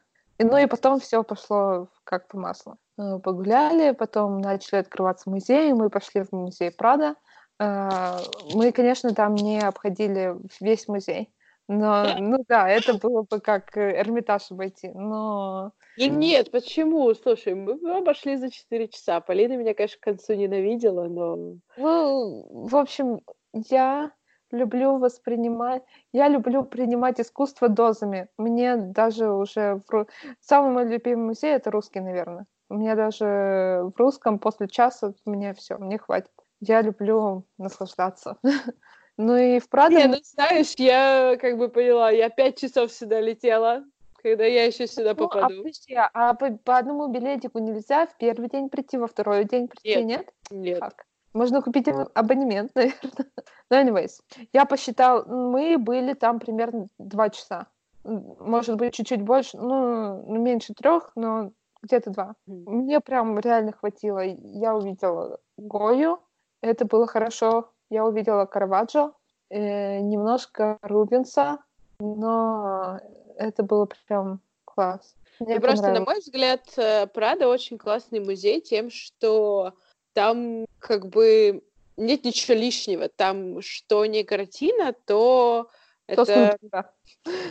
ну 0.45 0.57
и 0.57 0.67
потом 0.67 1.01
все 1.01 1.23
пошло 1.23 1.89
как 2.05 2.29
по 2.29 2.39
маслу. 2.39 2.77
Погуляли, 2.97 3.93
потом 3.93 4.41
начали 4.41 4.81
открываться 4.81 5.29
музеи, 5.31 5.73
мы 5.73 5.91
пошли 5.91 6.23
в 6.23 6.33
музей 6.33 6.71
Прада. 6.71 7.15
Э, 7.59 8.19
мы, 8.55 8.73
конечно, 8.73 9.15
там 9.15 9.35
не 9.35 9.61
обходили 9.61 10.35
весь 10.61 10.89
музей, 10.89 11.31
но, 11.69 12.17
ну 12.19 12.45
да, 12.49 12.69
это 12.69 12.95
было 12.95 13.23
бы 13.23 13.41
как 13.41 13.77
Эрмитаж 13.77 14.51
обойти, 14.51 14.91
но... 14.95 15.73
И 15.97 16.09
нет, 16.09 16.51
почему? 16.53 17.13
Слушай, 17.15 17.55
мы 17.55 17.99
обошли 17.99 18.37
за 18.37 18.51
4 18.51 18.89
часа. 18.89 19.21
Полина 19.21 19.57
меня, 19.57 19.75
конечно, 19.75 19.99
к 19.99 20.05
концу 20.05 20.35
ненавидела, 20.35 21.09
но... 21.09 21.57
Ну, 21.77 22.47
в 22.69 22.77
общем, 22.77 23.21
я 23.53 24.13
люблю 24.51 24.99
воспринимать, 24.99 25.83
я 26.13 26.29
люблю 26.29 26.65
принимать 26.65 27.21
искусство 27.21 27.69
дозами. 27.69 28.29
Мне 28.39 28.77
даже 28.77 29.31
уже 29.31 29.83
в... 29.89 30.07
самый 30.41 30.73
мой 30.73 30.85
любимый 30.87 31.27
музей 31.27 31.55
это 31.55 31.71
русский, 31.71 32.01
наверное. 32.01 32.47
У 32.69 32.75
меня 32.75 32.97
даже 32.97 33.25
в 33.25 33.93
русском 33.97 34.39
после 34.39 34.69
часа 34.69 35.15
мне 35.25 35.55
все, 35.55 35.79
мне 35.79 35.99
хватит. 35.99 36.33
Я 36.61 36.83
люблю 36.83 37.45
наслаждаться. 37.59 38.39
Ну 39.19 39.35
и 39.35 39.59
в 39.61 39.71
Прадо... 39.71 39.97
Не, 39.97 40.09
ну 40.09 40.17
знаешь, 40.23 40.75
я 40.77 41.39
как 41.41 41.57
бы 41.57 41.71
поняла, 41.71 42.11
я 42.11 42.29
пять 42.29 42.59
часов 42.59 42.93
сюда 42.93 43.19
летела, 43.19 43.83
когда 44.23 44.45
я 44.45 44.67
еще 44.67 44.87
сюда 44.87 45.15
ну, 45.17 45.17
попаду. 45.17 45.55
А, 45.55 45.57
подожди, 45.57 45.95
а 45.95 46.35
по, 46.35 46.51
по 46.51 46.77
одному 46.77 47.09
билетику 47.09 47.59
нельзя 47.59 48.07
в 48.07 48.19
первый 48.19 48.51
день 48.51 48.69
прийти, 48.69 48.99
во 48.99 49.07
второй 49.07 49.45
день 49.45 49.69
прийти, 49.69 50.05
нет? 50.05 50.29
Нет. 50.51 50.81
Как? 50.81 51.07
Можно 51.37 51.61
купить 51.61 51.87
абонемент, 52.15 52.73
наверное. 52.75 53.27
Но, 53.71 53.77
anyways, 53.77 54.23
я 54.55 54.65
посчитал, 54.65 55.27
мы 55.27 55.77
были 55.77 56.15
там 56.15 56.39
примерно 56.39 56.89
два 56.99 57.29
часа. 57.29 57.67
Может 58.05 58.77
быть, 58.77 58.95
чуть-чуть 58.95 59.21
больше, 59.21 59.59
ну, 59.59 60.25
ну 60.27 60.41
меньше 60.41 60.73
трех, 60.73 61.13
но 61.15 61.51
где-то 61.83 62.11
два. 62.11 62.37
Мне 62.47 63.01
прям 63.01 63.39
реально 63.39 63.73
хватило. 63.73 64.21
Я 64.25 64.75
увидела 64.75 65.39
Гою, 65.59 66.21
это 66.63 66.87
было 66.87 67.07
хорошо. 67.07 67.71
Я 67.91 68.07
увидела 68.07 68.47
Караваджо, 68.47 69.13
э, 69.51 70.01
немножко 70.01 70.79
Рубинса, 70.81 71.59
но 72.01 72.99
это 73.37 73.63
было 73.63 73.87
прям 74.09 74.41
класс. 74.65 75.15
Мне 75.39 75.61
просто, 75.61 75.93
на 75.93 76.01
мой 76.01 76.21
взгляд, 76.21 76.63
э, 76.79 77.07
Прада 77.09 77.47
очень 77.47 77.77
классный 77.77 78.21
музей 78.21 78.63
тем, 78.63 78.89
что 78.89 79.75
там 80.17 80.65
как 80.79 81.09
бы 81.11 81.63
нет 81.99 82.25
ничего 82.25 82.57
лишнего. 82.57 83.11
Там 83.11 83.61
что 83.61 84.07
не 84.07 84.25
картина, 84.25 84.95
то 85.05 85.69
это... 86.07 86.59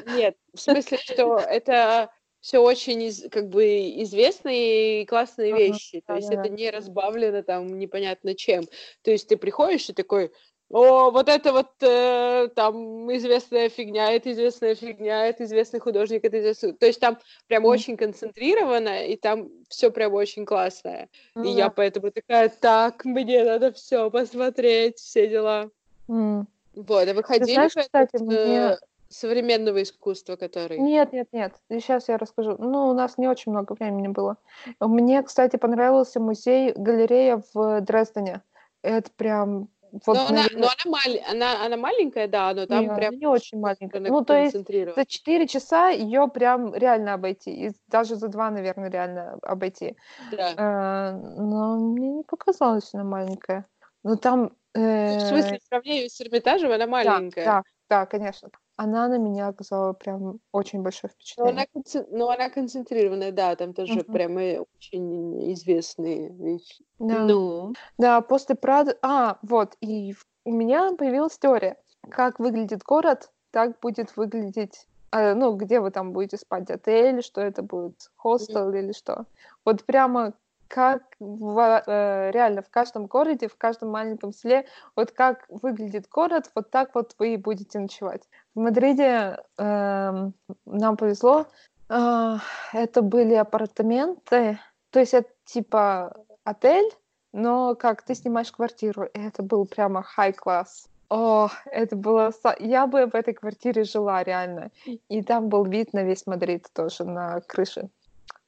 Нет, 0.08 0.36
в 0.52 0.60
смысле, 0.60 0.98
что 0.98 1.38
это 1.38 2.10
все 2.40 2.58
очень 2.58 3.04
из, 3.04 3.30
как 3.30 3.50
бы 3.50 3.66
известные 4.02 5.04
и 5.04 5.06
классные 5.06 5.54
вещи. 5.54 6.02
То 6.08 6.16
есть 6.16 6.32
это 6.32 6.50
не 6.50 6.72
разбавлено 6.72 7.44
там 7.44 7.78
непонятно 7.78 8.34
чем. 8.34 8.64
То 9.04 9.12
есть 9.12 9.28
ты 9.28 9.38
приходишь 9.38 9.88
и 9.90 9.94
такой, 9.94 10.32
о, 10.70 11.12
вот 11.12 11.30
это 11.30 11.52
вот 11.54 11.72
э, 11.82 12.48
там 12.56 13.14
известная 13.16 13.70
фигня, 13.70 14.12
это 14.12 14.32
известная 14.32 14.74
фигня, 14.74 15.28
это 15.28 15.44
известный 15.44 15.80
художник, 15.80 16.26
это 16.26 16.40
известный... 16.40 16.74
То 16.74 16.88
есть 16.88 17.00
там 17.00 17.20
прям 17.48 17.66
mm. 17.66 17.70
очень 17.70 17.98
концентрировано, 17.98 19.06
и 19.06 19.16
там 19.16 19.50
все 19.70 19.92
прям 19.92 20.14
очень 20.14 20.46
классное. 20.46 21.10
Mm. 21.36 21.46
И 21.46 21.50
я 21.52 21.70
поэтому 21.70 22.12
такая, 22.12 22.50
так, 22.50 23.06
мне 23.06 23.44
надо 23.44 23.72
все 23.74 24.10
посмотреть, 24.10 24.98
все 24.98 25.28
дела. 25.28 25.70
Mm. 26.08 26.46
Вот, 26.76 27.08
а 27.08 27.14
выходили 27.14 27.54
знаешь, 27.54 27.74
кстати, 27.74 28.22
мне 28.22 28.72
э, 28.72 28.78
современного 29.10 29.82
искусства, 29.84 30.36
который... 30.36 30.78
Нет, 30.80 31.14
нет, 31.14 31.28
нет. 31.32 31.54
Сейчас 31.70 32.10
я 32.10 32.18
расскажу. 32.18 32.56
Ну, 32.58 32.88
у 32.88 32.94
нас 32.94 33.18
не 33.18 33.28
очень 33.28 33.52
много 33.52 33.74
времени 33.74 34.08
было. 34.08 34.38
Мне, 34.80 35.22
кстати, 35.24 35.58
понравился 35.58 36.20
музей, 36.20 36.74
галерея 36.76 37.42
в 37.54 37.82
Дрездене. 37.82 38.42
Это 38.82 39.10
прям... 39.16 39.70
Вот, 40.06 40.18
но, 40.18 40.30
наверное... 40.30 40.48
она, 40.50 40.60
но 40.60 40.68
она, 40.68 40.92
мал... 40.92 41.24
она, 41.30 41.66
она 41.66 41.78
маленькая, 41.78 42.28
да, 42.28 42.54
но 42.54 42.66
там 42.66 42.82
не, 42.82 42.96
прям... 42.96 43.16
не 43.16 43.28
очень 43.28 43.60
маленькая. 43.60 44.02
Ну, 44.02 44.26
то 44.26 44.38
есть 44.38 44.56
за 44.96 45.06
4 45.06 45.48
часа 45.48 45.90
ее 45.90 46.28
прям 46.28 46.74
реально 46.76 47.14
обойти. 47.14 47.68
И 47.68 47.72
даже 47.88 48.16
за 48.16 48.28
2, 48.28 48.52
наверное, 48.52 48.90
реально 48.90 49.38
обойти. 49.42 49.96
Да. 50.32 50.54
А, 50.58 51.12
но 51.14 51.78
мне 51.78 52.12
не 52.12 52.24
показалось 52.24 52.94
она 52.94 53.04
маленькая. 53.04 53.66
Но 54.04 54.18
там... 54.18 54.52
Э... 54.74 55.18
В 55.18 55.22
смысле, 55.22 55.60
в 55.60 55.68
сравнении 55.68 56.08
с 56.08 56.20
Эрмитажем 56.20 56.72
она 56.72 56.88
маленькая. 56.88 57.46
Да, 57.46 57.64
да, 57.90 58.00
да, 58.02 58.06
конечно 58.06 58.50
она 58.78 59.08
на 59.08 59.18
меня 59.18 59.48
оказала 59.48 59.94
прям 59.94 60.40
очень 60.52 60.82
большое 60.82 61.12
впечатление. 61.12 61.54
Но 61.54 61.60
она, 61.60 61.66
концен... 61.72 62.06
Но 62.12 62.30
она 62.30 62.50
концентрированная, 62.50 63.32
да, 63.32 63.56
там 63.56 63.74
тоже 63.74 64.00
uh-huh. 64.00 64.12
прям 64.12 64.36
очень 64.36 65.54
известные 65.54 66.30
вещи. 66.30 66.84
Да. 67.00 67.20
Ну. 67.20 67.74
Да, 67.98 68.22
после 68.22 68.56
Прада... 68.56 68.98
А, 69.02 69.38
вот, 69.42 69.76
и 69.82 70.16
у 70.44 70.52
меня 70.52 70.94
появилась 70.98 71.38
теория, 71.38 71.78
как 72.10 72.40
выглядит 72.40 72.84
город, 72.84 73.32
так 73.52 73.80
будет 73.80 74.16
выглядеть 74.18 74.88
а, 75.12 75.34
ну, 75.34 75.56
где 75.56 75.80
вы 75.80 75.92
там 75.92 76.12
будете 76.12 76.38
спать, 76.38 76.70
отель, 76.70 77.24
что 77.24 77.40
это 77.40 77.64
будет, 77.64 78.12
хостел 78.18 78.70
mm-hmm. 78.70 78.80
или 78.80 78.92
что. 78.92 79.26
Вот 79.64 79.86
прямо 79.86 80.34
как 80.68 81.04
в, 81.20 81.84
э, 81.86 82.32
реально 82.32 82.62
в 82.62 82.70
каждом 82.70 83.06
городе, 83.06 83.48
в 83.48 83.58
каждом 83.58 83.90
маленьком 83.90 84.34
селе, 84.34 84.66
вот 84.96 85.12
как 85.12 85.46
выглядит 85.50 86.10
город, 86.10 86.52
вот 86.56 86.72
так 86.72 86.96
вот 86.96 87.16
вы 87.20 87.34
и 87.34 87.38
будете 87.38 87.80
ночевать. 87.80 88.24
В 88.54 88.60
Мадриде 88.60 89.38
э, 89.58 90.32
нам 90.66 90.98
повезло, 90.98 91.48
э, 91.90 92.36
это 92.74 93.02
были 93.02 93.34
апартаменты, 93.34 94.60
то 94.92 95.00
есть 95.00 95.14
это 95.14 95.30
типа 95.46 96.16
отель, 96.44 96.92
но 97.34 97.76
как 97.76 98.02
ты 98.02 98.16
снимаешь 98.16 98.52
квартиру, 98.52 99.10
это 99.14 99.44
был 99.44 99.66
прямо 99.66 100.06
high-class. 100.18 100.88
О, 101.10 101.50
это 101.66 101.96
было... 101.96 102.32
Я 102.60 102.88
бы 102.88 103.06
в 103.06 103.14
этой 103.14 103.34
квартире 103.34 103.84
жила 103.84 104.24
реально. 104.24 104.72
И 104.86 105.22
там 105.22 105.50
был 105.50 105.64
вид 105.64 105.94
на 105.94 106.04
весь 106.04 106.26
Мадрид 106.26 106.68
тоже, 106.74 107.04
на 107.04 107.42
крыше 107.42 107.90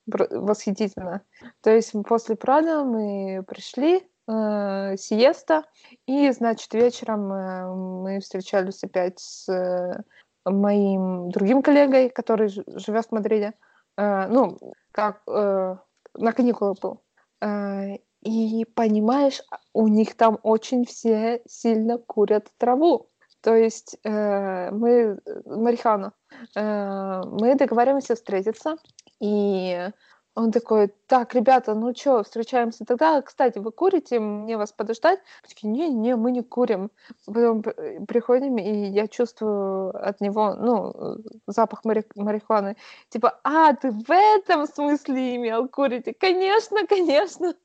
восхитительно. 0.07 1.21
То 1.61 1.71
есть 1.71 1.93
после 2.07 2.35
Прадо 2.35 2.83
мы 2.83 3.43
пришли, 3.47 4.07
э, 4.27 4.95
сиеста, 4.97 5.63
и, 6.05 6.31
значит, 6.31 6.73
вечером 6.73 7.31
э, 7.31 7.75
мы 7.75 8.19
встречались 8.19 8.83
опять 8.83 9.19
с 9.19 9.49
э, 9.49 10.01
моим 10.45 11.29
другим 11.29 11.61
коллегой, 11.61 12.09
который 12.09 12.49
живет 12.49 13.05
в 13.05 13.11
Мадриде. 13.11 13.53
Э, 13.97 14.27
ну, 14.27 14.57
как 14.91 15.21
э, 15.27 15.75
на 16.15 16.31
каникулах 16.33 16.79
был. 16.79 17.01
Э, 17.41 17.95
и 18.21 18.65
понимаешь, 18.65 19.41
у 19.73 19.87
них 19.87 20.15
там 20.15 20.39
очень 20.43 20.85
все 20.85 21.41
сильно 21.47 21.97
курят 21.97 22.51
траву. 22.57 23.09
То 23.41 23.55
есть 23.55 23.97
э, 24.03 24.71
мы, 24.71 25.19
марихуану, 25.45 26.11
э, 26.55 27.21
мы 27.25 27.55
договариваемся 27.55 28.15
встретиться, 28.15 28.75
и 29.19 29.91
он 30.37 30.51
такой, 30.51 30.93
так, 31.07 31.33
ребята, 31.33 31.73
ну 31.73 31.95
что, 31.95 32.21
встречаемся 32.21 32.85
тогда. 32.85 33.23
Кстати, 33.23 33.57
вы 33.57 33.71
курите, 33.71 34.19
мне 34.19 34.55
вас 34.55 34.71
подождать? 34.71 35.19
Мы 35.41 35.49
такие, 35.49 35.67
не-не, 35.67 36.15
мы 36.15 36.31
не 36.31 36.43
курим. 36.43 36.91
Потом 37.25 37.63
приходим, 37.63 38.59
и 38.59 38.85
я 38.89 39.07
чувствую 39.07 39.95
от 39.95 40.21
него, 40.21 40.53
ну, 40.53 41.17
запах 41.47 41.83
мари- 41.85 42.05
марихуаны. 42.15 42.77
Типа, 43.09 43.39
а, 43.43 43.73
ты 43.73 43.89
в 43.89 44.11
этом 44.11 44.67
смысле 44.67 45.37
имел 45.37 45.67
курите? 45.69 46.13
Конечно, 46.13 46.85
конечно. 46.85 47.55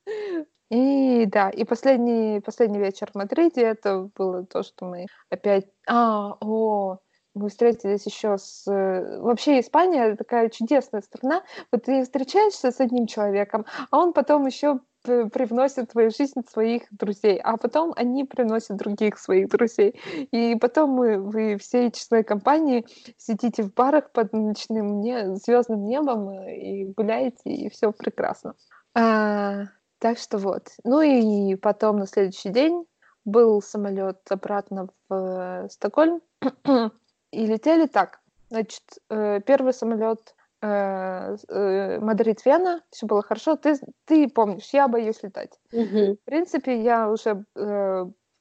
И 0.71 1.27
да, 1.27 1.51
и 1.51 1.65
последний, 1.65 2.41
последний 2.41 2.79
вечер 2.79 3.11
в 3.13 3.15
Мадриде, 3.15 3.61
это 3.61 4.09
было 4.17 4.47
то, 4.47 4.63
что 4.63 4.87
мы 4.87 5.07
опять... 5.29 5.67
А, 5.87 6.39
о, 6.41 6.97
мы 7.35 7.49
встретились 7.49 8.07
еще 8.07 8.37
с... 8.39 8.67
Э, 8.71 9.21
вообще 9.21 9.61
Испания 9.61 10.17
такая 10.17 10.49
чудесная 10.51 11.03
страна. 11.03 11.43
Вот 11.71 11.85
ты 11.85 12.03
встречаешься 12.03 12.71
с 12.71 12.81
одним 12.81 13.07
человеком, 13.07 13.65
а 13.91 13.99
он 13.99 14.13
потом 14.13 14.47
еще 14.47 14.81
привносит 15.03 15.89
в 15.89 15.93
твою 15.93 16.11
жизнь 16.11 16.43
своих 16.49 16.83
друзей, 16.93 17.41
а 17.43 17.57
потом 17.57 17.93
они 17.97 18.25
приносят 18.25 18.77
других 18.77 19.19
своих 19.19 19.49
друзей. 19.49 20.01
И 20.31 20.55
потом 20.57 20.91
мы, 20.91 21.19
вы 21.19 21.57
всей 21.59 21.91
честной 21.91 22.23
компанией 22.23 22.87
сидите 23.17 23.65
в 23.65 23.75
барах 23.75 24.13
под 24.13 24.33
ночным 24.33 25.01
не, 25.01 25.35
звездным 25.37 25.85
небом 25.85 26.29
э, 26.31 26.57
и 26.57 26.85
гуляете, 26.85 27.51
и 27.51 27.69
все 27.71 27.93
прекрасно. 27.93 28.55
А, 28.95 29.65
так 29.99 30.19
что 30.19 30.39
вот. 30.39 30.69
Ну 30.85 31.01
и 31.01 31.57
потом 31.57 31.99
на 31.99 32.07
следующий 32.07 32.51
день 32.51 32.85
был 33.25 33.63
самолет 33.63 34.19
обратно 34.31 34.89
в 35.09 35.15
э, 35.15 35.69
Стокгольм. 35.71 36.21
И 37.33 37.47
летели 37.47 37.87
так. 37.87 38.21
Значит, 38.51 38.83
э, 39.09 39.41
первый 39.41 39.73
самолет 39.73 40.35
э, 40.61 41.37
э, 41.49 41.99
Мадрид-Вена, 42.01 42.83
все 42.91 43.07
было 43.07 43.23
хорошо. 43.23 43.57
Ты, 43.57 43.77
ты 44.05 44.29
помнишь, 44.29 44.69
я 44.73 44.87
боюсь 44.87 45.23
летать. 45.23 45.59
Mm-hmm. 45.73 46.17
В 46.17 46.25
принципе, 46.25 46.83
я 46.83 47.11
уже 47.11 47.45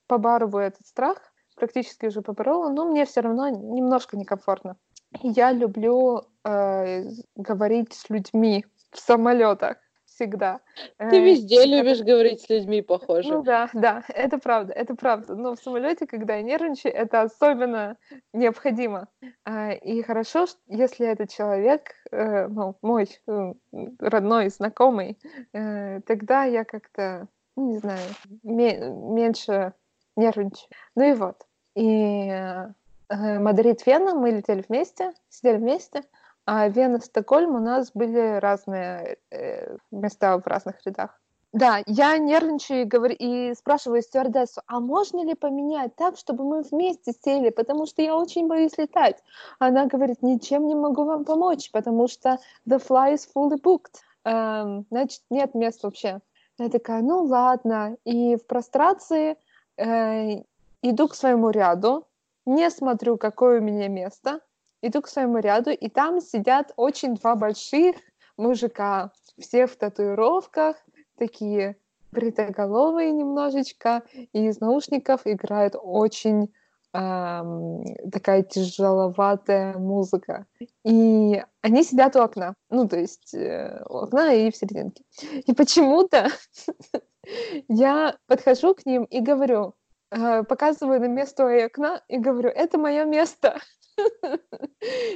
побарываю 0.08 0.68
этот 0.68 0.86
страх, 0.86 1.18
практически 1.56 2.08
уже 2.08 2.22
поборола, 2.22 2.70
но 2.70 2.86
мне 2.86 3.06
все 3.06 3.22
равно 3.22 3.48
немножко 3.48 4.18
некомфортно. 4.18 4.76
Я 5.22 5.54
люблю 5.54 6.24
э, 6.44 7.04
говорить 7.36 7.94
с 7.94 8.10
людьми 8.10 8.66
в 8.92 9.00
самолетах 9.00 9.78
всегда. 10.22 10.60
Ты 10.98 11.18
э, 11.18 11.24
везде 11.24 11.66
любишь 11.66 12.02
говорить 12.02 12.42
с 12.42 12.50
людьми, 12.50 12.82
похоже. 12.82 13.30
Ну 13.30 13.44
да, 13.44 13.70
да, 13.74 14.04
это 14.10 14.38
правда, 14.38 14.74
это 14.74 14.96
правда. 14.96 15.36
Но 15.36 15.56
в 15.56 15.60
самолете, 15.60 16.06
когда 16.06 16.36
я 16.36 16.44
нервничаю, 16.44 16.94
это 16.94 17.22
особенно 17.22 17.98
необходимо. 18.34 19.08
А, 19.46 19.72
и 19.72 20.02
хорошо, 20.04 20.46
если 20.68 21.08
этот 21.08 21.32
человек, 21.32 21.94
э, 22.12 22.48
ну, 22.48 22.76
мой 22.82 23.10
э, 23.28 23.54
родной, 24.00 24.50
знакомый, 24.50 25.18
тогда 25.52 26.44
я 26.44 26.64
как-то, 26.64 27.28
не 27.56 27.78
знаю, 27.78 28.02
меньше 28.44 29.74
нервничаю. 30.16 30.70
Ну 30.96 31.04
и 31.04 31.14
вот. 31.14 31.46
И 31.76 32.32
Мадрид-Вена 33.10 34.16
мы 34.16 34.32
летели 34.32 34.64
вместе, 34.68 35.14
сидели 35.30 35.58
вместе. 35.58 36.04
А 36.46 36.68
Вена, 36.68 37.00
Стокгольм 37.00 37.56
у 37.56 37.60
нас 37.60 37.92
были 37.94 38.40
разные 38.40 39.18
э, 39.32 39.78
места 39.92 40.38
в 40.38 40.48
разных 40.48 40.76
рядах. 40.86 41.20
Да, 41.54 41.84
я 41.86 42.18
нервничаю 42.18 42.84
и, 42.84 42.86
говорю, 42.86 43.16
и 43.20 43.54
спрашиваю 43.56 44.02
стюардессу, 44.02 44.62
а 44.68 44.80
можно 44.80 45.26
ли 45.26 45.36
поменять 45.36 45.94
так, 45.98 46.18
чтобы 46.18 46.46
мы 46.46 46.62
вместе 46.62 47.12
сели, 47.12 47.50
потому 47.50 47.86
что 47.86 48.02
я 48.02 48.16
очень 48.16 48.48
боюсь 48.48 48.78
летать. 48.78 49.22
Она 49.60 49.86
говорит, 49.86 50.22
ничем 50.22 50.68
не 50.68 50.76
могу 50.76 51.04
вам 51.04 51.26
помочь, 51.26 51.70
потому 51.72 52.08
что 52.08 52.40
the 52.66 52.82
fly 52.82 53.16
is 53.16 53.28
fully 53.36 53.62
booked. 53.62 54.00
Эм, 54.24 54.86
значит, 54.90 55.24
нет 55.30 55.54
мест 55.54 55.84
вообще. 55.84 56.22
Я 56.58 56.70
такая, 56.70 57.02
ну 57.02 57.24
ладно. 57.24 57.98
И 58.06 58.38
в 58.38 58.46
прострации 58.46 59.36
э, 59.76 60.44
иду 60.82 61.08
к 61.10 61.16
своему 61.16 61.50
ряду, 61.50 62.08
не 62.46 62.70
смотрю, 62.70 63.18
какое 63.18 63.60
у 63.60 63.64
меня 63.64 63.90
место, 63.90 64.40
иду 64.82 65.02
к 65.02 65.08
своему 65.08 65.40
ряду, 65.40 65.72
и 65.72 65.90
там 65.90 66.22
сидят 66.22 66.74
очень 66.76 67.16
два 67.16 67.36
больших 67.36 67.96
мужика, 68.38 69.12
все 69.40 69.68
в 69.68 69.76
татуировках, 69.76 70.76
такие 71.18 71.78
бритоголовые 72.12 73.12
немножечко, 73.12 74.04
и 74.34 74.48
из 74.48 74.60
наушников 74.60 75.22
играет 75.26 75.76
очень 75.82 76.54
эм, 76.94 77.84
такая 78.12 78.44
тяжеловатая 78.44 79.78
музыка. 79.78 80.46
И 80.84 81.42
они 81.62 81.84
сидят 81.84 82.16
у 82.16 82.20
окна, 82.20 82.56
ну, 82.70 82.88
то 82.88 83.00
есть 83.00 83.34
э, 83.34 83.84
у 83.88 83.98
окна 83.98 84.34
и 84.34 84.52
в 84.52 84.56
серединке. 84.56 85.04
И 85.46 85.54
почему-то 85.54 86.28
я 87.70 88.18
подхожу 88.28 88.76
к 88.76 88.86
ним 88.86 89.04
и 89.06 89.22
говорю, 89.22 89.76
э, 90.12 90.44
показываю 90.44 91.00
на 91.00 91.08
место 91.08 91.46
у 91.46 91.66
окна 91.66 92.02
и 92.08 92.18
говорю, 92.18 92.50
это 92.50 92.78
мое 92.78 93.06
место. 93.06 93.60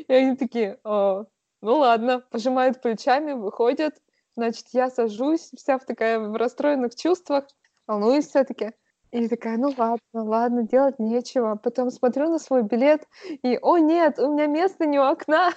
И 0.08 0.14
они 0.14 0.36
такие, 0.36 0.80
ну 0.84 1.28
ладно, 1.62 2.20
пожимают 2.32 2.82
плечами, 2.82 3.34
выходят, 3.34 3.96
Значит, 4.36 4.66
я 4.74 4.90
сажусь, 4.90 5.52
вся 5.56 5.78
в 5.78 5.86
такая 5.86 6.20
в 6.20 6.36
расстроенных 6.36 6.96
чувствах, 6.96 7.46
волнуюсь 7.88 8.28
все-таки. 8.28 8.74
И 9.12 9.30
такая, 9.30 9.58
ну 9.58 9.74
ладно, 9.78 10.00
ладно, 10.14 10.64
делать 10.64 11.00
нечего. 11.00 11.56
Потом 11.56 11.90
смотрю 11.90 12.30
на 12.30 12.38
свой 12.38 12.64
билет, 12.64 13.08
и, 13.44 13.58
о 13.62 13.78
нет, 13.78 14.20
у 14.20 14.34
меня 14.34 14.48
место 14.48 14.86
не 14.86 15.00
у 15.00 15.04
окна. 15.04 15.54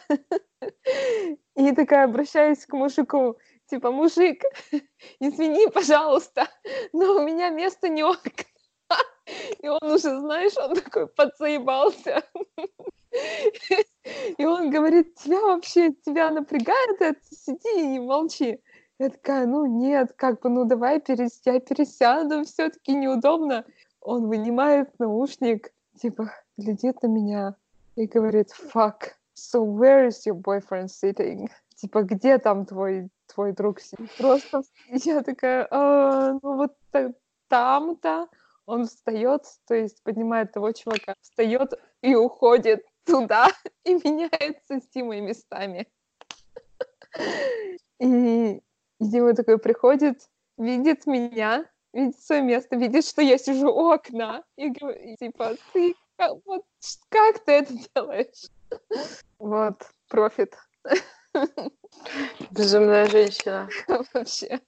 И 1.57 1.73
такая 1.73 2.05
обращаюсь 2.05 2.65
к 2.67 2.73
мужику, 2.73 3.37
типа, 3.67 3.91
мужик, 3.91 4.45
извини, 5.19 5.67
пожалуйста, 5.69 6.47
но 6.93 7.17
у 7.17 7.27
меня 7.27 7.51
место 7.51 7.89
не 7.89 8.05
у 8.05 8.11
окна. 8.11 8.45
И 9.59 9.69
он 9.69 9.83
уже, 9.83 10.21
знаешь, 10.21 10.57
он 10.57 10.77
такой 10.77 11.09
подзаебался. 11.09 12.23
И 14.39 14.45
он 14.45 14.71
говорит, 14.71 15.15
тебя 15.17 15.41
вообще, 15.41 15.93
тебя 16.05 16.31
напрягает 16.31 17.01
это? 17.01 17.21
Сиди 17.31 17.97
и 17.97 17.99
молчи. 17.99 18.61
Я 18.99 19.11
такая, 19.11 19.47
ну 19.47 19.67
нет, 19.67 20.13
как 20.17 20.41
бы, 20.41 20.49
ну 20.49 20.65
давай 20.65 21.01
перес... 21.01 21.41
я 21.45 21.61
пересяду, 21.61 22.45
все-таки 22.45 22.95
неудобно. 22.95 23.65
Он 24.01 24.27
вынимает 24.27 24.99
наушник, 24.99 25.73
типа, 26.01 26.33
глядит 26.57 27.03
на 27.03 27.07
меня 27.07 27.55
и 27.97 28.07
говорит, 28.07 28.49
fuck, 28.51 29.13
so 29.37 29.63
where 29.63 30.09
is 30.09 30.27
your 30.27 30.35
boyfriend 30.35 30.89
sitting? 30.89 31.49
Типа, 31.77 32.03
где 32.03 32.39
там 32.39 32.67
твой, 32.67 33.09
твой 33.33 33.53
друг 33.53 33.81
сидит? 33.81 34.11
Просто 34.19 34.63
я 34.89 35.23
такая, 35.23 35.69
а, 35.71 36.33
ну 36.43 36.57
вот 36.57 36.75
там-то. 37.49 38.29
Он 38.67 38.85
встает, 38.85 39.45
то 39.67 39.75
есть 39.75 40.03
поднимает 40.03 40.53
того 40.53 40.73
чувака, 40.73 41.15
встает 41.23 41.73
и 42.03 42.15
уходит 42.15 42.85
туда 43.09 43.49
и 43.85 43.95
меняется 43.95 44.81
с 44.81 44.89
Тимой 44.89 45.21
местами. 45.21 45.89
И 47.99 48.63
и 49.01 49.05
Дима 49.05 49.35
такой 49.35 49.59
приходит, 49.59 50.29
видит 50.57 51.07
меня, 51.07 51.65
видит 51.93 52.21
свое 52.21 52.43
место, 52.43 52.77
видит, 52.77 53.05
что 53.05 53.23
я 53.23 53.39
сижу 53.39 53.69
у 53.69 53.91
окна, 53.91 54.43
и 54.57 54.71
говорит, 54.71 55.19
типа, 55.19 55.55
ты 55.73 55.95
вот 56.45 56.65
как 57.09 57.45
ты 57.45 57.53
это 57.53 57.75
делаешь? 57.95 58.51
Вот, 59.39 59.83
профит. 60.09 60.57
Безумная 62.51 63.07
женщина. 63.07 63.69
Вообще. 64.13 64.61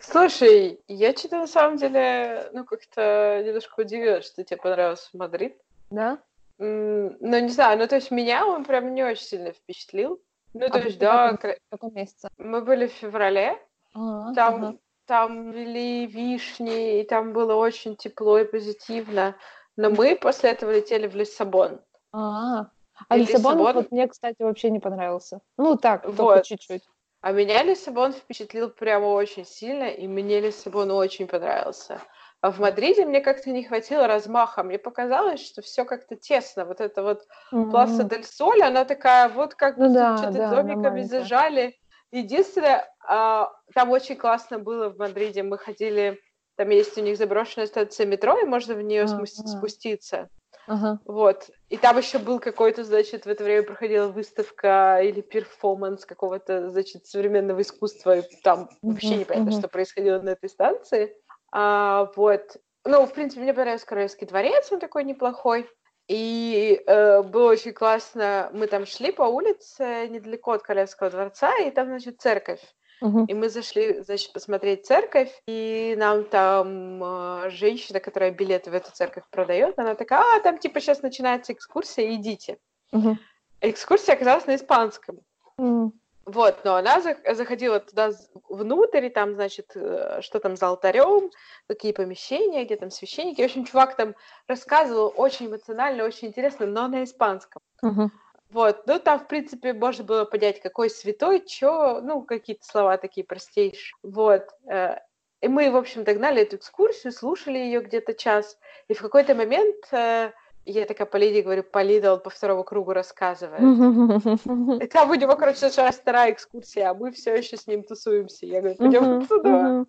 Слушай, 0.00 0.80
я 0.86 1.16
что-то 1.16 1.38
на 1.38 1.46
самом 1.46 1.78
деле, 1.78 2.50
ну, 2.52 2.64
как-то 2.64 3.42
немножко 3.44 3.80
удивилась, 3.80 4.26
что 4.26 4.44
тебе 4.44 4.58
понравился 4.58 5.08
Мадрид. 5.14 5.58
Да? 5.90 6.22
Ну, 6.58 7.16
не 7.20 7.48
знаю, 7.48 7.78
ну, 7.78 7.86
то 7.86 7.96
есть 7.96 8.10
меня 8.10 8.46
он 8.46 8.64
прям 8.64 8.92
не 8.94 9.04
очень 9.04 9.24
сильно 9.24 9.52
впечатлил. 9.52 10.20
Ну, 10.54 10.66
а 10.66 10.70
то 10.70 10.78
есть, 10.80 10.98
да, 10.98 11.36
в 11.36 11.70
каком 11.70 11.94
месяце? 11.94 12.28
Мы 12.38 12.62
были 12.62 12.86
в 12.88 12.92
феврале, 12.92 13.58
а, 13.94 14.32
там, 14.34 14.64
ага. 14.64 14.76
там 15.06 15.50
вели 15.52 16.06
вишни, 16.06 17.00
и 17.00 17.04
там 17.04 17.32
было 17.32 17.54
очень 17.54 17.96
тепло 17.96 18.38
и 18.38 18.44
позитивно. 18.44 19.36
Но 19.76 19.90
мы 19.90 20.16
после 20.16 20.50
этого 20.50 20.72
летели 20.74 21.06
в 21.06 21.14
Лиссабон. 21.14 21.80
А, 22.12 22.66
а 23.08 23.16
Лиссабон, 23.16 23.58
Лиссабон 23.58 23.74
вот 23.74 23.92
мне, 23.92 24.08
кстати, 24.08 24.42
вообще 24.42 24.70
не 24.70 24.80
понравился. 24.80 25.40
Ну, 25.56 25.76
так, 25.76 26.04
вот. 26.06 26.16
только 26.16 26.42
чуть-чуть. 26.42 26.82
А 27.20 27.32
меня 27.32 27.62
Лиссабон 27.62 28.12
впечатлил 28.12 28.70
прямо 28.70 29.06
очень 29.06 29.44
сильно, 29.44 29.84
и 29.84 30.08
мне 30.08 30.40
Лиссабон 30.40 30.90
очень 30.90 31.28
понравился. 31.28 32.00
А 32.40 32.52
в 32.52 32.60
Мадриде 32.60 33.04
мне 33.04 33.20
как-то 33.20 33.50
не 33.50 33.64
хватило 33.64 34.06
размаха. 34.06 34.62
Мне 34.62 34.78
показалось, 34.78 35.44
что 35.44 35.60
все 35.60 35.84
как-то 35.84 36.14
тесно. 36.14 36.64
Вот 36.64 36.80
это 36.80 37.02
вот 37.02 37.22
mm-hmm. 37.52 37.70
Пласа 37.70 38.04
дель 38.04 38.24
Соль, 38.24 38.62
она 38.62 38.84
такая, 38.84 39.28
вот 39.28 39.54
как 39.54 39.76
ну, 39.76 39.92
да, 39.92 40.16
что-то 40.16 40.32
да, 40.38 40.50
домиками 40.50 41.02
зажали. 41.02 41.76
Единственное, 42.12 42.88
а, 43.06 43.50
там 43.74 43.90
очень 43.90 44.16
классно 44.16 44.60
было 44.60 44.88
в 44.88 44.98
Мадриде. 44.98 45.42
Мы 45.42 45.58
ходили, 45.58 46.20
там 46.56 46.70
есть 46.70 46.96
у 46.96 47.02
них 47.02 47.18
заброшенная 47.18 47.66
станция 47.66 48.06
метро, 48.06 48.38
и 48.38 48.44
можно 48.44 48.74
в 48.74 48.82
нее 48.82 49.04
uh-huh. 49.04 49.26
спуститься. 49.26 50.28
Uh-huh. 50.68 50.98
Вот. 51.06 51.50
И 51.70 51.76
там 51.76 51.98
еще 51.98 52.18
был 52.18 52.38
какой-то, 52.38 52.84
значит, 52.84 53.24
в 53.24 53.28
это 53.28 53.42
время 53.42 53.64
проходила 53.64 54.08
выставка 54.08 55.00
или 55.02 55.22
перформанс 55.22 56.04
какого-то, 56.04 56.70
значит, 56.70 57.06
современного 57.06 57.62
искусства. 57.62 58.18
И 58.18 58.22
там 58.44 58.64
uh-huh. 58.64 58.76
вообще 58.82 59.16
непонятно, 59.16 59.50
uh-huh. 59.50 59.58
что 59.58 59.68
происходило 59.68 60.20
на 60.20 60.30
этой 60.30 60.48
станции. 60.48 61.16
А, 61.52 62.10
вот. 62.16 62.56
Ну, 62.84 63.06
в 63.06 63.12
принципе, 63.12 63.42
мне 63.42 63.54
понравился 63.54 63.86
Королевский 63.86 64.26
дворец, 64.26 64.70
он 64.70 64.80
такой 64.80 65.04
неплохой. 65.04 65.68
И 66.08 66.82
э, 66.86 67.22
было 67.22 67.50
очень 67.50 67.72
классно. 67.72 68.50
Мы 68.54 68.66
там 68.66 68.86
шли 68.86 69.12
по 69.12 69.24
улице 69.24 70.08
недалеко 70.08 70.52
от 70.52 70.62
Королевского 70.62 71.10
дворца, 71.10 71.54
и 71.58 71.70
там, 71.70 71.88
значит, 71.88 72.20
церковь. 72.20 72.62
Uh-huh. 73.02 73.26
И 73.28 73.34
мы 73.34 73.48
зашли, 73.48 74.00
значит, 74.02 74.32
посмотреть 74.32 74.86
церковь, 74.86 75.30
и 75.46 75.94
нам 75.98 76.24
там 76.24 77.02
э, 77.02 77.50
женщина, 77.50 78.00
которая 78.00 78.32
билеты 78.32 78.70
в 78.70 78.74
эту 78.74 78.90
церковь 78.90 79.24
продает, 79.30 79.78
она 79.78 79.94
такая, 79.94 80.20
а, 80.20 80.40
там 80.40 80.58
типа 80.58 80.80
сейчас 80.80 81.02
начинается 81.02 81.52
экскурсия, 81.52 82.12
идите. 82.14 82.58
Uh-huh. 82.92 83.16
Экскурсия 83.60 84.14
оказалась 84.14 84.46
на 84.46 84.56
испанском. 84.56 85.20
Uh-huh. 85.60 85.92
Вот, 86.28 86.62
но 86.62 86.76
она 86.76 87.00
заходила 87.00 87.80
туда 87.80 88.10
внутрь, 88.50 89.06
и 89.06 89.08
там, 89.08 89.34
значит, 89.34 89.72
э, 89.74 90.20
что 90.20 90.40
там 90.40 90.56
за 90.56 90.66
алтарем, 90.68 91.30
какие 91.66 91.92
помещения, 91.92 92.66
где 92.66 92.76
там 92.76 92.90
священники. 92.90 93.40
В 93.40 93.46
общем, 93.46 93.64
чувак 93.64 93.96
там 93.96 94.14
рассказывал 94.46 95.14
очень 95.16 95.46
эмоционально, 95.46 96.04
очень 96.04 96.28
интересно, 96.28 96.66
но 96.66 96.86
на 96.86 97.04
испанском. 97.04 97.62
Uh-huh. 97.82 98.10
Вот, 98.50 98.86
ну 98.86 98.98
там, 98.98 99.20
в 99.20 99.26
принципе, 99.26 99.72
можно 99.72 100.04
было 100.04 100.26
понять, 100.26 100.60
какой 100.60 100.90
святой, 100.90 101.40
чё, 101.40 102.02
ну, 102.02 102.20
какие-то 102.20 102.66
слова 102.66 102.98
такие 102.98 103.24
простейшие. 103.24 103.96
Вот. 104.02 104.44
Э, 104.70 104.96
и 105.40 105.48
мы, 105.48 105.70
в 105.70 105.76
общем, 105.76 106.04
догнали 106.04 106.42
эту 106.42 106.56
экскурсию, 106.56 107.10
слушали 107.12 107.56
ее 107.56 107.80
где-то 107.80 108.12
час, 108.12 108.58
и 108.88 108.92
в 108.92 109.00
какой-то 109.00 109.34
момент 109.34 109.76
э, 109.92 110.32
я 110.72 110.84
такая 110.86 111.06
по 111.06 111.16
Лиде 111.16 111.42
говорю, 111.42 111.62
по 111.62 111.82
Лиде 111.82 112.10
он 112.10 112.20
по 112.20 112.30
второму 112.30 112.64
кругу 112.64 112.92
рассказывает. 112.92 113.60
Там 114.92 115.10
у 115.10 115.14
него, 115.14 115.36
короче, 115.36 115.70
сейчас 115.70 115.96
вторая 115.96 116.32
экскурсия, 116.32 116.90
а 116.90 116.94
мы 116.94 117.12
все 117.12 117.34
еще 117.34 117.56
с 117.56 117.66
ним 117.66 117.82
тусуемся. 117.82 118.46
Я 118.46 118.60
говорю, 118.60 118.76
пойдем 118.76 119.26
туда. 119.26 119.86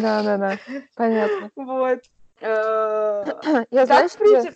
Да, 0.00 0.22
да, 0.22 0.36
да, 0.36 0.58
понятно. 0.96 1.50
Вот. 1.56 2.00
Э, 2.40 3.64
я 3.70 3.86
знаю, 3.86 4.08
что... 4.08 4.54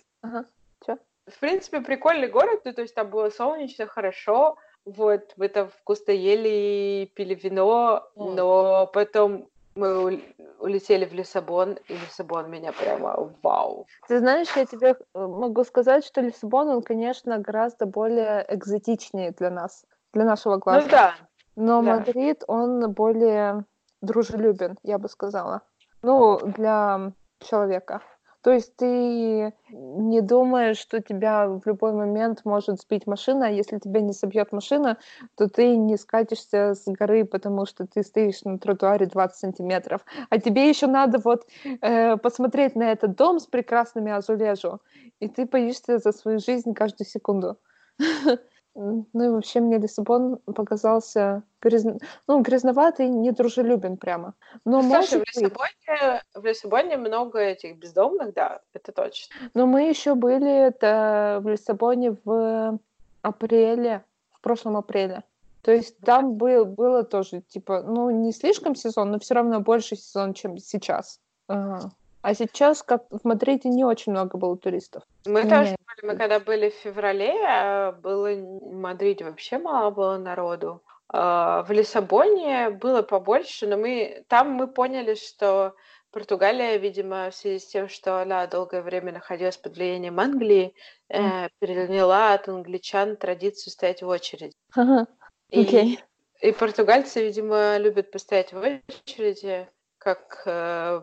В 1.27 1.39
принципе, 1.39 1.81
прикольный 1.81 2.27
город, 2.27 2.61
ну, 2.65 2.73
то 2.73 2.83
есть 2.83 2.93
там 2.93 3.09
было 3.09 3.31
солнечно, 3.31 3.87
хорошо, 3.87 4.57
вот, 4.85 5.33
мы 5.37 5.47
там 5.47 5.69
вкусно 5.69 6.11
ели, 6.11 7.11
пили 7.15 7.33
вино, 7.33 8.07
но 8.15 8.85
потом 8.93 9.49
мы 9.75 10.21
улетели 10.59 11.05
в 11.05 11.13
Лиссабон, 11.13 11.77
и 11.87 11.93
Лиссабон 11.93 12.49
меня 12.49 12.71
прямо 12.71 13.29
вау. 13.43 13.87
Ты 14.07 14.19
знаешь, 14.19 14.47
я 14.55 14.65
тебе 14.65 14.95
э, 14.95 14.95
могу 15.13 15.63
сказать, 15.63 16.05
что 16.05 16.21
Лиссабон, 16.21 16.69
он, 16.69 16.81
конечно, 16.81 17.37
гораздо 17.39 17.85
более 17.85 18.45
экзотичнее 18.47 19.31
для 19.31 19.49
нас, 19.49 19.85
для 20.13 20.23
нашего 20.23 20.57
глаза. 20.57 20.81
Ну 20.81 20.89
да. 20.89 21.15
Но 21.55 21.81
да. 21.81 21.97
Мадрид, 21.97 22.43
он 22.47 22.91
более 22.93 23.65
дружелюбен, 24.01 24.77
я 24.83 24.97
бы 24.97 25.09
сказала. 25.09 25.61
Ну, 26.01 26.39
для 26.39 27.11
человека. 27.39 28.01
То 28.45 28.53
есть 28.53 28.75
ты 28.75 29.55
не 29.71 30.21
думаешь, 30.21 30.77
что 30.77 31.01
тебя 31.01 31.47
в 31.47 31.65
любой 31.65 31.93
момент 31.93 32.41
может 32.45 32.79
сбить 32.79 33.07
машина, 33.07 33.47
а 33.47 33.49
если 33.49 33.79
тебя 33.79 34.01
не 34.01 34.13
собьет 34.13 34.51
машина, 34.51 34.99
то 35.35 35.49
ты 35.49 35.75
не 35.75 35.97
скатишься 35.97 36.75
с 36.75 36.85
горы, 36.85 37.25
потому 37.25 37.65
что 37.65 37.87
ты 37.87 38.03
стоишь 38.03 38.43
на 38.43 38.59
тротуаре 38.59 39.07
20 39.07 39.35
сантиметров. 39.35 40.05
А 40.29 40.39
тебе 40.39 40.69
еще 40.69 40.85
надо 40.85 41.17
вот 41.17 41.47
э, 41.81 42.17
посмотреть 42.17 42.75
на 42.75 42.91
этот 42.91 43.15
дом 43.15 43.39
с 43.39 43.47
прекрасными 43.47 44.11
азулежу, 44.11 44.79
и 45.19 45.27
ты 45.27 45.47
боишься 45.47 45.97
за 45.97 46.11
свою 46.11 46.37
жизнь 46.37 46.75
каждую 46.75 47.07
секунду. 47.07 47.57
Ну 48.75 49.05
и 49.13 49.29
вообще 49.29 49.61
мне 49.61 49.77
Лиссабон 49.77 50.37
показался 50.45 51.43
гряз... 51.61 51.85
ну, 52.27 52.41
грязноватый, 52.41 53.07
недружелюбен 53.07 53.95
прямо. 53.95 54.33
Но 54.65 54.81
Слушай, 54.81 54.91
может 54.91 55.11
в 55.11 55.37
Лиссабоне, 55.37 56.23
в 56.33 56.45
Лиссабоне 56.45 56.97
много 56.97 57.39
этих 57.39 57.77
бездомных, 57.77 58.33
да, 58.33 58.59
это 58.73 58.91
точно. 58.91 59.33
Но 59.53 59.65
мы 59.65 59.83
еще 59.89 60.15
были 60.15 60.51
это 60.51 61.39
в 61.41 61.47
Лиссабоне 61.47 62.17
в 62.25 62.77
апреле, 63.21 64.03
в 64.33 64.41
прошлом 64.41 64.75
апреле. 64.75 65.23
То 65.61 65.71
есть 65.71 65.97
там 65.99 66.35
был, 66.35 66.65
было 66.65 67.03
тоже, 67.03 67.41
типа, 67.41 67.81
ну, 67.81 68.09
не 68.09 68.33
слишком 68.33 68.75
сезон, 68.75 69.11
но 69.11 69.19
все 69.19 69.35
равно 69.35 69.61
больше 69.61 69.95
сезон, 69.95 70.33
чем 70.33 70.57
сейчас. 70.57 71.19
Ага. 71.47 71.91
А 72.25 72.33
сейчас, 72.33 72.81
как 72.81 73.03
в 73.11 73.23
Мадриде, 73.23 73.69
не 73.69 73.85
очень 73.85 74.11
много 74.11 74.39
было 74.39 74.57
туристов. 74.57 75.03
Мы 75.27 75.43
Нет. 75.43 75.49
тоже 75.49 75.75
были, 75.85 76.11
мы 76.11 76.17
когда 76.17 76.39
были 76.39 76.71
в 76.71 76.73
феврале, 76.73 77.35
а, 77.47 77.91
было 77.91 78.33
в 78.33 78.73
Мадриде 78.73 79.25
вообще 79.25 79.59
мало 79.59 79.91
было 79.91 80.17
народу. 80.17 80.81
А, 81.07 81.61
в 81.61 81.71
Лиссабоне 81.71 82.71
было 82.71 83.03
побольше, 83.03 83.67
но 83.67 83.77
мы 83.77 84.25
там 84.27 84.49
мы 84.49 84.65
поняли, 84.65 85.13
что 85.13 85.75
Португалия, 86.09 86.77
видимо, 86.77 87.29
в 87.29 87.35
связи 87.35 87.59
с 87.59 87.67
тем, 87.67 87.89
что 87.89 88.19
она 88.19 88.47
долгое 88.47 88.81
время 88.81 89.11
находилась 89.11 89.57
под 89.57 89.75
влиянием 89.75 90.19
Англии, 90.19 90.73
mm. 91.11 91.45
э, 91.45 91.49
переняла 91.59 92.33
от 92.33 92.49
англичан 92.49 93.17
традицию 93.17 93.71
стоять 93.71 94.01
в 94.01 94.07
очереди. 94.07 94.55
Ага. 94.73 95.05
Okay. 95.51 95.99
И, 96.41 96.47
и 96.47 96.51
португальцы, 96.53 97.23
видимо, 97.23 97.77
любят 97.77 98.09
постоять 98.09 98.51
в 98.51 98.57
очереди 98.57 99.67
как 100.05 100.43
э, 100.45 101.01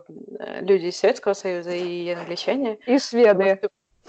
люди 0.61 0.87
из 0.87 0.97
Советского 0.97 1.35
Союза 1.35 1.73
и 1.73 2.09
англичане. 2.11 2.79
И 2.87 2.99
шведы. 3.01 3.61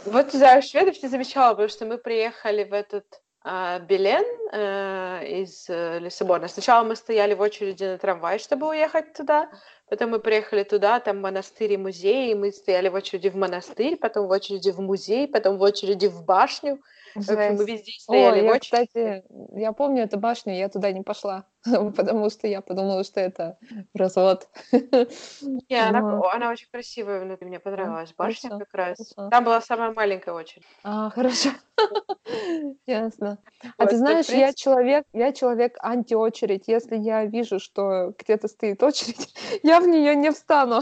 Вот, 0.05 0.31
за 0.31 0.61
шведов 0.61 1.01
не 1.01 1.09
замечала, 1.09 1.53
потому 1.53 1.69
что 1.69 1.85
мы 1.87 1.97
приехали 1.97 2.63
в 2.63 2.73
этот 2.73 3.05
э, 3.43 3.79
Белен 3.87 4.23
э, 4.51 5.41
из 5.41 5.67
э, 5.67 5.97
Лиссабона. 5.97 6.47
Сначала 6.47 6.83
мы 6.85 6.95
стояли 6.95 7.33
в 7.33 7.41
очереди 7.41 7.85
на 7.85 7.97
трамвай, 7.97 8.37
чтобы 8.37 8.69
уехать 8.69 9.13
туда. 9.13 9.49
Потом 9.89 10.11
мы 10.11 10.19
приехали 10.19 10.63
туда, 10.63 10.99
там 10.99 11.21
монастырь 11.21 11.73
и 11.73 11.77
музей, 11.77 12.31
и 12.31 12.35
мы 12.35 12.51
стояли 12.51 12.89
в 12.89 12.93
очереди 12.93 13.29
в 13.29 13.35
монастырь, 13.35 13.97
потом 13.97 14.27
в 14.27 14.29
очереди 14.29 14.69
в 14.69 14.79
музей, 14.79 15.27
потом 15.27 15.57
в 15.57 15.61
очереди 15.63 16.05
в 16.05 16.23
башню. 16.23 16.79
В 17.15 17.31
общем, 17.31 17.55
мы 17.55 17.65
везде 17.65 17.91
стояли 17.99 18.41
О, 18.41 18.43
в 18.43 18.45
я, 18.45 18.59
кстати, 18.59 19.23
я 19.55 19.71
помню 19.71 20.03
эту 20.03 20.19
башню, 20.19 20.53
я 20.53 20.69
туда 20.69 20.91
не 20.91 21.01
пошла, 21.01 21.45
потому 21.95 22.29
что 22.29 22.47
я 22.47 22.61
подумала, 22.61 23.03
что 23.03 23.21
это 23.21 23.57
развод. 23.93 24.49
Не, 24.71 25.75
она, 25.75 26.21
она 26.33 26.49
очень 26.49 26.67
красивая 26.71 27.21
внутри, 27.21 27.47
мне 27.47 27.59
понравилась 27.59 28.13
башня 28.17 28.49
хорошо, 28.49 28.65
как 28.65 28.73
раз. 28.73 28.97
Хорошо. 29.15 29.29
Там 29.29 29.43
была 29.43 29.61
самая 29.61 29.93
маленькая 29.93 30.33
очередь. 30.33 30.65
А, 30.83 31.09
хорошо. 31.09 31.49
Ясно. 32.85 33.37
А 33.77 33.85
ты 33.85 33.97
знаешь, 33.97 34.27
я 34.27 34.53
человек, 34.53 35.05
я 35.13 35.31
человек 35.31 35.77
антиочередь. 35.79 36.67
Если 36.67 36.97
я 36.97 37.25
вижу, 37.25 37.59
что 37.59 38.13
где-то 38.17 38.47
стоит 38.47 38.83
очередь, 38.83 39.33
я 39.63 39.79
в 39.79 39.87
нее 39.87 40.15
не 40.15 40.31
встану. 40.31 40.81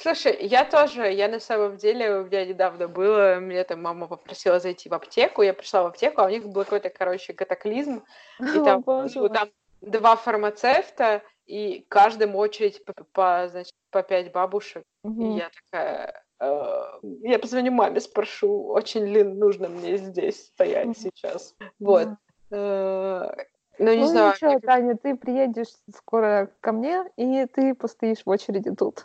Слушай, 0.00 0.36
я 0.46 0.64
тоже, 0.64 1.12
я 1.12 1.28
на 1.28 1.40
самом 1.40 1.76
деле, 1.76 2.18
у 2.18 2.24
меня 2.24 2.44
недавно 2.44 2.88
было, 2.88 3.38
мне 3.40 3.62
там 3.64 3.82
мама 3.82 4.06
попросила 4.06 4.60
зайти 4.60 4.88
в 4.88 4.94
аптеку, 4.94 5.42
я 5.42 5.54
пришла 5.54 5.84
в 5.84 5.86
аптеку, 5.86 6.20
а 6.20 6.26
у 6.26 6.28
них 6.28 6.46
был 6.46 6.64
какой-то, 6.64 6.90
короче, 6.90 7.32
катаклизм, 7.32 8.02
и 8.40 8.58
там, 8.64 8.82
ну, 8.86 9.28
там 9.28 9.50
два 9.80 10.16
фармацевта, 10.16 11.22
и 11.48 11.86
каждому 11.88 12.38
очередь 12.38 12.84
по, 12.84 12.92
по, 13.12 13.48
значит, 13.50 13.72
по 13.90 14.02
пять 14.02 14.30
бабушек. 14.32 14.84
Угу. 15.02 15.22
И 15.22 15.36
я 15.38 15.50
такая, 15.50 16.22
э, 16.40 16.82
я 17.22 17.38
позвоню 17.38 17.72
маме, 17.72 18.00
спрошу, 18.00 18.66
очень 18.66 19.06
ли 19.06 19.22
нужно 19.22 19.68
мне 19.68 19.96
здесь 19.96 20.46
стоять 20.46 20.88
угу. 20.88 20.94
сейчас. 20.94 21.54
Вот. 21.78 22.08
Э, 22.50 23.30
ну, 23.78 23.92
не 23.92 24.00
ну, 24.00 24.06
знаю. 24.06 24.34
ничего. 24.34 24.60
Таня, 24.60 24.96
ты 24.96 25.16
приедешь 25.16 25.72
скоро 25.94 26.50
ко 26.60 26.72
мне, 26.72 27.04
и 27.16 27.46
ты 27.46 27.74
постоишь 27.74 28.24
в 28.24 28.30
очереди 28.30 28.74
тут. 28.74 29.02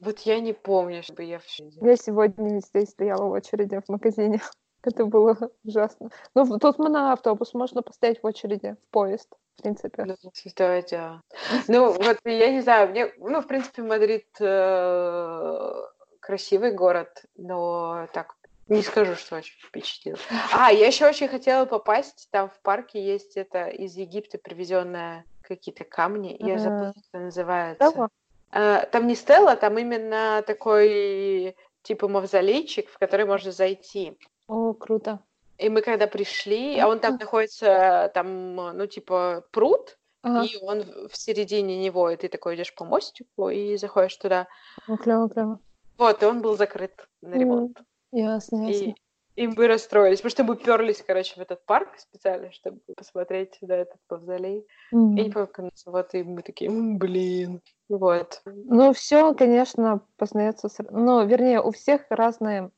Вот 0.00 0.20
я 0.20 0.38
не 0.38 0.52
помню, 0.52 1.02
чтобы 1.02 1.24
я 1.24 1.40
в 1.40 1.44
Я 1.82 1.96
сегодня 1.96 2.60
здесь 2.60 2.90
стояла 2.90 3.24
в 3.24 3.32
очереди 3.32 3.80
в 3.84 3.88
магазине. 3.88 4.40
Это 4.82 5.04
было 5.04 5.36
ужасно. 5.64 6.10
Ну, 6.34 6.58
тут 6.58 6.78
мы 6.78 6.88
на 6.88 7.12
автобус 7.12 7.54
можно 7.54 7.82
постоять 7.82 8.22
в 8.22 8.26
очереди, 8.26 8.76
в 8.86 8.90
поезд, 8.90 9.28
в 9.56 9.62
принципе. 9.62 10.04
Ну, 10.04 10.16
да, 10.56 10.82
да. 10.90 11.22
Ну, 11.68 11.92
вот 11.92 12.18
я 12.24 12.52
не 12.52 12.60
знаю, 12.60 12.90
мне, 12.90 13.12
ну, 13.18 13.40
в 13.40 13.46
принципе, 13.46 13.82
Мадрид 13.82 14.28
э, 14.40 15.82
красивый 16.20 16.72
город, 16.72 17.24
но 17.36 18.06
так 18.12 18.36
не 18.68 18.82
скажу, 18.82 19.14
что 19.14 19.36
очень 19.36 19.58
впечатлил. 19.60 20.16
А, 20.52 20.70
я 20.70 20.86
еще 20.86 21.06
очень 21.06 21.28
хотела 21.28 21.64
попасть. 21.64 22.28
Там 22.30 22.50
в 22.50 22.60
парке 22.60 23.02
есть 23.02 23.36
это 23.38 23.68
из 23.68 23.96
Египта 23.96 24.36
привезенные 24.36 25.24
какие-то 25.40 25.84
камни. 25.84 26.36
Я 26.38 26.58
забыла, 26.58 26.92
как 26.92 27.04
это 27.10 27.24
называется. 27.24 28.08
А, 28.50 28.84
там 28.86 29.06
не 29.06 29.14
стела, 29.14 29.56
там 29.56 29.78
именно 29.78 30.42
такой 30.46 31.56
типа 31.82 32.08
мавзолейчик, 32.08 32.90
в 32.90 32.98
который 32.98 33.24
можно 33.24 33.52
зайти. 33.52 34.18
О, 34.48 34.72
круто. 34.72 35.20
И 35.58 35.68
мы 35.68 35.82
когда 35.82 36.06
пришли, 36.06 36.78
а 36.78 36.88
он 36.88 37.00
там 37.00 37.16
находится, 37.16 38.10
там, 38.14 38.54
ну, 38.54 38.86
типа, 38.86 39.44
пруд, 39.50 39.98
ага. 40.22 40.44
и 40.44 40.56
он 40.62 40.84
в 41.08 41.16
середине 41.16 41.78
него, 41.78 42.10
и 42.10 42.16
ты 42.16 42.28
такой 42.28 42.54
идешь 42.54 42.74
по 42.74 42.84
мостику 42.84 43.50
и 43.50 43.76
заходишь 43.76 44.16
туда. 44.16 44.46
О, 44.86 44.96
клево, 44.96 45.28
клево. 45.28 45.58
Вот, 45.98 46.22
и 46.22 46.26
он 46.26 46.42
был 46.42 46.56
закрыт 46.56 47.08
на 47.22 47.34
ремонт. 47.34 47.78
Mm. 47.78 47.84
Ясно, 48.12 48.68
ясно. 48.68 48.84
И, 48.84 48.94
и 49.42 49.46
мы 49.48 49.66
расстроились, 49.66 50.18
потому 50.18 50.30
что 50.30 50.44
мы 50.44 50.56
перлись, 50.56 51.02
короче, 51.04 51.34
в 51.34 51.38
этот 51.38 51.66
парк 51.66 51.88
специально, 51.98 52.52
чтобы 52.52 52.78
посмотреть 52.96 53.58
на 53.60 53.72
этот 53.72 53.98
мавзолей. 54.08 54.64
Mm-hmm. 54.94 55.16
Я 55.16 55.24
не 55.24 55.30
помню, 55.30 55.48
как 55.52 55.70
вот, 55.86 56.14
и 56.14 56.22
мы 56.22 56.42
такие, 56.42 56.70
блин, 56.70 57.60
вот. 57.88 58.42
Ну, 58.44 58.92
все, 58.92 59.34
конечно, 59.34 60.02
познается, 60.16 60.68
ну, 60.90 61.26
вернее, 61.26 61.60
у 61.60 61.72
всех 61.72 62.02
разные 62.10 62.70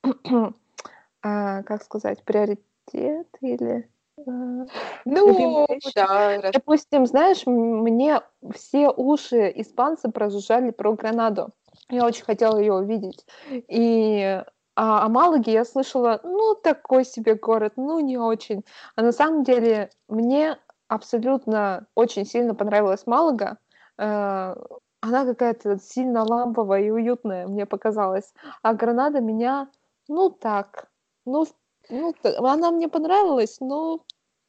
а, 1.23 1.63
как 1.63 1.83
сказать, 1.83 2.25
приоритет 2.25 3.29
или... 3.41 3.89
А, 4.27 4.67
ну, 5.05 5.67
да. 5.95 6.51
Допустим, 6.53 7.07
знаешь, 7.07 7.47
мне 7.47 8.21
все 8.55 8.91
уши 8.91 9.53
испанцы 9.57 10.11
прожужжали 10.11 10.71
про 10.71 10.93
Гранаду. 10.93 11.51
Я 11.89 12.05
очень 12.05 12.25
хотела 12.25 12.59
ее 12.59 12.75
увидеть. 12.75 13.27
И 13.51 14.43
а 14.77 15.05
о 15.05 15.09
Малаге 15.09 15.53
я 15.53 15.65
слышала, 15.65 16.21
ну, 16.23 16.55
такой 16.55 17.05
себе 17.05 17.35
город, 17.35 17.75
ну, 17.77 18.01
не 18.01 18.17
очень. 18.17 18.65
А 18.97 19.03
на 19.03 19.13
самом 19.13 19.43
деле 19.43 19.91
мне 20.09 20.59
абсолютно 20.89 21.87
очень 21.95 22.25
сильно 22.25 22.55
понравилась 22.55 23.07
Малага. 23.07 23.59
Э, 23.99 24.55
она 25.03 25.25
какая-то 25.25 25.79
сильно 25.79 26.25
ламповая 26.25 26.83
и 26.83 26.91
уютная, 26.91 27.47
мне 27.47 27.67
показалось. 27.67 28.33
А 28.63 28.75
Гранада 28.75 29.21
меня, 29.21 29.69
ну, 30.09 30.31
так, 30.31 30.90
ну, 31.25 31.47
ну, 31.89 32.15
она 32.25 32.71
мне 32.71 32.89
понравилась, 32.89 33.59
но 33.61 34.05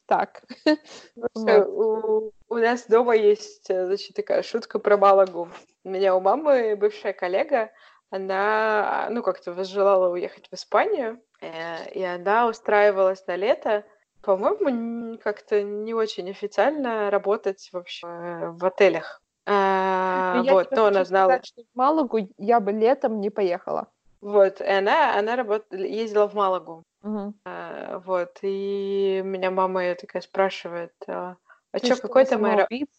так. 0.06 0.44
Вот. 1.34 1.68
У, 1.68 2.32
у 2.50 2.58
нас 2.58 2.86
дома 2.88 3.16
есть, 3.16 3.70
э, 3.70 3.86
значит, 3.86 4.16
такая 4.16 4.44
шутка 4.44 4.80
про 4.80 4.98
Малагу. 4.98 5.50
У 5.84 5.90
меня 5.90 6.16
у 6.16 6.20
мамы 6.20 6.76
бывшая 6.76 7.14
коллега, 7.14 7.72
она, 8.10 9.08
ну, 9.10 9.24
как-то 9.24 9.54
возжелала 9.54 10.10
уехать 10.12 10.50
в 10.50 10.54
Испанию, 10.54 11.22
э, 11.42 11.92
и 11.94 12.04
она 12.04 12.48
устраивалась 12.48 13.26
на 13.26 13.38
лето, 13.38 13.86
по-моему, 14.22 15.18
как-то 15.18 15.64
не 15.64 15.94
очень 15.94 16.30
официально 16.30 17.10
работать 17.10 17.70
вообще 17.72 18.06
э, 18.06 18.52
в 18.52 18.66
отелях. 18.66 19.22
А, 19.46 20.44
ну, 20.44 20.52
вот, 20.52 20.72
но 20.72 20.88
она 20.88 21.06
знала. 21.06 21.30
Сказать, 21.30 21.46
что 21.48 21.62
в 21.64 21.76
Малагу 21.76 22.20
я 22.38 22.60
бы 22.60 22.72
летом 22.72 23.20
не 23.22 23.30
поехала. 23.30 23.88
Вот, 24.22 24.62
и 24.62 24.66
она, 24.66 25.18
она 25.18 25.36
работала, 25.36 25.80
ездила 25.80 26.28
в 26.28 26.34
Малагу. 26.36 26.84
Угу. 27.04 27.34
А, 27.46 28.00
вот, 28.06 28.38
и 28.44 29.22
меня 29.24 29.50
мама 29.52 29.96
такая 29.96 30.22
спрашивает, 30.22 30.94
а, 31.08 31.36
а 31.72 31.78
что, 31.80 31.96
какой 31.96 32.26
там 32.26 32.44
аэропорт? 32.46 32.90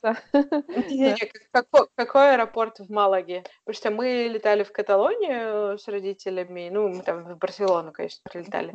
Какой, 1.97 2.35
аэропорт 2.35 2.81
в 2.81 2.91
Малаге? 2.91 3.45
Потому 3.64 3.77
что 3.77 3.91
мы 3.91 4.29
летали 4.33 4.62
в 4.64 4.73
Каталонию 4.73 5.79
с 5.79 5.87
родителями, 5.89 6.70
ну, 6.73 6.89
мы 6.89 7.03
там 7.03 7.23
в 7.35 7.39
Барселону, 7.39 7.93
конечно, 7.93 8.23
прилетали. 8.31 8.73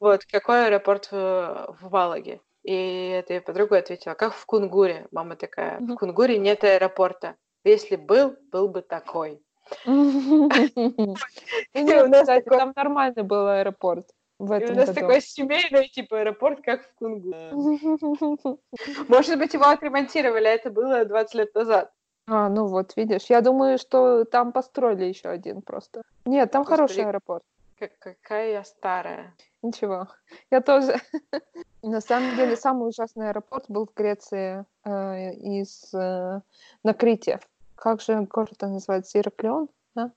Вот, 0.00 0.24
какой 0.24 0.66
аэропорт 0.66 1.10
в, 1.12 1.76
в 1.80 1.90
Малаге? 1.90 2.40
И 2.64 3.08
эта 3.10 3.40
подруга 3.40 3.78
ответила, 3.78 4.14
как 4.14 4.34
в 4.34 4.44
Кунгуре. 4.44 5.06
Мама 5.12 5.36
такая, 5.36 5.78
в 5.78 5.94
Кунгуре 5.94 6.36
нет 6.38 6.64
аэропорта. 6.64 7.36
Если 7.64 7.96
был, 7.96 8.36
был 8.50 8.68
бы 8.68 8.82
такой. 8.82 9.40
И 9.84 11.82
нет, 11.82 12.12
кстати, 12.12 12.44
там 12.48 12.72
нормальный 12.74 13.22
был 13.22 13.46
аэропорт 13.48 14.08
в 14.38 14.52
И 14.52 14.56
этом 14.56 14.76
у 14.76 14.78
нас 14.78 14.88
году. 14.88 15.00
такой 15.00 15.20
семейный, 15.20 15.88
типа, 15.88 16.20
аэропорт, 16.20 16.60
как 16.62 16.82
в 16.84 16.94
Кунгу. 16.94 17.34
Может 19.08 19.38
быть, 19.38 19.54
его 19.54 19.64
отремонтировали, 19.66 20.46
а 20.46 20.50
это 20.50 20.70
было 20.70 21.04
20 21.04 21.34
лет 21.34 21.54
назад. 21.54 21.92
А, 22.26 22.48
ну 22.48 22.66
вот, 22.66 22.94
видишь, 22.96 23.24
я 23.30 23.40
думаю, 23.40 23.78
что 23.78 24.24
там 24.24 24.52
построили 24.52 25.06
еще 25.06 25.28
один 25.30 25.62
просто. 25.62 26.02
Нет, 26.26 26.50
там 26.50 26.64
хороший 26.64 27.04
аэропорт. 27.04 27.42
Как- 27.78 27.98
какая 27.98 28.52
я 28.52 28.64
старая. 28.64 29.34
Ничего, 29.62 30.08
я 30.50 30.60
тоже. 30.60 30.96
На 31.82 32.00
самом 32.00 32.36
деле, 32.36 32.56
самый 32.56 32.88
ужасный 32.88 33.30
аэропорт 33.30 33.64
был 33.68 33.86
в 33.86 33.94
Греции 33.94 34.64
э, 34.84 35.32
из 35.34 35.94
э, 35.94 36.40
на 36.82 36.94
Крите. 36.94 37.40
Как 37.78 38.00
же 38.00 38.22
город 38.22 38.60
называется? 38.60 39.18
Ираклион? 39.18 39.68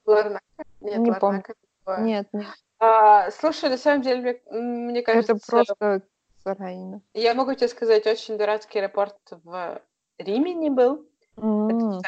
Ларнака? 0.04 0.40
Нет, 0.80 0.98
Не 0.98 1.10
Ларнака 1.10 1.54
другое. 1.84 2.04
Нет, 2.04 2.28
нет. 2.32 2.46
А, 2.80 3.30
слушай, 3.30 3.70
на 3.70 3.78
самом 3.78 4.02
деле, 4.02 4.42
мне, 4.50 4.60
мне 4.60 5.02
кажется, 5.02 5.32
Это 5.32 5.40
просто 5.46 6.02
сарайно. 6.42 7.00
я 7.14 7.34
могу 7.34 7.54
тебе 7.54 7.68
сказать, 7.68 8.06
очень 8.06 8.36
дурацкий 8.36 8.80
аэропорт 8.80 9.16
в 9.30 9.80
Риме 10.18 10.54
не 10.54 10.70
был. 10.70 11.06
Да, 11.36 12.00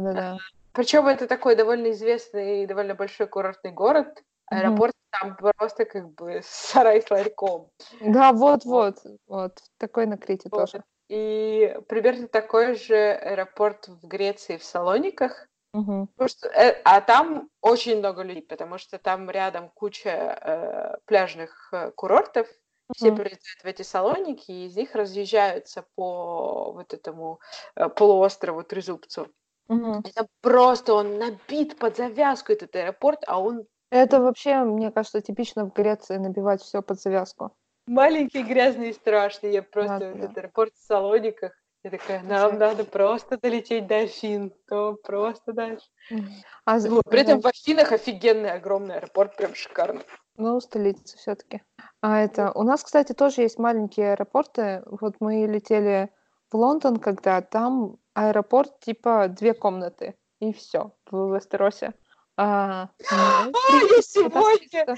да, 0.00 0.12
да. 0.12 0.38
Причем 0.72 1.06
это 1.06 1.28
такой 1.28 1.54
довольно 1.54 1.90
известный 1.92 2.62
и 2.62 2.66
довольно 2.66 2.94
большой 2.94 3.26
курортный 3.28 3.72
город. 3.72 4.22
Аэропорт 4.46 4.94
там 5.10 5.36
просто 5.36 5.84
как 5.84 6.12
бы 6.14 6.40
сарай 6.44 7.00
с 7.02 7.10
ларьком. 7.10 7.70
Да, 8.00 8.32
вот, 8.32 8.64
вот, 8.64 8.98
вот. 9.26 9.58
Такой 9.78 10.06
на 10.06 10.18
Крите 10.18 10.48
Вот. 10.50 10.58
тоже. 10.58 10.82
И 11.12 11.76
примерно 11.88 12.26
такой 12.26 12.74
же 12.74 12.96
аэропорт 12.96 13.86
в 13.86 14.06
Греции, 14.06 14.56
в 14.56 14.64
Салониках. 14.64 15.46
Мгм. 15.74 16.06
Потому 16.06 16.28
что, 16.28 16.48
э, 16.48 16.80
а 16.84 17.02
там 17.02 17.50
очень 17.60 17.98
много 17.98 18.22
людей, 18.22 18.42
потому 18.42 18.78
что 18.78 18.98
там 18.98 19.28
рядом 19.28 19.68
куча 19.74 20.08
э, 20.08 20.96
пляжных 21.04 21.68
э, 21.72 21.90
курортов. 21.90 22.48
Все 22.96 23.10
прилетают 23.10 23.62
в 23.62 23.66
эти 23.66 23.82
Салоники, 23.82 24.50
и 24.50 24.66
из 24.66 24.76
них 24.76 24.94
разъезжаются 24.94 25.84
по 25.96 26.72
вот 26.72 26.94
этому 26.94 27.40
э, 27.76 27.90
полуострову 27.90 28.62
Трезубцу. 28.62 29.28
И 29.68 30.12
там 30.12 30.26
просто 30.40 30.94
он 30.94 31.18
набит 31.18 31.78
под 31.78 31.96
завязку, 31.96 32.52
этот 32.52 32.74
аэропорт, 32.74 33.22
а 33.26 33.38
он 33.38 33.66
Это 33.90 34.20
вообще, 34.20 34.64
мне 34.64 34.90
кажется, 34.90 35.20
типично 35.20 35.66
в 35.66 35.74
Греции 35.74 36.16
набивать 36.16 36.62
все 36.62 36.80
под 36.80 37.00
завязку. 37.00 37.52
Маленький, 37.86 38.42
грязный 38.42 38.90
и 38.90 38.92
страшный. 38.92 39.52
Я 39.52 39.62
просто 39.62 40.12
в 40.14 40.36
аэропорт 40.36 40.72
в 40.74 40.86
Салониках. 40.86 41.52
Я 41.84 41.90
такая, 41.90 42.22
нам 42.22 42.58
надо 42.58 42.84
просто 42.84 43.36
долететь 43.38 43.88
до 43.88 44.00
Афин, 44.00 44.52
то 44.68 44.94
просто 45.02 45.52
дальше. 45.52 45.86
А 46.64 46.78
Вот, 46.78 47.02
При 47.10 47.22
этом 47.22 47.40
в 47.40 47.46
Афинах 47.46 47.90
офигенный 47.90 48.52
огромный 48.52 48.96
аэропорт, 48.98 49.36
прям 49.36 49.54
шикарный. 49.56 50.04
Ну, 50.36 50.60
столица 50.60 51.16
все-таки. 51.18 51.62
А 52.00 52.20
это 52.20 52.52
у 52.52 52.62
нас, 52.62 52.84
кстати, 52.84 53.12
тоже 53.12 53.42
есть 53.42 53.58
маленькие 53.58 54.12
аэропорты. 54.12 54.82
Вот 54.86 55.16
мы 55.18 55.46
летели 55.46 56.10
в 56.52 56.56
Лондон, 56.56 56.98
когда 56.98 57.42
там 57.42 57.96
аэропорт 58.14 58.78
типа 58.80 59.26
две 59.28 59.52
комнаты 59.52 60.14
и 60.38 60.52
все 60.52 60.92
в 61.10 61.34
Вестеросе. 61.34 61.94
А, 62.36 62.88
А, 63.10 63.46
я 63.46 64.02
сегодня, 64.02 64.96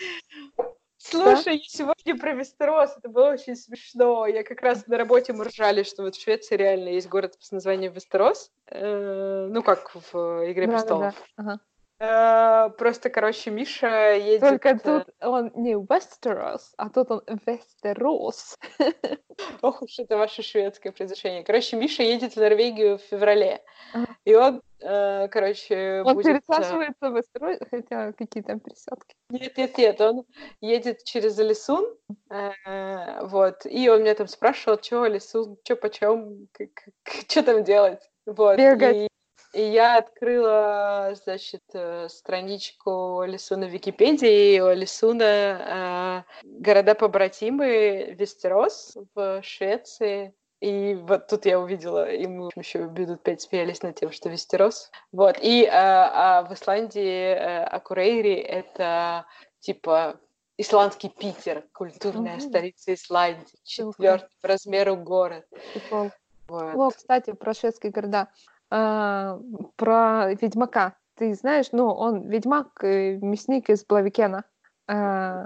слушай, 1.11 1.57
я 1.57 1.63
сегодня 1.67 2.19
про 2.19 2.33
Вестерос, 2.33 2.97
это 2.97 3.09
было 3.09 3.31
очень 3.31 3.57
смешно. 3.57 4.27
Я 4.27 4.43
как 4.45 4.61
раз 4.63 4.87
на 4.87 4.97
работе 4.97 5.33
мы 5.33 5.45
ржали, 5.45 5.83
что 5.83 6.03
вот 6.03 6.15
в 6.15 6.23
Швеции 6.23 6.57
реально 6.57 6.89
есть 6.91 7.09
город 7.09 7.37
с 7.39 7.51
названием 7.53 7.93
Вестерос, 7.93 8.51
Э, 8.67 9.47
ну 9.51 9.63
как 9.63 9.95
в 9.95 10.15
«Игре 10.51 10.67
Да-да-да. 10.67 10.79
престолов». 10.79 11.15
Ага. 11.37 11.61
Э, 12.05 12.71
Просто, 12.79 13.11
короче, 13.11 13.51
Миша 13.51 14.15
едет... 14.15 14.41
Только 14.41 14.69
э, 14.71 14.79
тут 14.79 15.15
он 15.21 15.51
не 15.55 15.75
Вестерос, 15.75 16.75
а 16.77 16.91
тут 16.91 17.11
он 17.11 17.23
Вестерос. 17.47 18.59
Ох 19.63 19.83
уж 19.83 19.99
это 19.99 20.17
ваше 20.17 20.43
шведское 20.43 20.93
произношение. 20.93 21.45
Короче, 21.45 21.77
Миша 21.77 22.03
едет 22.03 22.35
в 22.35 22.37
Норвегию 22.37 22.99
в 22.99 23.03
феврале. 23.03 23.63
И 24.25 24.35
он, 24.35 24.63
э, 24.81 25.29
короче, 25.29 26.03
Он 26.05 26.15
будет... 26.15 26.27
пересаживается 26.27 27.11
в 27.11 27.17
Вестерос, 27.17 27.59
хотя 27.71 28.13
какие 28.13 28.43
там 28.43 28.61
пересадки. 28.61 29.15
Нет, 29.31 29.57
нет, 29.57 29.79
нет, 29.79 30.01
он 30.01 30.25
едет 30.61 31.05
через 31.05 31.39
Алисун, 31.39 31.87
э, 32.31 33.25
вот, 33.27 33.67
и 33.67 33.89
он 33.89 34.03
меня 34.03 34.15
там 34.15 34.29
спрашивал, 34.29 34.79
что 34.83 35.03
Алисун, 35.03 35.57
что 35.65 35.77
почем, 35.77 36.49
что 37.29 37.43
там 37.43 37.65
делать, 37.65 38.11
вот. 38.27 38.57
Бегать. 38.57 38.97
И, 38.97 39.09
и 39.55 39.63
я 39.63 39.99
открыла, 39.99 41.15
значит, 41.23 41.63
э, 41.73 42.09
страничку 42.09 43.21
Алисуна 43.21 43.67
в 43.67 43.71
Википедии, 43.71 44.57
и 44.57 44.61
у 44.61 44.67
Алисуна 44.67 45.25
э, 45.25 46.23
города-побратимы 46.43 48.15
Вестерос 48.19 48.97
в 49.15 49.43
Швеции, 49.43 50.35
и 50.61 50.95
вот 50.95 51.29
тут 51.29 51.45
я 51.47 51.61
увидела, 51.61 52.11
и 52.11 52.27
мы 52.27 52.51
еще 52.57 52.79
минут 52.85 53.23
пять 53.23 53.43
смеялись 53.43 53.83
над 53.83 53.97
тем, 53.97 54.13
что 54.13 54.31
Вестерос. 54.31 54.91
Вот. 55.13 55.37
И 55.43 55.65
э, 55.65 55.69
а 55.71 56.43
в 56.49 56.55
Исландии 56.55 57.35
э, 57.35 57.65
Акурейри— 57.65 58.35
это 58.37 59.27
типа 59.61 60.19
исландский 60.57 61.11
Питер, 61.11 61.65
культурная 61.75 62.37
Мгм. 62.37 62.41
столица 62.41 62.95
Исландии, 62.95 63.59
четвертый 63.65 64.29
по 64.41 64.49
размеру 64.49 64.97
город. 64.97 65.45
Прикол. 65.73 66.11
Вот. 66.49 66.75
О, 66.75 66.91
кстати, 66.91 67.33
про 67.33 67.55
шведские 67.55 67.93
города. 67.93 68.29
А, 68.77 69.39
про 69.77 70.35
Ведьмака. 70.35 70.97
Ты 71.15 71.33
знаешь, 71.35 71.69
ну, 71.71 71.87
он 71.87 72.23
Ведьмак, 72.23 72.83
э, 72.83 73.19
мясник 73.23 73.71
из 73.71 73.85
Блавикена. 73.87 74.43
А, 74.89 75.45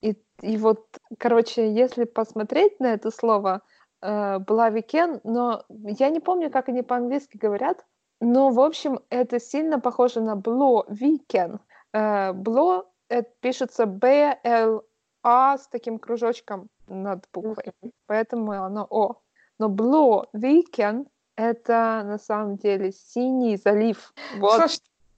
и, 0.00 0.16
и 0.40 0.56
вот, 0.56 0.84
короче, 1.18 1.72
если 1.72 2.02
посмотреть 2.02 2.80
на 2.80 2.86
это 2.86 3.12
слово 3.12 3.62
э, 4.02 4.40
Блавикен, 4.40 5.20
но 5.22 5.64
я 5.68 6.08
не 6.08 6.18
помню, 6.18 6.50
как 6.50 6.68
они 6.68 6.82
по-английски 6.82 7.36
говорят, 7.36 7.86
но, 8.20 8.50
в 8.50 8.58
общем, 8.58 8.98
это 9.08 9.38
сильно 9.38 9.78
похоже 9.78 10.20
на 10.20 10.34
Blå 10.34 10.76
viken. 10.76 11.60
Э, 11.92 12.32
Blå 12.32 12.90
это 13.08 13.30
пишется 13.38 13.86
B-L-A 13.86 15.58
с 15.58 15.68
таким 15.68 16.00
кружочком 16.00 16.66
над 16.88 17.24
буквой, 17.32 17.72
поэтому 18.06 18.50
оно 18.50 18.84
О. 18.90 19.20
Но 19.60 19.68
Blå 19.68 20.24
viken 20.34 21.06
это 21.36 22.02
на 22.04 22.18
самом 22.18 22.56
деле 22.56 22.92
синий 22.92 23.56
залив. 23.56 24.12
Вот. 24.36 24.70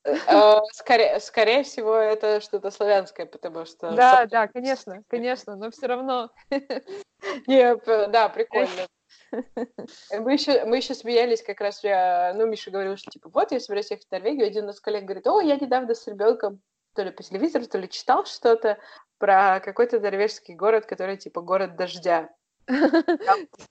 Э, 0.05 0.61
скорее, 0.73 1.21
скорее 1.21 1.63
всего, 1.63 1.95
это 1.95 2.41
что-то 2.41 2.71
славянское, 2.71 3.27
потому 3.27 3.65
что... 3.67 3.93
Да, 3.93 4.27
да, 4.27 4.47
конечно, 4.49 5.03
конечно, 5.09 5.57
но 5.57 5.71
все 5.71 5.87
равно. 5.87 6.31
Не, 7.47 7.77
да, 8.09 8.29
прикольно. 8.29 8.87
Мы 10.21 10.33
еще, 10.33 10.65
мы 10.65 10.77
еще 10.77 10.95
смеялись 10.95 11.43
как 11.43 11.61
раз, 11.61 11.83
я, 11.83 12.33
ну, 12.37 12.47
Миша 12.47 12.71
говорил, 12.71 12.97
что 12.97 13.11
типа, 13.11 13.29
вот, 13.29 13.51
я 13.51 13.61
собираюсь 13.61 13.91
ехать 13.91 14.07
в 14.07 14.13
Норвегию, 14.13 14.47
один 14.47 14.71
из 14.71 14.81
коллег 14.81 15.05
говорит, 15.05 15.27
о, 15.27 15.41
я 15.41 15.57
недавно 15.57 15.95
с 15.95 16.07
ребенком 16.07 16.61
то 16.95 17.03
ли 17.03 17.11
по 17.11 17.23
телевизору, 17.23 17.67
то 17.67 17.79
ли 17.79 17.89
читал 17.89 18.25
что-то 18.25 18.79
про 19.19 19.61
какой-то 19.61 20.01
норвежский 20.01 20.55
город, 20.55 20.87
который 20.87 21.17
типа 21.17 21.43
город 21.43 21.77
дождя. 21.77 22.31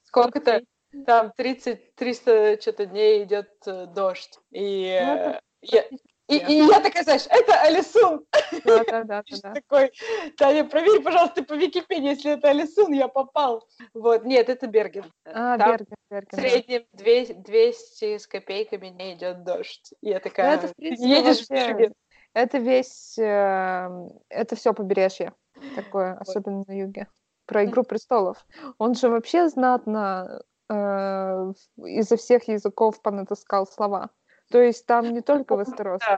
Сколько-то, 0.03 0.61
там 1.05 1.31
30-300 1.37 2.61
что-то 2.61 2.85
дней 2.85 3.23
идет 3.23 3.49
э, 3.65 3.87
дождь. 3.87 4.39
И, 4.51 4.99
Ну, 5.03 5.13
это 5.13 5.29
э, 5.29 5.39
я, 5.61 5.83
и, 6.27 6.37
и 6.37 6.53
я 6.65 6.79
такая, 6.79 7.03
знаешь, 7.03 7.27
это 7.29 7.61
Алисун. 7.61 8.25
Да, 8.63 8.83
да, 9.03 9.03
да, 9.03 9.53
такой, 9.53 9.91
Таня, 10.37 10.65
проверь, 10.65 11.01
пожалуйста, 11.01 11.43
по 11.43 11.53
Википедии, 11.53 12.09
если 12.09 12.31
это 12.31 12.49
Алисун, 12.49 12.93
я 12.93 13.07
попал. 13.07 13.67
Вот, 13.93 14.25
нет, 14.25 14.49
это 14.49 14.65
Берген. 14.65 15.05
А, 15.25 15.57
Там 15.57 15.71
Берген, 15.71 15.95
Берген. 16.09 16.29
в 16.31 16.41
среднем 16.41 16.85
200, 16.93 17.33
200 17.33 18.17
с 18.17 18.27
копейками 18.27 18.87
не 18.87 19.13
идет 19.13 19.43
дождь. 19.43 19.93
И 20.01 20.09
я 20.09 20.19
такая, 20.19 20.55
это, 20.55 20.67
в 20.67 20.71
«Ты 20.71 20.75
принципе, 20.77 21.09
едешь 21.09 21.45
в 21.45 21.49
Берген. 21.51 21.93
Это 22.33 22.57
весь, 22.57 23.17
э, 23.19 23.89
это 24.29 24.55
все 24.55 24.73
побережье 24.73 25.33
такое, 25.75 26.17
особенно 26.17 26.63
на 26.67 26.73
юге. 26.73 27.07
Про 27.45 27.65
Игру 27.65 27.83
престолов. 27.83 28.45
Он 28.79 28.95
же 28.95 29.09
вообще 29.09 29.47
знатно 29.47 30.41
э, 30.69 31.53
изо 31.77 32.17
всех 32.17 32.47
языков 32.47 33.01
понатаскал 33.01 33.67
слова. 33.67 34.09
То 34.51 34.61
есть 34.61 34.85
там 34.85 35.11
не 35.13 35.21
только 35.21 35.55
Вестерос 35.55 36.01
да. 36.07 36.17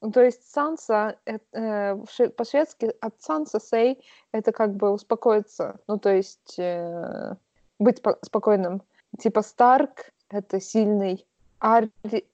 Ну, 0.00 0.10
То 0.10 0.22
есть 0.22 0.50
Санса, 0.50 1.16
э, 1.26 1.38
э, 1.52 1.96
по-шведски 2.36 2.92
от 3.00 3.20
Санса 3.22 3.60
сей 3.60 4.04
это 4.32 4.52
как 4.52 4.74
бы 4.74 4.90
успокоиться. 4.90 5.78
Ну, 5.86 5.98
то 5.98 6.10
есть 6.10 6.58
э, 6.58 7.34
быть 7.78 8.02
по- 8.02 8.18
спокойным. 8.22 8.82
Типа 9.18 9.42
Старк 9.42 10.12
это 10.28 10.60
сильный, 10.60 11.26
Арри, 11.60 11.90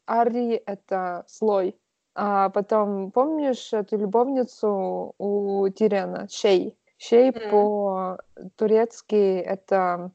Арри 0.06 0.54
это 0.54 1.24
слой. 1.26 1.78
А 2.14 2.48
потом, 2.48 3.10
помнишь 3.10 3.74
эту 3.74 3.98
любовницу 3.98 5.14
у 5.18 5.68
Тириана? 5.68 6.26
Шей. 6.30 6.78
Шей 6.96 7.30
Мгм. 7.30 7.50
по-турецки 7.50 9.38
это, 9.40 9.76
эм, 9.76 10.12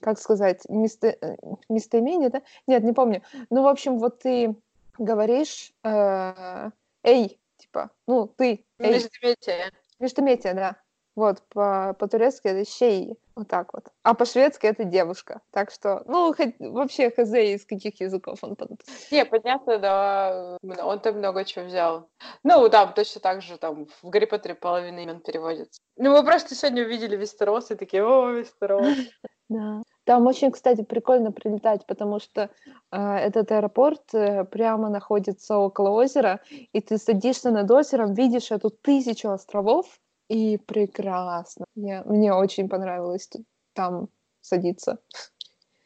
как 0.00 0.18
сказать, 0.18 0.62
место, 0.68 1.08
э, 1.08 1.36
местоимение, 1.68 2.30
да? 2.30 2.42
Нет, 2.66 2.82
не 2.84 2.92
помню. 2.92 3.22
Ну, 3.50 3.62
в 3.62 3.66
общем, 3.66 3.98
вот 3.98 4.20
ты 4.20 4.54
говоришь 4.98 5.72
э, 5.84 6.70
«эй», 7.02 7.40
типа, 7.56 7.90
ну, 8.06 8.26
ты, 8.26 8.64
эй. 8.78 8.94
Междометие. 8.94 9.72
Междометие, 9.98 10.54
да. 10.54 10.76
Вот, 11.14 11.42
по- 11.48 11.94
по-турецки 11.98 12.48
это 12.48 12.68
«щей», 12.68 13.18
вот 13.34 13.48
так 13.48 13.72
вот. 13.72 13.84
А 14.02 14.14
по-шведски 14.14 14.66
это 14.66 14.84
«девушка». 14.84 15.40
Так 15.50 15.70
что, 15.70 16.02
ну, 16.06 16.34
хоть, 16.34 16.54
вообще 16.58 17.10
хз 17.10 17.32
из 17.34 17.66
каких 17.66 18.00
языков 18.00 18.38
он 18.42 18.56
под- 18.56 18.80
Не, 19.10 19.24
понятно, 19.24 19.78
да, 19.78 20.58
он 20.62 21.00
там 21.00 21.18
много 21.18 21.44
чего 21.44 21.64
взял. 21.64 22.08
Ну, 22.44 22.68
да, 22.68 22.86
точно 22.86 23.20
так 23.20 23.42
же 23.42 23.58
там 23.58 23.86
в 24.02 24.08
Гарри 24.08 24.26
Поттере 24.26 24.54
половина 24.54 25.00
имен 25.00 25.20
переводится. 25.20 25.80
Ну, 25.96 26.12
мы 26.12 26.24
просто 26.24 26.54
сегодня 26.54 26.84
увидели 26.84 27.16
Вестерос 27.16 27.70
и 27.70 27.74
такие, 27.74 28.04
о, 28.04 28.30
Вестерос. 28.30 28.86
Да. 29.48 29.82
Там 30.04 30.26
очень, 30.26 30.50
кстати, 30.50 30.82
прикольно 30.82 31.30
прилетать, 31.30 31.84
потому 31.86 32.20
что 32.20 32.48
э, 32.90 32.96
этот 33.16 33.52
аэропорт 33.52 34.02
э, 34.14 34.44
прямо 34.44 34.88
находится 34.88 35.58
около 35.58 35.90
озера, 35.90 36.40
и 36.72 36.80
ты 36.80 36.96
садишься 36.96 37.50
над 37.50 37.70
озером, 37.70 38.14
видишь 38.14 38.50
эту 38.50 38.70
тысячу 38.70 39.28
островов, 39.28 39.86
и 40.32 40.56
прекрасно. 40.56 41.66
Мне, 41.74 42.02
мне 42.06 42.32
очень 42.32 42.68
понравилось 42.68 43.28
там 43.74 44.08
садиться. 44.40 44.98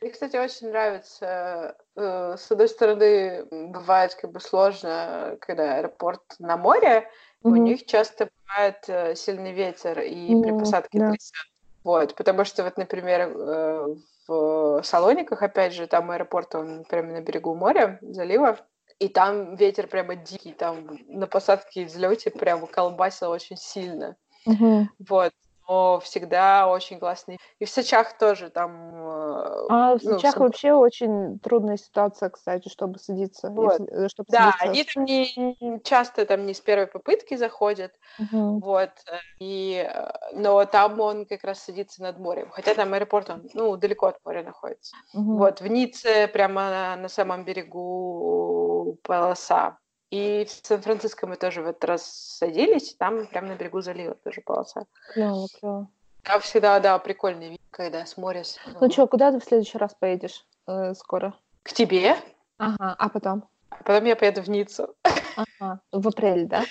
Мне, 0.01 0.11
кстати, 0.11 0.37
очень 0.37 0.69
нравится. 0.69 1.77
э, 1.97 2.37
С 2.39 2.53
одной 2.53 2.69
стороны, 2.69 3.45
бывает 3.51 4.15
как 4.15 4.31
бы 4.31 4.41
сложно, 4.41 5.37
когда 5.41 5.77
аэропорт 5.79 6.23
на 6.39 6.57
море, 6.57 7.09
у 7.43 7.51
Мгм. 7.51 7.65
них 7.65 7.87
часто 7.87 8.29
бывает 8.47 8.85
э, 8.89 9.15
сильный 9.17 9.53
ветер, 9.53 10.01
и 10.01 10.41
при 10.43 10.53
Ну, 10.53 10.59
посадке 10.61 10.99
да. 10.99 11.11
трясет. 11.11 11.35
Вот, 11.83 12.15
потому 12.15 12.45
что 12.45 12.63
вот, 12.63 12.77
например, 12.77 13.21
э, 13.29 13.87
в 14.29 14.83
Салониках, 14.85 15.43
опять 15.43 15.73
же, 15.73 15.87
там 15.87 16.11
аэропорт, 16.11 16.55
он 16.55 16.85
прямо 16.85 17.13
на 17.13 17.21
берегу 17.21 17.55
моря, 17.55 17.99
залива, 18.03 18.59
и 18.99 19.09
там 19.09 19.57
ветер 19.57 19.87
прямо 19.89 20.15
дикий, 20.17 20.53
там 20.53 20.99
на 21.09 21.27
посадке 21.27 21.83
и 21.83 21.85
взлете 21.85 22.31
прямо 22.31 22.67
колбасило 22.67 23.35
очень 23.35 23.57
сильно. 23.57 24.17
Мгм. 24.47 24.91
Вот, 25.09 25.33
но 25.69 25.99
всегда 26.01 26.69
очень 26.69 26.99
классный. 27.01 27.39
И 27.59 27.65
в 27.65 27.69
Сочах 27.71 28.17
тоже 28.19 28.51
там... 28.51 28.71
э, 28.95 29.67
А 29.69 29.97
в 29.99 30.03
ну, 30.05 30.13
Сочах 30.15 30.35
Сам- 30.35 30.43
вообще 30.45 30.73
очень 30.73 31.39
трудная 31.41 31.77
ситуация, 31.77 32.31
кстати, 32.31 32.69
чтобы 32.69 32.99
садиться. 33.01 33.51
Вот. 33.51 33.73
если- 33.81 34.05
э, 34.05 34.09
чтобы 34.09 34.27
Да, 34.31 34.53
садиться. 34.61 34.71
они 34.71 34.85
там 34.85 35.05
не, 35.05 35.81
часто 35.83 36.25
там 36.25 36.47
не 36.47 36.55
с 36.55 36.61
первой 36.61 36.87
попытки 36.87 37.35
заходят, 37.37 37.93
Мгм. 38.19 38.61
вот, 38.61 38.91
э, 39.11 39.17
и, 39.41 39.91
но 40.35 40.65
там 40.67 41.01
он 41.01 41.27
как 41.27 41.43
раз 41.43 41.59
садится 41.65 42.01
над 42.03 42.19
морем, 42.21 42.49
хотя 42.51 42.75
там 42.75 42.95
аэропорт, 42.95 43.29
он, 43.31 43.51
ну, 43.55 43.77
далеко 43.77 44.07
от 44.07 44.19
моря 44.25 44.45
находится. 44.45 44.95
Мгм. 45.15 45.37
Вот, 45.37 45.61
в 45.61 45.67
Ницце 45.67 46.29
прямо 46.29 46.95
на 46.97 47.09
самом 47.09 47.45
берегу 47.45 48.99
полоса. 49.03 49.79
И 50.11 50.45
в 50.45 50.67
Сан-Франциско 50.67 51.27
мы 51.27 51.37
тоже 51.37 51.63
в 51.63 51.67
этот 51.67 51.85
раз 51.85 52.07
садились, 52.07 52.95
там 52.95 53.27
прямо 53.27 53.49
на 53.49 53.55
берегу 53.57 53.81
залива 53.81 54.15
тоже 54.15 54.41
полоса. 54.41 54.87
Клево, 55.13 55.49
клево. 55.59 55.89
Там 56.23 56.41
всегда, 56.41 56.79
да, 56.81 56.99
прикольный 56.99 57.51
вид, 57.51 57.61
когда 57.71 58.05
с 58.07 58.17
моря... 58.17 58.45
с- 58.45 58.59
Ну 58.81 58.91
что, 58.91 59.07
куда 59.07 59.33
ты 59.33 59.41
в 59.41 59.45
следующий 59.45 59.79
раз 59.79 59.95
поедешь 59.95 60.45
э, 60.67 60.95
скоро? 60.95 61.35
К 61.63 61.73
тебе, 61.73 62.17
Ага, 62.59 62.95
а 62.99 63.09
потом? 63.09 63.49
а 63.71 63.77
потом 63.83 64.05
я 64.05 64.17
поеду 64.17 64.43
в 64.43 64.49
Ниццу. 64.49 64.95
Ага, 65.37 65.81
в 65.93 66.09
апреле, 66.09 66.47
да? 66.47 66.65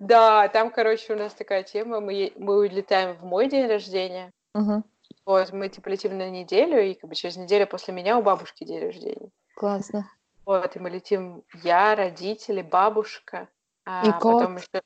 Да, 0.00 0.48
там, 0.48 0.70
короче, 0.70 1.14
у 1.14 1.16
нас 1.16 1.32
такая 1.34 1.62
тема, 1.62 2.00
мы, 2.00 2.32
мы 2.36 2.58
улетаем 2.58 3.14
в 3.16 3.24
мой 3.24 3.48
день 3.48 3.66
рождения, 3.66 4.30
Угу. 4.54 4.82
вот, 5.24 5.52
мы, 5.52 5.68
типа, 5.70 5.88
летим 5.88 6.18
на 6.18 6.28
неделю, 6.28 6.82
и, 6.82 6.94
как 6.94 7.08
бы, 7.08 7.14
через 7.16 7.36
неделю 7.36 7.66
после 7.66 7.94
меня 7.94 8.18
у 8.18 8.22
бабушки 8.22 8.64
день 8.64 8.80
рождения. 8.82 9.30
Классно. 9.56 10.06
Вот, 10.44 10.76
и 10.76 10.78
мы 10.78 10.90
летим 10.90 11.44
я, 11.62 11.94
родители, 11.94 12.62
бабушка, 12.62 13.48
а 13.84 14.06
И 14.06 14.12
потом 14.12 14.56
кот. 14.56 14.62
еще... 14.62 14.82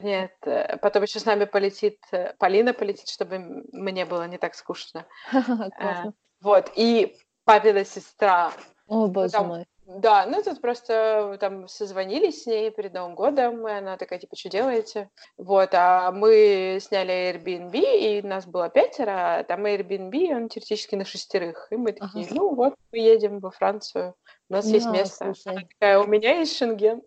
Нет, 0.00 0.32
э, 0.42 0.76
потом 0.76 1.02
еще 1.02 1.18
с 1.18 1.24
нами 1.24 1.44
полетит, 1.44 1.98
э, 2.12 2.34
Полина 2.38 2.72
полетит, 2.72 3.08
чтобы 3.08 3.64
мне 3.72 4.04
было 4.04 4.28
не 4.28 4.38
так 4.38 4.54
скучно. 4.54 5.06
Классно. 5.32 6.14
Вот, 6.40 6.70
и 6.76 7.16
папина 7.44 7.84
сестра. 7.84 8.52
О, 8.86 9.08
боже 9.08 9.32
там- 9.32 9.48
мой. 9.48 9.66
Да, 9.84 10.26
ну 10.26 10.40
тут 10.42 10.60
просто 10.60 11.36
там 11.40 11.66
созвонились 11.66 12.44
с 12.44 12.46
ней 12.46 12.70
перед 12.70 12.94
Новым 12.94 13.16
годом, 13.16 13.66
и 13.66 13.72
она 13.72 13.96
такая, 13.96 14.20
типа, 14.20 14.36
что 14.36 14.48
делаете? 14.48 15.10
Вот, 15.36 15.70
а 15.72 16.12
мы 16.12 16.78
сняли 16.80 17.12
Airbnb, 17.12 17.72
и 17.74 18.22
нас 18.22 18.46
было 18.46 18.68
пятеро, 18.68 19.38
а 19.38 19.44
там 19.44 19.66
Airbnb, 19.66 20.36
он 20.36 20.48
теоретически 20.48 20.94
на 20.94 21.04
шестерых. 21.04 21.66
И 21.70 21.76
мы 21.76 21.92
такие, 21.92 22.26
Ага. 22.26 22.34
ну 22.34 22.54
вот, 22.54 22.74
мы 22.92 22.98
едем 22.98 23.40
во 23.40 23.50
Францию, 23.50 24.14
у 24.52 24.56
нас 24.56 24.66
есть 24.66 24.84
Да, 24.84 24.92
место. 24.92 25.24
Она 25.24 25.34
слушай. 25.34 25.66
такая, 25.70 25.98
у 25.98 26.06
меня 26.06 26.38
есть 26.38 26.56
шенген. 26.58 27.00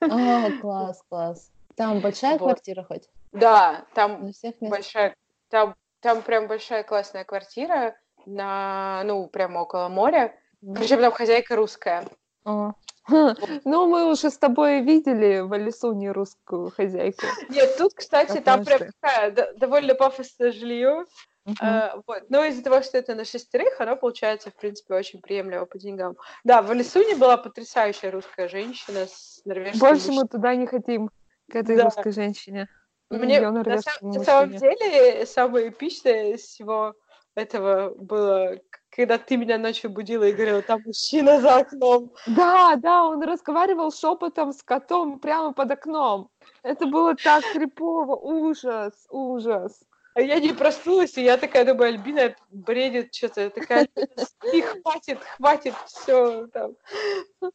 А, 0.00 0.50
класс, 0.60 1.00
класс. 1.08 1.50
Там 1.76 2.00
большая 2.00 2.32
Вот. 2.32 2.40
квартира 2.40 2.82
хоть? 2.82 3.08
Да, 3.30 3.84
там 3.94 4.32
большая, 4.60 5.14
там, 5.48 5.76
там 6.00 6.22
прям 6.22 6.48
большая 6.48 6.82
классная 6.82 7.22
квартира 7.22 7.94
на, 8.26 9.02
ну, 9.04 9.28
прямо 9.28 9.60
около 9.60 9.88
моря. 9.88 10.34
Причем 10.74 11.00
там 11.00 11.12
хозяйка 11.12 11.54
русская. 11.54 12.04
А. 12.44 12.72
Ну, 13.64 13.86
мы 13.86 14.10
уже 14.10 14.28
с 14.28 14.36
тобой 14.36 14.80
видели 14.80 15.40
в 15.40 15.56
лесу 15.56 15.94
не 15.94 16.10
русскую 16.10 16.70
хозяйку. 16.70 17.22
Нет, 17.48 17.78
тут, 17.78 17.94
кстати, 17.94 18.40
там 18.40 18.64
прям 18.64 18.80
такая 19.00 19.54
довольно 19.56 19.94
пафосное 19.94 20.52
жилье. 20.52 21.06
Мгм. 21.48 21.56
А, 21.60 21.94
вот. 22.06 22.24
Но 22.28 22.44
из-за 22.44 22.62
того, 22.62 22.82
что 22.82 22.98
это 22.98 23.14
на 23.14 23.24
шестерых, 23.24 23.80
оно 23.80 23.96
получается, 23.96 24.50
в 24.50 24.54
принципе, 24.54 24.94
очень 24.94 25.20
приемлемо 25.20 25.64
по 25.64 25.78
деньгам. 25.78 26.16
Да, 26.44 26.60
в 26.60 26.70
Лисуне 26.74 27.16
была 27.16 27.38
потрясающая 27.38 28.10
русская 28.10 28.48
женщина 28.48 29.06
с 29.06 29.40
норвежским 29.46 29.80
Больше 29.80 29.94
мужчиной. 30.08 30.16
мы 30.16 30.28
туда 30.28 30.54
не 30.54 30.66
хотим, 30.66 31.10
к 31.50 31.56
этой 31.56 31.76
Да. 31.76 31.84
русской 31.84 32.12
женщине. 32.12 32.68
Мне 33.10 33.40
на, 33.40 33.50
норвежскому 33.52 34.12
са- 34.12 34.18
на 34.18 34.24
самом 34.24 34.56
деле 34.56 35.24
самое 35.24 35.70
эпичное 35.70 36.34
из 36.34 36.42
всего 36.42 36.92
этого 37.34 37.94
было, 37.94 38.56
когда 38.90 39.16
ты 39.16 39.38
меня 39.38 39.56
ночью 39.56 39.88
будила 39.88 40.24
и 40.24 40.32
говорила, 40.32 40.60
там 40.60 40.82
мужчина 40.84 41.40
за 41.40 41.56
окном. 41.56 42.12
Да, 42.26 42.76
да, 42.76 43.04
он 43.04 43.22
разговаривал 43.22 43.90
шепотом 43.90 44.52
с 44.52 44.62
котом 44.62 45.18
прямо 45.18 45.54
под 45.54 45.70
окном. 45.70 46.28
Это 46.62 46.84
было 46.84 47.14
так 47.16 47.42
крипово, 47.52 48.16
ужас, 48.16 49.06
ужас. 49.08 49.80
А 50.18 50.20
я 50.20 50.40
не 50.40 50.52
проснулась, 50.52 51.16
и 51.16 51.22
я 51.22 51.36
такая 51.36 51.64
думаю, 51.64 51.90
Альбина 51.90 52.34
бредит 52.50 53.14
что-то. 53.14 53.50
Такая, 53.50 53.86
«Альбина, 53.94 54.26
спи, 54.26 54.62
хватит, 54.62 55.20
хватит, 55.36 55.74
все 55.86 56.48
там. 56.48 56.74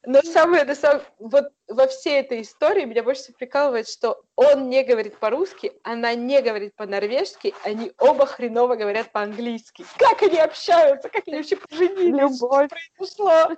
Но 0.05 0.21
самое, 0.21 0.63
на 0.63 0.75
самом, 0.75 1.01
вот 1.19 1.51
во 1.67 1.87
всей 1.87 2.19
этой 2.19 2.41
истории 2.41 2.85
меня 2.85 3.03
больше 3.03 3.23
всего 3.23 3.37
прикалывает, 3.37 3.87
что 3.87 4.21
он 4.35 4.69
не 4.69 4.83
говорит 4.83 5.17
по-русски, 5.17 5.73
она 5.83 6.13
не 6.15 6.41
говорит 6.41 6.75
по-норвежски, 6.75 7.53
они 7.63 7.91
оба 7.99 8.25
хреново 8.25 8.75
говорят 8.75 9.11
по-английски. 9.11 9.85
Как 9.97 10.21
они 10.21 10.39
общаются, 10.39 11.09
как 11.09 11.27
они 11.27 11.37
вообще 11.37 11.57
поженились, 11.57 12.37
что 12.37 12.45
Любовь. 12.45 12.69
произошло? 12.97 13.55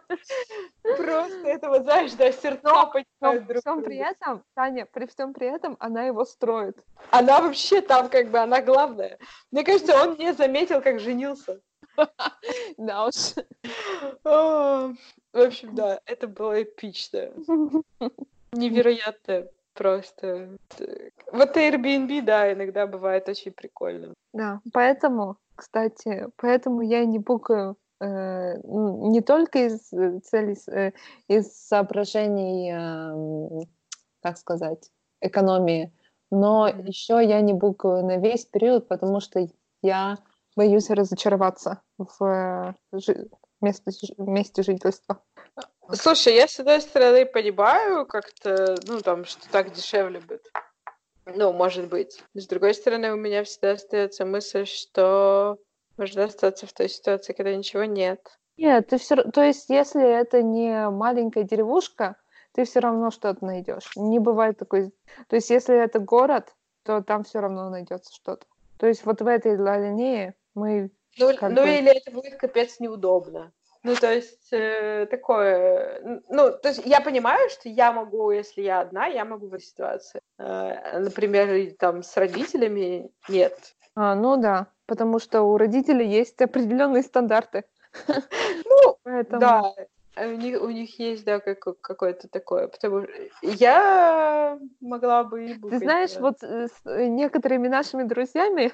Просто 0.82 1.48
этого, 1.48 1.82
знаешь, 1.82 2.14
до 2.14 2.32
сердца 2.32 2.86
понимают 2.86 3.46
при 3.46 3.54
друг 3.54 3.62
всем 3.62 3.84
при 3.84 3.98
этом, 3.98 4.44
Таня, 4.56 4.86
при 4.86 5.06
всем 5.06 5.34
при 5.34 5.48
этом 5.48 5.78
она 5.80 6.04
его 6.04 6.26
строит. 6.26 6.78
Она 7.12 7.42
вообще 7.42 7.82
там 7.82 8.10
как 8.10 8.30
бы, 8.30 8.40
она 8.40 8.62
главная. 8.62 9.20
Мне 9.52 9.64
кажется, 9.64 9.96
он 9.96 10.16
не 10.18 10.34
заметил, 10.34 10.82
как 10.82 11.00
женился. 11.00 11.62
Да 12.78 13.06
уж. 13.06 13.16
В 15.36 15.40
общем, 15.40 15.76
да, 15.76 16.00
это 16.06 16.30
было 16.30 16.64
эпично. 16.64 17.30
Невероятно 18.54 19.50
просто. 19.74 20.56
Вот 21.34 21.58
Airbnb, 21.58 22.22
да, 22.22 22.54
иногда 22.54 22.88
бывает 22.88 23.28
очень 23.28 23.52
прикольно. 23.52 24.14
Да, 24.34 24.62
поэтому, 24.72 25.36
кстати, 25.56 26.28
поэтому 26.38 26.80
я 26.80 27.04
не 27.04 27.20
букаю 27.20 27.76
э, 28.00 28.54
не 28.64 29.20
только 29.20 29.66
из 29.68 29.92
э, 29.92 30.22
целей, 30.22 30.56
э, 30.72 30.94
из 31.28 31.52
соображений, 31.68 32.72
эм, 32.72 33.68
как 34.22 34.38
сказать, 34.38 34.90
экономии, 35.20 35.92
но 36.32 36.70
Мгм. 36.70 36.86
еще 36.86 37.22
я 37.22 37.42
не 37.42 37.52
букаю 37.54 38.06
на 38.06 38.20
весь 38.20 38.46
период, 38.46 38.88
потому 38.88 39.20
что 39.20 39.46
я 39.82 40.18
боюсь 40.56 40.90
разочароваться 40.90 41.82
в 41.98 42.74
жи- 43.74 44.14
месте 44.18 44.64
жительства. 44.64 45.22
Слушай, 45.92 46.36
я 46.36 46.48
с 46.48 46.60
одной 46.60 46.82
стороны 46.82 47.26
понимаю 47.26 48.06
как-то, 48.06 48.76
ну, 48.88 49.02
там, 49.02 49.26
что 49.26 49.48
так 49.50 49.72
дешевле 49.72 50.20
будет. 50.20 50.52
Ну, 51.26 51.54
может 51.54 51.88
быть. 51.90 52.24
С 52.34 52.48
другой 52.48 52.74
стороны, 52.74 53.12
у 53.12 53.16
меня 53.16 53.44
всегда 53.44 53.72
остается 53.72 54.26
мысль, 54.26 54.66
что 54.66 55.58
можно 55.98 56.26
остаться 56.26 56.68
в 56.68 56.74
той 56.74 56.90
ситуации, 56.90 57.34
когда 57.34 57.56
ничего 57.56 57.86
нет. 57.86 58.20
Нет, 58.58 58.88
ты 58.88 58.98
все, 58.98 59.16
то 59.16 59.42
есть, 59.44 59.70
если 59.70 60.04
это 60.04 60.42
не 60.42 60.90
маленькая 60.90 61.44
деревушка, 61.44 62.16
ты 62.54 62.64
все 62.64 62.80
равно 62.80 63.12
что-то 63.12 63.46
найдешь. 63.46 63.92
Не 63.96 64.20
бывает 64.20 64.58
такой. 64.58 64.94
То 65.28 65.36
есть, 65.36 65.50
если 65.50 65.76
это 65.76 66.00
город, 66.00 66.54
то 66.84 67.02
там 67.02 67.24
все 67.24 67.40
равно 67.42 67.70
найдется 67.70 68.14
что-то. 68.14 68.46
То 68.78 68.88
есть, 68.88 69.06
вот 69.06 69.22
в 69.22 69.28
этой 69.28 69.56
линии 69.56 70.34
мы 70.54 70.92
Ну, 71.18 71.36
Как 71.36 71.52
ну 71.52 71.64
бы- 71.64 71.70
или 71.70 71.92
это 71.92 72.12
будет 72.12 72.36
капец 72.36 72.80
неудобно. 72.80 73.52
Ну, 73.86 73.96
то 73.96 74.12
есть 74.12 74.52
э, 74.52 75.06
такое, 75.12 76.02
ну, 76.28 76.52
то 76.52 76.70
есть 76.70 76.82
я 76.86 77.02
понимаю, 77.02 77.50
что 77.52 77.70
я 77.70 77.92
могу, 77.92 78.32
если 78.32 78.64
я 78.64 78.80
одна, 78.80 79.06
я 79.06 79.26
могу 79.26 79.48
в 79.48 79.54
этой 79.54 79.64
ситуации. 79.64 80.22
Э, 80.40 80.98
например, 80.98 81.72
там 81.78 82.02
с 82.02 82.18
родителями 82.18 83.12
нет. 83.30 83.76
А, 83.96 84.16
ну 84.16 84.38
да, 84.38 84.68
потому 84.88 85.20
что 85.20 85.44
у 85.44 85.58
родителей 85.58 86.08
есть 86.08 86.42
определенные 86.42 87.04
стандарты. 87.04 87.64
Ну, 88.68 88.98
Поэтому... 89.04 89.40
да, 89.40 89.74
у 90.18 90.32
них, 90.32 90.62
у 90.62 90.70
них 90.70 91.00
есть, 91.00 91.24
да, 91.24 91.40
как, 91.40 91.80
какое-то 91.80 92.28
такое, 92.28 92.68
потому 92.68 93.04
что 93.04 93.12
я 93.42 94.60
могла 94.82 95.24
бы 95.24 95.46
и 95.46 95.54
Ты 95.54 95.78
знаешь, 95.78 96.18
вот 96.18 96.42
с 96.42 96.72
некоторыми 96.86 97.68
нашими 97.68 98.04
друзьями 98.04 98.74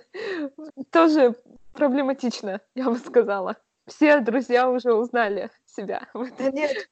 тоже 0.91 1.35
проблематично, 1.73 2.61
я 2.75 2.89
бы 2.89 2.97
сказала 2.97 3.57
все 3.91 4.19
друзья 4.19 4.69
уже 4.69 4.93
узнали 4.93 5.49
себя. 5.65 6.07
Да 6.13 6.51
нет. 6.51 6.89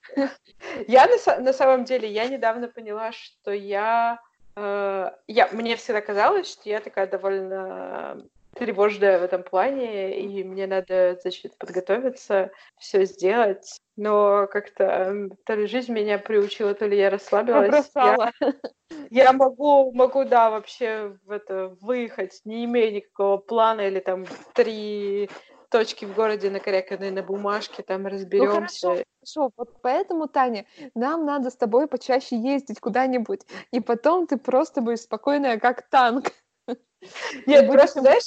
Я 0.87 1.07
на, 1.07 1.39
на 1.39 1.53
самом 1.53 1.85
деле, 1.85 2.11
я 2.11 2.27
недавно 2.27 2.67
поняла, 2.67 3.11
что 3.11 3.51
я, 3.51 4.19
э, 4.55 5.11
я... 5.27 5.49
Мне 5.51 5.75
всегда 5.75 6.01
казалось, 6.01 6.51
что 6.51 6.69
я 6.69 6.79
такая 6.79 7.07
довольно 7.07 8.23
тревожная 8.55 9.19
в 9.19 9.23
этом 9.23 9.43
плане, 9.43 10.19
и 10.19 10.43
мне 10.43 10.67
надо, 10.67 11.17
значит, 11.21 11.57
подготовиться, 11.57 12.51
все 12.77 13.05
сделать. 13.05 13.79
Но 13.95 14.47
как-то 14.47 15.29
то 15.45 15.53
ли 15.53 15.67
жизнь 15.67 15.93
меня 15.93 16.17
приучила, 16.17 16.73
то 16.73 16.85
ли 16.85 16.97
я 16.97 17.09
расслабилась. 17.09 17.91
Я, 17.95 18.31
я 19.09 19.33
могу, 19.33 19.91
могу, 19.93 20.25
да, 20.25 20.49
вообще 20.49 21.17
в 21.25 21.31
это 21.31 21.75
выехать, 21.81 22.41
не 22.45 22.65
имея 22.65 22.91
никакого 22.91 23.37
плана 23.37 23.81
или 23.81 23.99
там 23.99 24.25
три 24.53 25.29
точки 25.69 26.05
в 26.05 26.15
городе 26.15 26.49
накоряканные 26.49 27.11
на 27.11 27.23
бумажке, 27.23 27.83
там 27.83 28.07
разберемся. 28.07 28.49
Ну, 28.51 28.55
хорошо, 28.55 29.03
хорошо, 29.19 29.51
вот 29.55 29.81
поэтому, 29.81 30.27
Таня, 30.27 30.65
нам 30.95 31.25
надо 31.25 31.49
с 31.49 31.55
тобой 31.55 31.87
почаще 31.87 32.35
ездить 32.35 32.79
куда-нибудь, 32.79 33.41
и 33.71 33.79
потом 33.79 34.27
ты 34.27 34.37
просто 34.37 34.81
будешь 34.81 35.01
спокойная, 35.01 35.59
как 35.59 35.87
танк. 35.89 36.31
Нет, 37.45 37.71
просто, 37.71 38.01
знаешь, 38.01 38.23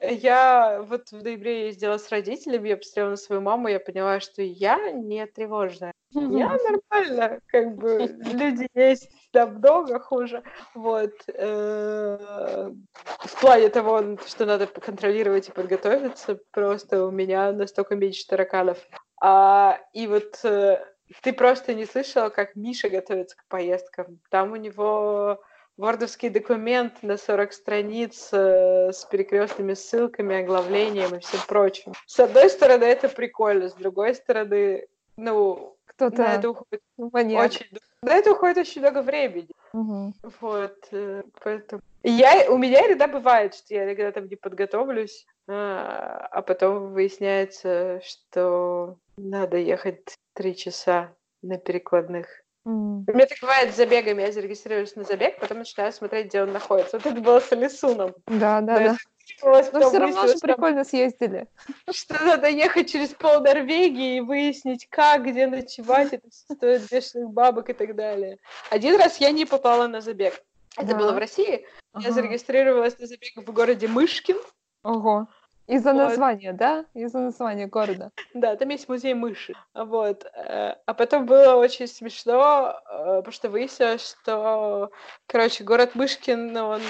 я 0.00 0.82
вот 0.82 1.08
в 1.10 1.22
ноябре 1.22 1.66
ездила 1.66 1.98
с 1.98 2.08
родителями, 2.10 2.68
я 2.68 2.76
посмотрела 2.76 3.10
на 3.10 3.16
свою 3.16 3.40
маму, 3.40 3.68
я 3.68 3.80
поняла, 3.80 4.20
что 4.20 4.42
я 4.42 4.90
не 4.92 5.26
тревожная. 5.26 5.92
Я 6.14 6.56
нормально, 6.58 7.40
как 7.46 7.74
бы 7.76 7.98
люди 8.32 8.68
есть 8.74 9.10
намного 9.32 9.98
хуже. 9.98 10.42
Вот. 10.74 11.12
Э, 11.28 12.70
в 13.18 13.40
плане 13.40 13.68
того, 13.68 14.16
что 14.26 14.46
надо 14.46 14.66
контролировать 14.66 15.48
и 15.48 15.52
подготовиться, 15.52 16.38
просто 16.52 17.04
у 17.06 17.10
меня 17.10 17.52
настолько 17.52 17.96
меньше 17.96 18.26
тараканов. 18.26 18.78
А, 19.20 19.80
и 19.92 20.06
вот 20.06 20.38
э, 20.44 20.84
ты 21.22 21.32
просто 21.32 21.74
не 21.74 21.84
слышала, 21.84 22.28
как 22.28 22.54
Миша 22.54 22.88
готовится 22.88 23.36
к 23.36 23.46
поездкам. 23.48 24.20
Там 24.30 24.52
у 24.52 24.56
него 24.56 25.40
вордовский 25.76 26.28
документ 26.28 27.02
на 27.02 27.16
40 27.16 27.52
страниц 27.52 28.28
э, 28.32 28.92
с 28.92 29.04
перекрестными 29.06 29.74
ссылками, 29.74 30.36
оглавлением 30.36 31.16
и 31.16 31.20
всем 31.20 31.40
прочим. 31.48 31.92
С 32.06 32.20
одной 32.20 32.48
стороны, 32.48 32.84
это 32.84 33.08
прикольно, 33.08 33.68
с 33.68 33.74
другой 33.74 34.14
стороны, 34.14 34.86
ну, 35.16 35.73
кто-то 35.96 36.18
на 36.18 36.34
это 36.34 36.50
уходит 36.50 36.82
маньяк. 36.96 37.44
очень 37.44 37.66
на 38.02 38.14
это 38.14 38.32
уходит 38.32 38.58
очень 38.58 38.82
много 38.82 39.02
времени. 39.02 39.48
Угу. 39.72 40.12
Вот, 40.40 40.76
э, 40.92 41.22
поэтому... 41.42 41.82
Я, 42.02 42.50
у 42.50 42.58
меня 42.58 42.86
иногда 42.86 43.08
бывает, 43.08 43.54
что 43.54 43.74
я 43.74 43.84
иногда 43.84 44.12
там 44.12 44.26
не 44.28 44.36
подготовлюсь, 44.36 45.26
а, 45.48 46.28
а 46.30 46.42
потом 46.42 46.92
выясняется, 46.92 48.00
что 48.04 48.98
надо 49.16 49.56
ехать 49.56 50.16
три 50.34 50.54
часа 50.54 51.14
на 51.42 51.56
перекладных. 51.56 52.26
Mm. 52.66 53.04
У 53.06 53.12
меня 53.12 53.26
так 53.26 53.38
бывает 53.40 53.72
с 53.72 53.76
забегами. 53.76 54.22
Я 54.22 54.32
зарегистрируюсь 54.32 54.96
на 54.96 55.04
забег, 55.04 55.38
потом 55.38 55.58
начинаю 55.58 55.92
смотреть, 55.92 56.28
где 56.28 56.42
он 56.42 56.52
находится. 56.52 56.98
Вот 56.98 57.06
это 57.06 57.20
было 57.20 57.40
с 57.40 57.52
Алисуном. 57.52 58.14
Да, 58.26 58.62
да, 58.62 58.78
да. 58.78 58.96
Но 59.42 59.62
все 59.62 59.98
равно 59.98 60.26
же 60.26 60.38
прикольно 60.38 60.84
съездили. 60.84 61.46
Что 61.90 62.22
надо 62.24 62.48
ехать 62.48 62.90
через 62.90 63.10
пол 63.10 63.40
Норвегии 63.40 64.16
и 64.16 64.20
выяснить, 64.20 64.86
как, 64.88 65.26
где 65.26 65.46
ночевать, 65.46 66.12
это 66.12 66.28
стоит 66.30 66.90
бешеных 66.90 67.30
бабок 67.30 67.70
и 67.70 67.72
так 67.72 67.94
далее. 67.94 68.38
Один 68.70 68.96
раз 68.96 69.18
я 69.18 69.30
не 69.30 69.44
попала 69.44 69.86
на 69.86 70.00
забег. 70.00 70.42
Это 70.76 70.94
было 70.96 71.12
в 71.12 71.18
России. 71.18 71.66
Я 71.98 72.10
зарегистрировалась 72.10 72.98
на 72.98 73.06
забег 73.06 73.36
в 73.36 73.52
городе 73.52 73.86
Мышкин. 73.86 74.36
Ого. 74.82 75.28
Из-за 75.66 75.92
вот. 75.92 75.98
названия, 75.98 76.52
да? 76.52 76.84
Из-за 76.94 77.18
названия 77.18 77.66
города. 77.66 78.10
Да, 78.34 78.54
там 78.56 78.68
есть 78.68 78.88
музей 78.88 79.14
мыши. 79.14 79.54
Вот. 79.74 80.24
Э, 80.34 80.74
а 80.84 80.94
потом 80.94 81.24
было 81.24 81.54
очень 81.54 81.86
смешно, 81.86 82.78
э, 82.90 83.16
потому 83.16 83.32
что 83.32 83.48
выяснилось, 83.48 84.16
что, 84.20 84.90
короче, 85.26 85.64
город 85.64 85.94
Мышкин, 85.94 86.56
он... 86.56 86.82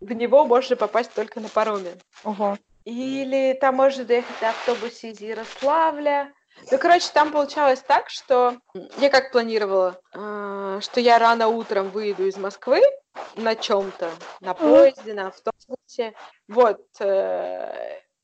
в 0.00 0.12
него 0.12 0.46
можно 0.46 0.76
попасть 0.76 1.12
только 1.12 1.40
на 1.40 1.48
пароме. 1.48 1.92
Ого. 2.24 2.56
Или 2.86 3.56
там 3.60 3.76
можно 3.76 4.04
доехать 4.04 4.40
на 4.40 4.50
автобусе 4.50 5.10
из 5.10 5.20
Ярославля. 5.20 6.32
Ну, 6.70 6.78
короче, 6.78 7.10
там 7.12 7.30
получалось 7.30 7.80
так, 7.80 8.08
что 8.08 8.56
я 8.98 9.10
как 9.10 9.32
планировала, 9.32 10.00
э, 10.14 10.78
что 10.80 11.00
я 11.00 11.18
рано 11.18 11.48
утром 11.48 11.90
выйду 11.90 12.26
из 12.26 12.38
Москвы 12.38 12.80
на 13.36 13.54
чем-то, 13.54 14.10
на 14.40 14.54
поезде, 14.54 15.12
на 15.12 15.28
автобусе. 15.28 16.14
Вот. 16.48 16.80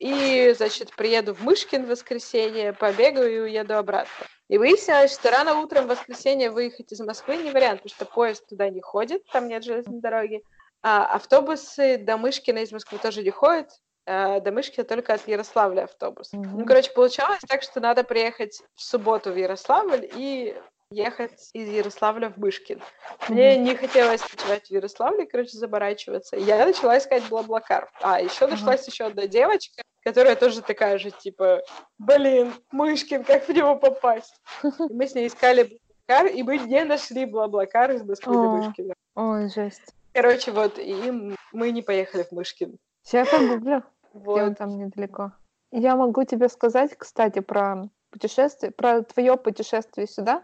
И, 0.01 0.51
значит, 0.57 0.95
приеду 0.95 1.35
в 1.35 1.43
Мышкин 1.43 1.85
в 1.85 1.89
воскресенье, 1.89 2.73
побегаю 2.73 3.31
и 3.31 3.39
уеду 3.41 3.77
обратно. 3.77 4.25
И 4.49 4.57
выяснилось, 4.57 5.13
что 5.13 5.29
рано 5.29 5.59
утром 5.59 5.85
в 5.85 5.89
воскресенье 5.89 6.49
выехать 6.49 6.91
из 6.91 6.99
Москвы 7.01 7.37
не 7.37 7.51
вариант, 7.51 7.83
потому 7.83 7.95
что 7.95 8.05
поезд 8.05 8.47
туда 8.47 8.71
не 8.71 8.81
ходит, 8.81 9.23
там 9.31 9.47
нет 9.47 9.63
железной 9.63 10.01
дороги. 10.01 10.41
А 10.81 11.05
автобусы 11.05 11.99
до 11.99 12.17
Мышкина 12.17 12.59
из 12.63 12.71
Москвы 12.71 12.97
тоже 12.97 13.21
не 13.21 13.29
ходят, 13.29 13.69
а 14.07 14.39
до 14.39 14.51
Мышкина 14.51 14.85
только 14.85 15.13
от 15.13 15.27
Ярославля 15.27 15.83
автобус. 15.83 16.33
Mm-hmm. 16.33 16.49
Ну, 16.51 16.65
короче, 16.65 16.91
получалось 16.93 17.41
так, 17.47 17.61
что 17.61 17.79
надо 17.79 18.03
приехать 18.03 18.63
в 18.73 18.81
субботу 18.81 19.31
в 19.31 19.35
Ярославль 19.35 20.09
и 20.15 20.59
ехать 20.91 21.49
из 21.53 21.69
Ярославля 21.69 22.29
в 22.29 22.37
Мышкин. 22.37 22.77
Mm-hmm. 22.77 23.31
Мне 23.31 23.57
не 23.57 23.75
хотелось 23.75 24.21
ночевать 24.21 24.67
в 24.67 24.71
Ярославле, 24.71 25.25
короче, 25.25 25.57
заборачиваться. 25.57 26.35
Я 26.35 26.65
начала 26.65 26.97
искать 26.97 27.27
Блаблакар. 27.29 27.89
А, 28.01 28.21
еще 28.21 28.45
нашлась 28.47 28.81
uh-huh. 28.81 28.91
еще 28.91 29.05
одна 29.05 29.25
девочка, 29.25 29.81
которая 30.03 30.35
тоже 30.35 30.61
такая 30.61 30.97
же, 30.99 31.11
типа, 31.11 31.61
блин, 31.97 32.53
Мышкин, 32.71 33.23
как 33.23 33.47
в 33.47 33.49
него 33.49 33.75
попасть? 33.77 34.39
И 34.63 34.93
мы 34.93 35.07
с 35.07 35.15
ней 35.15 35.27
искали 35.27 35.79
Блаблакар, 36.07 36.27
и 36.27 36.43
мы 36.43 36.57
не 36.59 36.83
нашли 36.83 37.25
Блаблакар 37.25 37.91
из 37.91 38.03
Москвы 38.03 38.33
до 38.33 38.49
Мышкина. 38.49 38.93
Ой, 39.15 39.49
жесть. 39.49 39.95
Короче, 40.13 40.51
вот, 40.51 40.77
и 40.77 41.35
мы 41.53 41.71
не 41.71 41.81
поехали 41.81 42.23
в 42.23 42.31
Мышкин. 42.33 42.77
Сейчас 43.03 43.29
погуглю, 43.29 43.83
вот. 44.13 44.41
где 44.41 44.55
там 44.55 44.77
недалеко. 44.77 45.31
Я 45.71 45.95
могу 45.95 46.25
тебе 46.25 46.49
сказать, 46.49 46.97
кстати, 46.97 47.39
про 47.39 47.89
путешествие, 48.11 48.71
про 48.71 49.03
твое 49.03 49.37
путешествие 49.37 50.05
сюда. 50.05 50.43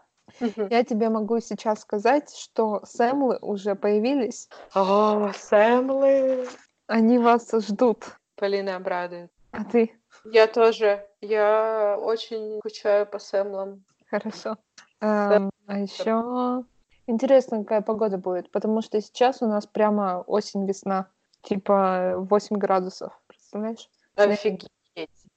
Я 0.69 0.83
тебе 0.83 1.09
могу 1.09 1.39
сейчас 1.39 1.81
сказать, 1.81 2.35
что 2.35 2.81
Сэмлы 2.83 3.37
уже 3.41 3.75
появились. 3.75 4.49
О, 4.73 5.31
Сэмлы! 5.33 6.47
Они 6.87 7.17
вас 7.17 7.51
ждут. 7.51 8.05
Полина 8.35 8.75
обрадует. 8.75 9.31
А 9.51 9.63
ты? 9.63 9.93
Я 10.25 10.47
тоже. 10.47 11.05
Я 11.21 11.97
очень 11.99 12.59
скучаю 12.59 13.05
по 13.05 13.19
Сэмлам. 13.19 13.83
Хорошо. 14.09 14.57
Эм, 15.01 15.49
а 15.67 15.79
еще 15.79 16.63
интересно, 17.07 17.63
какая 17.63 17.81
погода 17.81 18.17
будет, 18.17 18.51
потому 18.51 18.81
что 18.81 19.01
сейчас 19.01 19.41
у 19.41 19.47
нас 19.47 19.65
прямо 19.65 20.23
осень-весна, 20.27 21.09
типа 21.41 22.15
8 22.17 22.57
градусов, 22.57 23.13
представляешь? 23.27 23.89
Офигеть. 24.15 24.69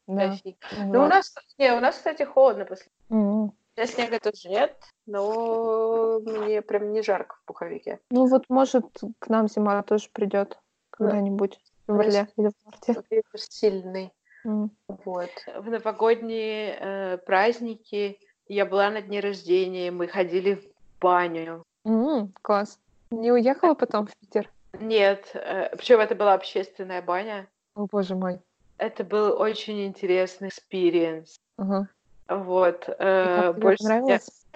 Да. 0.07 0.32
Офигеть. 0.32 0.59
Ну, 0.78 1.05
у 1.05 1.07
нас, 1.07 1.34
не, 1.59 1.72
у 1.72 1.80
нас, 1.80 1.97
кстати, 1.97 2.22
холодно 2.22 2.64
после. 2.64 2.91
Mm-hmm. 3.11 3.51
Сейчас 3.81 3.95
снега 3.95 4.20
тоже 4.20 4.51
нет, 4.51 4.76
но 5.07 6.21
мне 6.21 6.61
прям 6.61 6.92
не 6.92 7.00
жарко 7.00 7.37
в 7.37 7.45
пуховике. 7.46 7.99
Ну 8.11 8.26
вот, 8.26 8.45
может, 8.50 8.84
к 9.18 9.29
нам 9.29 9.49
зима 9.49 9.83
тоже 9.83 10.11
придет 10.13 10.59
когда-нибудь 10.91 11.59
в 11.59 11.87
феврале 11.87 12.29
или 12.37 12.49
в 12.49 12.67
марте. 12.67 13.03
Ветер 13.11 13.41
сильный. 13.41 14.13
Mm. 14.46 14.68
Вот. 15.05 15.30
В 15.57 15.71
новогодние 15.71 16.76
э, 16.79 17.18
праздники 17.25 18.18
я 18.49 18.67
была 18.67 18.91
на 18.91 19.00
дне 19.00 19.21
рождения, 19.21 19.91
мы 19.91 20.09
ходили 20.09 20.57
в 20.57 21.00
баню. 21.00 21.64
Mm, 21.87 22.29
класс. 22.42 22.79
Не 23.11 23.33
уехала 23.33 23.72
потом 23.72 24.09
в 24.09 24.17
Питер? 24.18 24.50
Нет, 24.79 25.30
э, 25.33 25.75
причем 25.75 26.00
это 26.00 26.14
была 26.14 26.34
общественная 26.34 27.00
баня. 27.00 27.49
О, 27.75 27.87
боже 27.87 28.14
мой. 28.14 28.41
Это 28.76 29.05
был 29.05 29.41
очень 29.41 29.87
интересный 29.87 30.49
experience. 30.49 31.37
Uh-huh. 31.59 31.84
Вот. 32.31 32.89
Э, 32.99 33.53
больше 33.53 33.83
понравилось? 33.83 34.47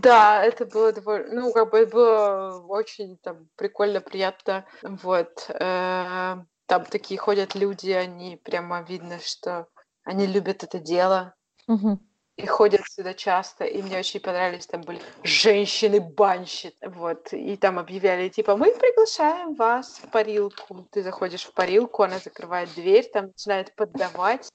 Да, 0.00 0.42
это 0.42 0.64
было 0.64 0.92
довольно, 0.92 1.42
ну, 1.42 1.52
как 1.52 1.70
бы 1.70 1.84
было 1.84 2.64
очень 2.66 3.18
там 3.18 3.48
прикольно, 3.56 4.00
приятно. 4.00 4.64
Вот. 4.82 5.50
Э, 5.50 6.36
там 6.66 6.84
такие 6.86 7.20
ходят 7.20 7.54
люди, 7.54 7.90
они 7.90 8.36
прямо 8.36 8.82
видно, 8.82 9.18
что 9.20 9.68
они 10.04 10.26
любят 10.26 10.64
это 10.64 10.78
дело. 10.78 11.34
Угу. 11.68 11.98
и 12.36 12.46
ходят 12.46 12.82
сюда 12.86 13.12
часто, 13.14 13.64
и 13.64 13.82
мне 13.82 13.98
очень 13.98 14.20
понравились, 14.20 14.66
там 14.66 14.82
были 14.82 15.00
женщины-банщи, 15.24 16.74
вот, 16.80 17.32
и 17.32 17.56
там 17.56 17.78
объявляли, 17.78 18.28
типа, 18.28 18.56
мы 18.56 18.72
приглашаем 18.72 19.54
вас 19.54 19.98
в 20.02 20.10
парилку. 20.10 20.86
Ты 20.92 21.02
заходишь 21.02 21.44
в 21.44 21.52
парилку, 21.52 22.02
она 22.02 22.18
закрывает 22.18 22.72
дверь, 22.74 23.10
там 23.12 23.26
начинает 23.26 23.74
поддавать, 23.74 24.48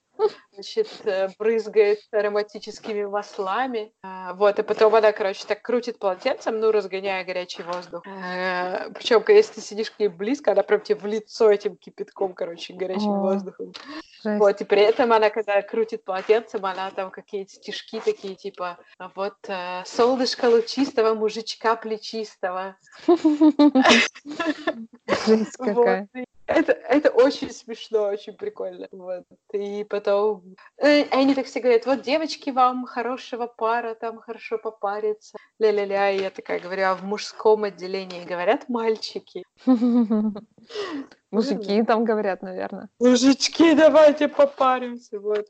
значит, 0.53 0.87
э, 1.05 1.29
брызгает 1.37 1.99
ароматическими 2.11 3.05
маслами. 3.05 3.91
А, 4.03 4.33
вот, 4.33 4.59
и 4.59 4.63
потом 4.63 4.95
она, 4.95 5.11
короче, 5.11 5.45
так 5.47 5.61
крутит 5.61 5.99
полотенцем, 5.99 6.59
ну, 6.59 6.71
разгоняя 6.71 7.23
горячий 7.23 7.63
воздух. 7.63 8.05
Э, 8.05 8.89
Причем, 8.93 9.23
если 9.27 9.53
ты 9.55 9.61
сидишь 9.61 9.91
к 9.91 9.99
ней 9.99 10.07
близко, 10.07 10.51
она 10.51 10.63
прям 10.63 10.81
тебе 10.81 10.99
в 10.99 11.05
лицо 11.05 11.49
этим 11.51 11.75
кипятком, 11.75 12.33
короче, 12.33 12.73
горячим 12.73 13.11
О, 13.11 13.19
воздухом. 13.21 13.73
жесть. 14.23 14.39
Вот, 14.39 14.61
и 14.61 14.63
при 14.65 14.81
этом 14.81 15.11
она, 15.13 15.29
когда 15.29 15.61
крутит 15.61 16.03
полотенцем, 16.03 16.65
она 16.65 16.91
там 16.91 17.09
какие-то 17.11 17.51
стишки 17.53 17.99
такие, 17.99 18.35
типа, 18.35 18.77
вот, 19.15 19.37
э, 19.47 19.83
солнышко 19.85 20.45
лучистого, 20.45 21.13
мужичка 21.15 21.75
плечистого. 21.75 22.75
Жесть 25.25 25.57
какая. 25.57 26.07
Это, 26.51 26.71
это 26.71 27.09
очень 27.09 27.51
смешно, 27.51 28.03
очень 28.03 28.33
прикольно. 28.33 28.87
Вот. 28.91 29.23
И 29.53 29.83
потом... 29.83 30.55
э, 30.77 31.03
Они 31.11 31.35
так 31.35 31.45
все 31.45 31.59
говорят, 31.59 31.85
вот, 31.85 32.01
девочки, 32.01 32.49
вам 32.49 32.85
хорошего 32.85 33.47
пара, 33.47 33.95
там 33.95 34.19
хорошо 34.19 34.57
попариться. 34.57 35.37
Ля-ля-ля. 35.59 36.11
И 36.11 36.21
я 36.21 36.29
такая 36.29 36.59
говорю, 36.59 36.83
а 36.85 36.95
в 36.95 37.03
мужском 37.03 37.63
отделении 37.63 38.23
говорят 38.23 38.69
мальчики. 38.69 39.43
Мужики 41.31 41.83
там 41.83 42.03
говорят, 42.03 42.41
наверное. 42.41 42.89
Мужички, 42.99 43.73
давайте 43.73 44.27
попаримся. 44.27 45.19
Вот. 45.19 45.47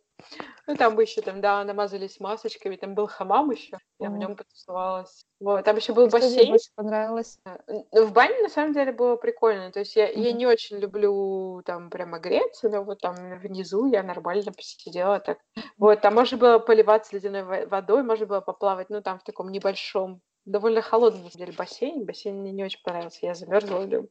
Ну, 0.68 0.76
там 0.76 0.95
бы 0.95 1.03
еще 1.03 1.22
там, 1.22 1.41
да, 1.41 1.64
намазались 1.64 2.19
масочками, 2.19 2.76
там 2.76 2.93
был 2.95 3.07
хамам 3.07 3.52
еще, 3.52 3.77
я 3.99 4.10
в 4.10 4.18
нем 4.18 4.35
потусовалась. 4.35 5.26
Вот, 5.39 5.65
там 5.65 5.76
еще 5.76 5.93
был 5.93 6.07
Что 6.07 6.19
бассейн. 6.19 6.49
больше 6.49 6.69
понравилось? 6.76 7.39
Н- 7.68 7.85
В 8.07 8.11
бане 8.14 8.41
на 8.41 8.49
самом 8.49 8.73
деле 8.73 8.91
было 8.91 9.15
прикольно. 9.15 9.72
То 9.72 9.80
есть 9.80 9.95
я, 9.95 10.07
я 10.10 10.31
не 10.31 10.45
очень 10.45 10.77
люблю 10.77 11.61
там 11.65 11.89
прямо 11.89 12.19
греться, 12.19 12.69
но 12.69 12.84
вот 12.84 13.02
там 13.02 13.15
внизу 13.39 13.88
я 13.88 14.03
нормально 14.03 14.52
посидела 14.52 15.19
так. 15.19 15.39
Вот, 15.77 16.02
там 16.02 16.14
можно 16.15 16.38
было 16.38 16.60
поливаться 16.60 17.15
ледяной 17.15 17.43
во- 17.43 17.65
водой, 17.65 18.03
можно 18.03 18.26
было 18.26 18.41
поплавать, 18.41 18.89
ну 18.89 19.02
там 19.02 19.19
в 19.19 19.23
таком 19.23 19.52
небольшом, 19.52 20.22
довольно 20.45 20.81
холодном 20.81 21.23
на 21.23 21.30
самом 21.31 21.45
деле 21.45 21.57
бассейне. 21.57 22.06
Бассейн 22.06 22.38
мне 22.39 22.52
не 22.52 22.64
очень 22.64 22.81
понравился, 22.84 23.19
я 23.26 23.34
замерзла 23.34 23.80
в 23.80 23.88
нем. 23.88 24.07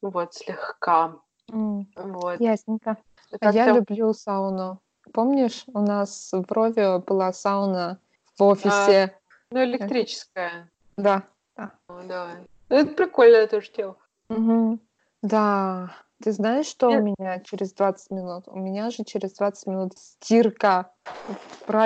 Вот, 0.00 0.34
слегка. 0.34 1.16
М, 1.52 1.86
Вот. 1.96 2.40
Ясненько. 2.40 2.96
А 3.32 3.38
Как 3.38 3.54
я 3.54 3.72
люблю 3.72 4.12
сауну. 4.12 4.80
Помнишь, 5.20 5.64
у 5.72 5.80
нас 5.80 6.28
в 6.30 6.42
Брове 6.42 6.98
была 6.98 7.32
сауна 7.32 7.98
в 8.38 8.42
офисе? 8.42 9.18
Ну, 9.50 9.64
электрическая. 9.64 10.70
Да. 10.98 11.22
да. 11.56 11.72
Ну, 11.88 12.06
давай. 12.06 12.46
Ну, 12.68 12.76
это 12.76 12.92
прикольная 12.92 13.46
тоже 13.46 13.70
тема. 13.70 13.96
Мгм. 14.28 14.78
Да. 15.22 15.96
Ты 16.22 16.32
знаешь, 16.32 16.66
что 16.66 16.88
у 16.88 16.92
Я- 16.92 17.00
меня 17.00 17.40
через 17.40 17.72
20 17.72 18.10
минут? 18.10 18.44
У 18.46 18.58
меня 18.58 18.90
же 18.90 19.04
через 19.04 19.32
20 19.32 19.66
минут 19.66 19.96
стирка. 19.96 20.92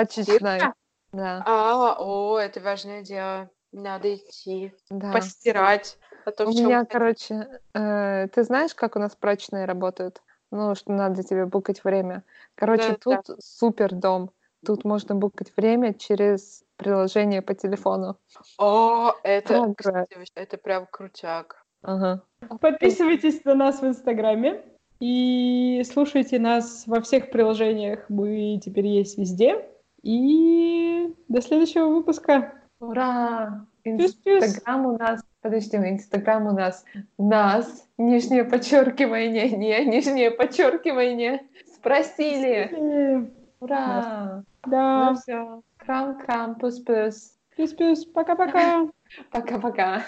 Стирка? 0.09 0.73
Да, 1.13 1.41
А, 1.45 1.95
о, 1.99 2.37
это 2.37 2.59
важное 2.59 3.01
дело. 3.01 3.49
Надо 3.71 4.13
идти, 4.13 4.73
да. 4.89 5.13
постирать. 5.13 5.97
А 6.25 6.31
то 6.31 6.45
У 6.45 6.49
меня, 6.49 6.83
короче, 6.83 7.61
э, 7.73 8.27
ты 8.27 8.43
знаешь, 8.43 8.75
как 8.75 8.97
у 8.97 8.99
нас 8.99 9.15
прачечные 9.15 9.63
работают? 9.63 10.21
Ну, 10.51 10.75
что 10.75 10.91
надо 10.91 11.23
тебе 11.23 11.45
букать 11.45 11.83
время. 11.83 12.23
Короче, 12.55 12.97
Да, 13.05 13.21
тут 13.23 13.43
супер 13.43 13.93
дом. 13.95 14.31
Тут 14.65 14.83
можно 14.83 15.15
букать 15.15 15.51
время 15.57 15.93
через 15.93 16.63
приложение 16.75 17.41
по 17.41 17.55
телефону. 17.55 18.17
О, 18.59 19.13
это, 19.23 19.73
кстати, 19.75 20.17
это 20.35 20.57
прям 20.57 20.87
крутяк. 20.91 21.65
Ага. 21.81 22.21
Подписывайтесь 22.59 23.43
на 23.43 23.55
нас 23.55 23.81
в 23.81 23.87
Инстаграме 23.87 24.63
и 24.99 25.81
слушайте 25.91 26.37
нас 26.37 26.83
во 26.85 27.01
всех 27.01 27.31
приложениях. 27.31 28.05
Мы 28.09 28.59
теперь 28.63 28.85
есть 28.85 29.17
везде. 29.17 29.67
И 30.03 31.13
до 31.27 31.41
следующего 31.41 31.87
выпуска. 31.87 32.53
Ура! 32.79 33.65
Инстаграм 33.83 34.85
у 34.85 34.97
нас, 34.97 35.21
подожди, 35.41 35.77
Инстаграм 35.77 36.47
у 36.47 36.51
нас 36.51 36.85
нас, 37.17 37.87
нижнее 37.97 38.43
подчеркивание, 38.43 39.49
не, 39.49 39.85
нижнее 39.85 40.31
подчеркивание, 40.31 41.41
спросили. 41.75 42.69
Э, 42.71 43.25
Ура! 43.59 44.43
Да. 44.65 45.09
Ну 45.09 45.15
все, 45.15 45.61
крам-крам, 45.77 46.55
пус-пус. 46.55 47.37
Плюс-плюс. 47.55 48.05
Пока-пока. 48.05 48.87
Пока-пока. 49.31 50.03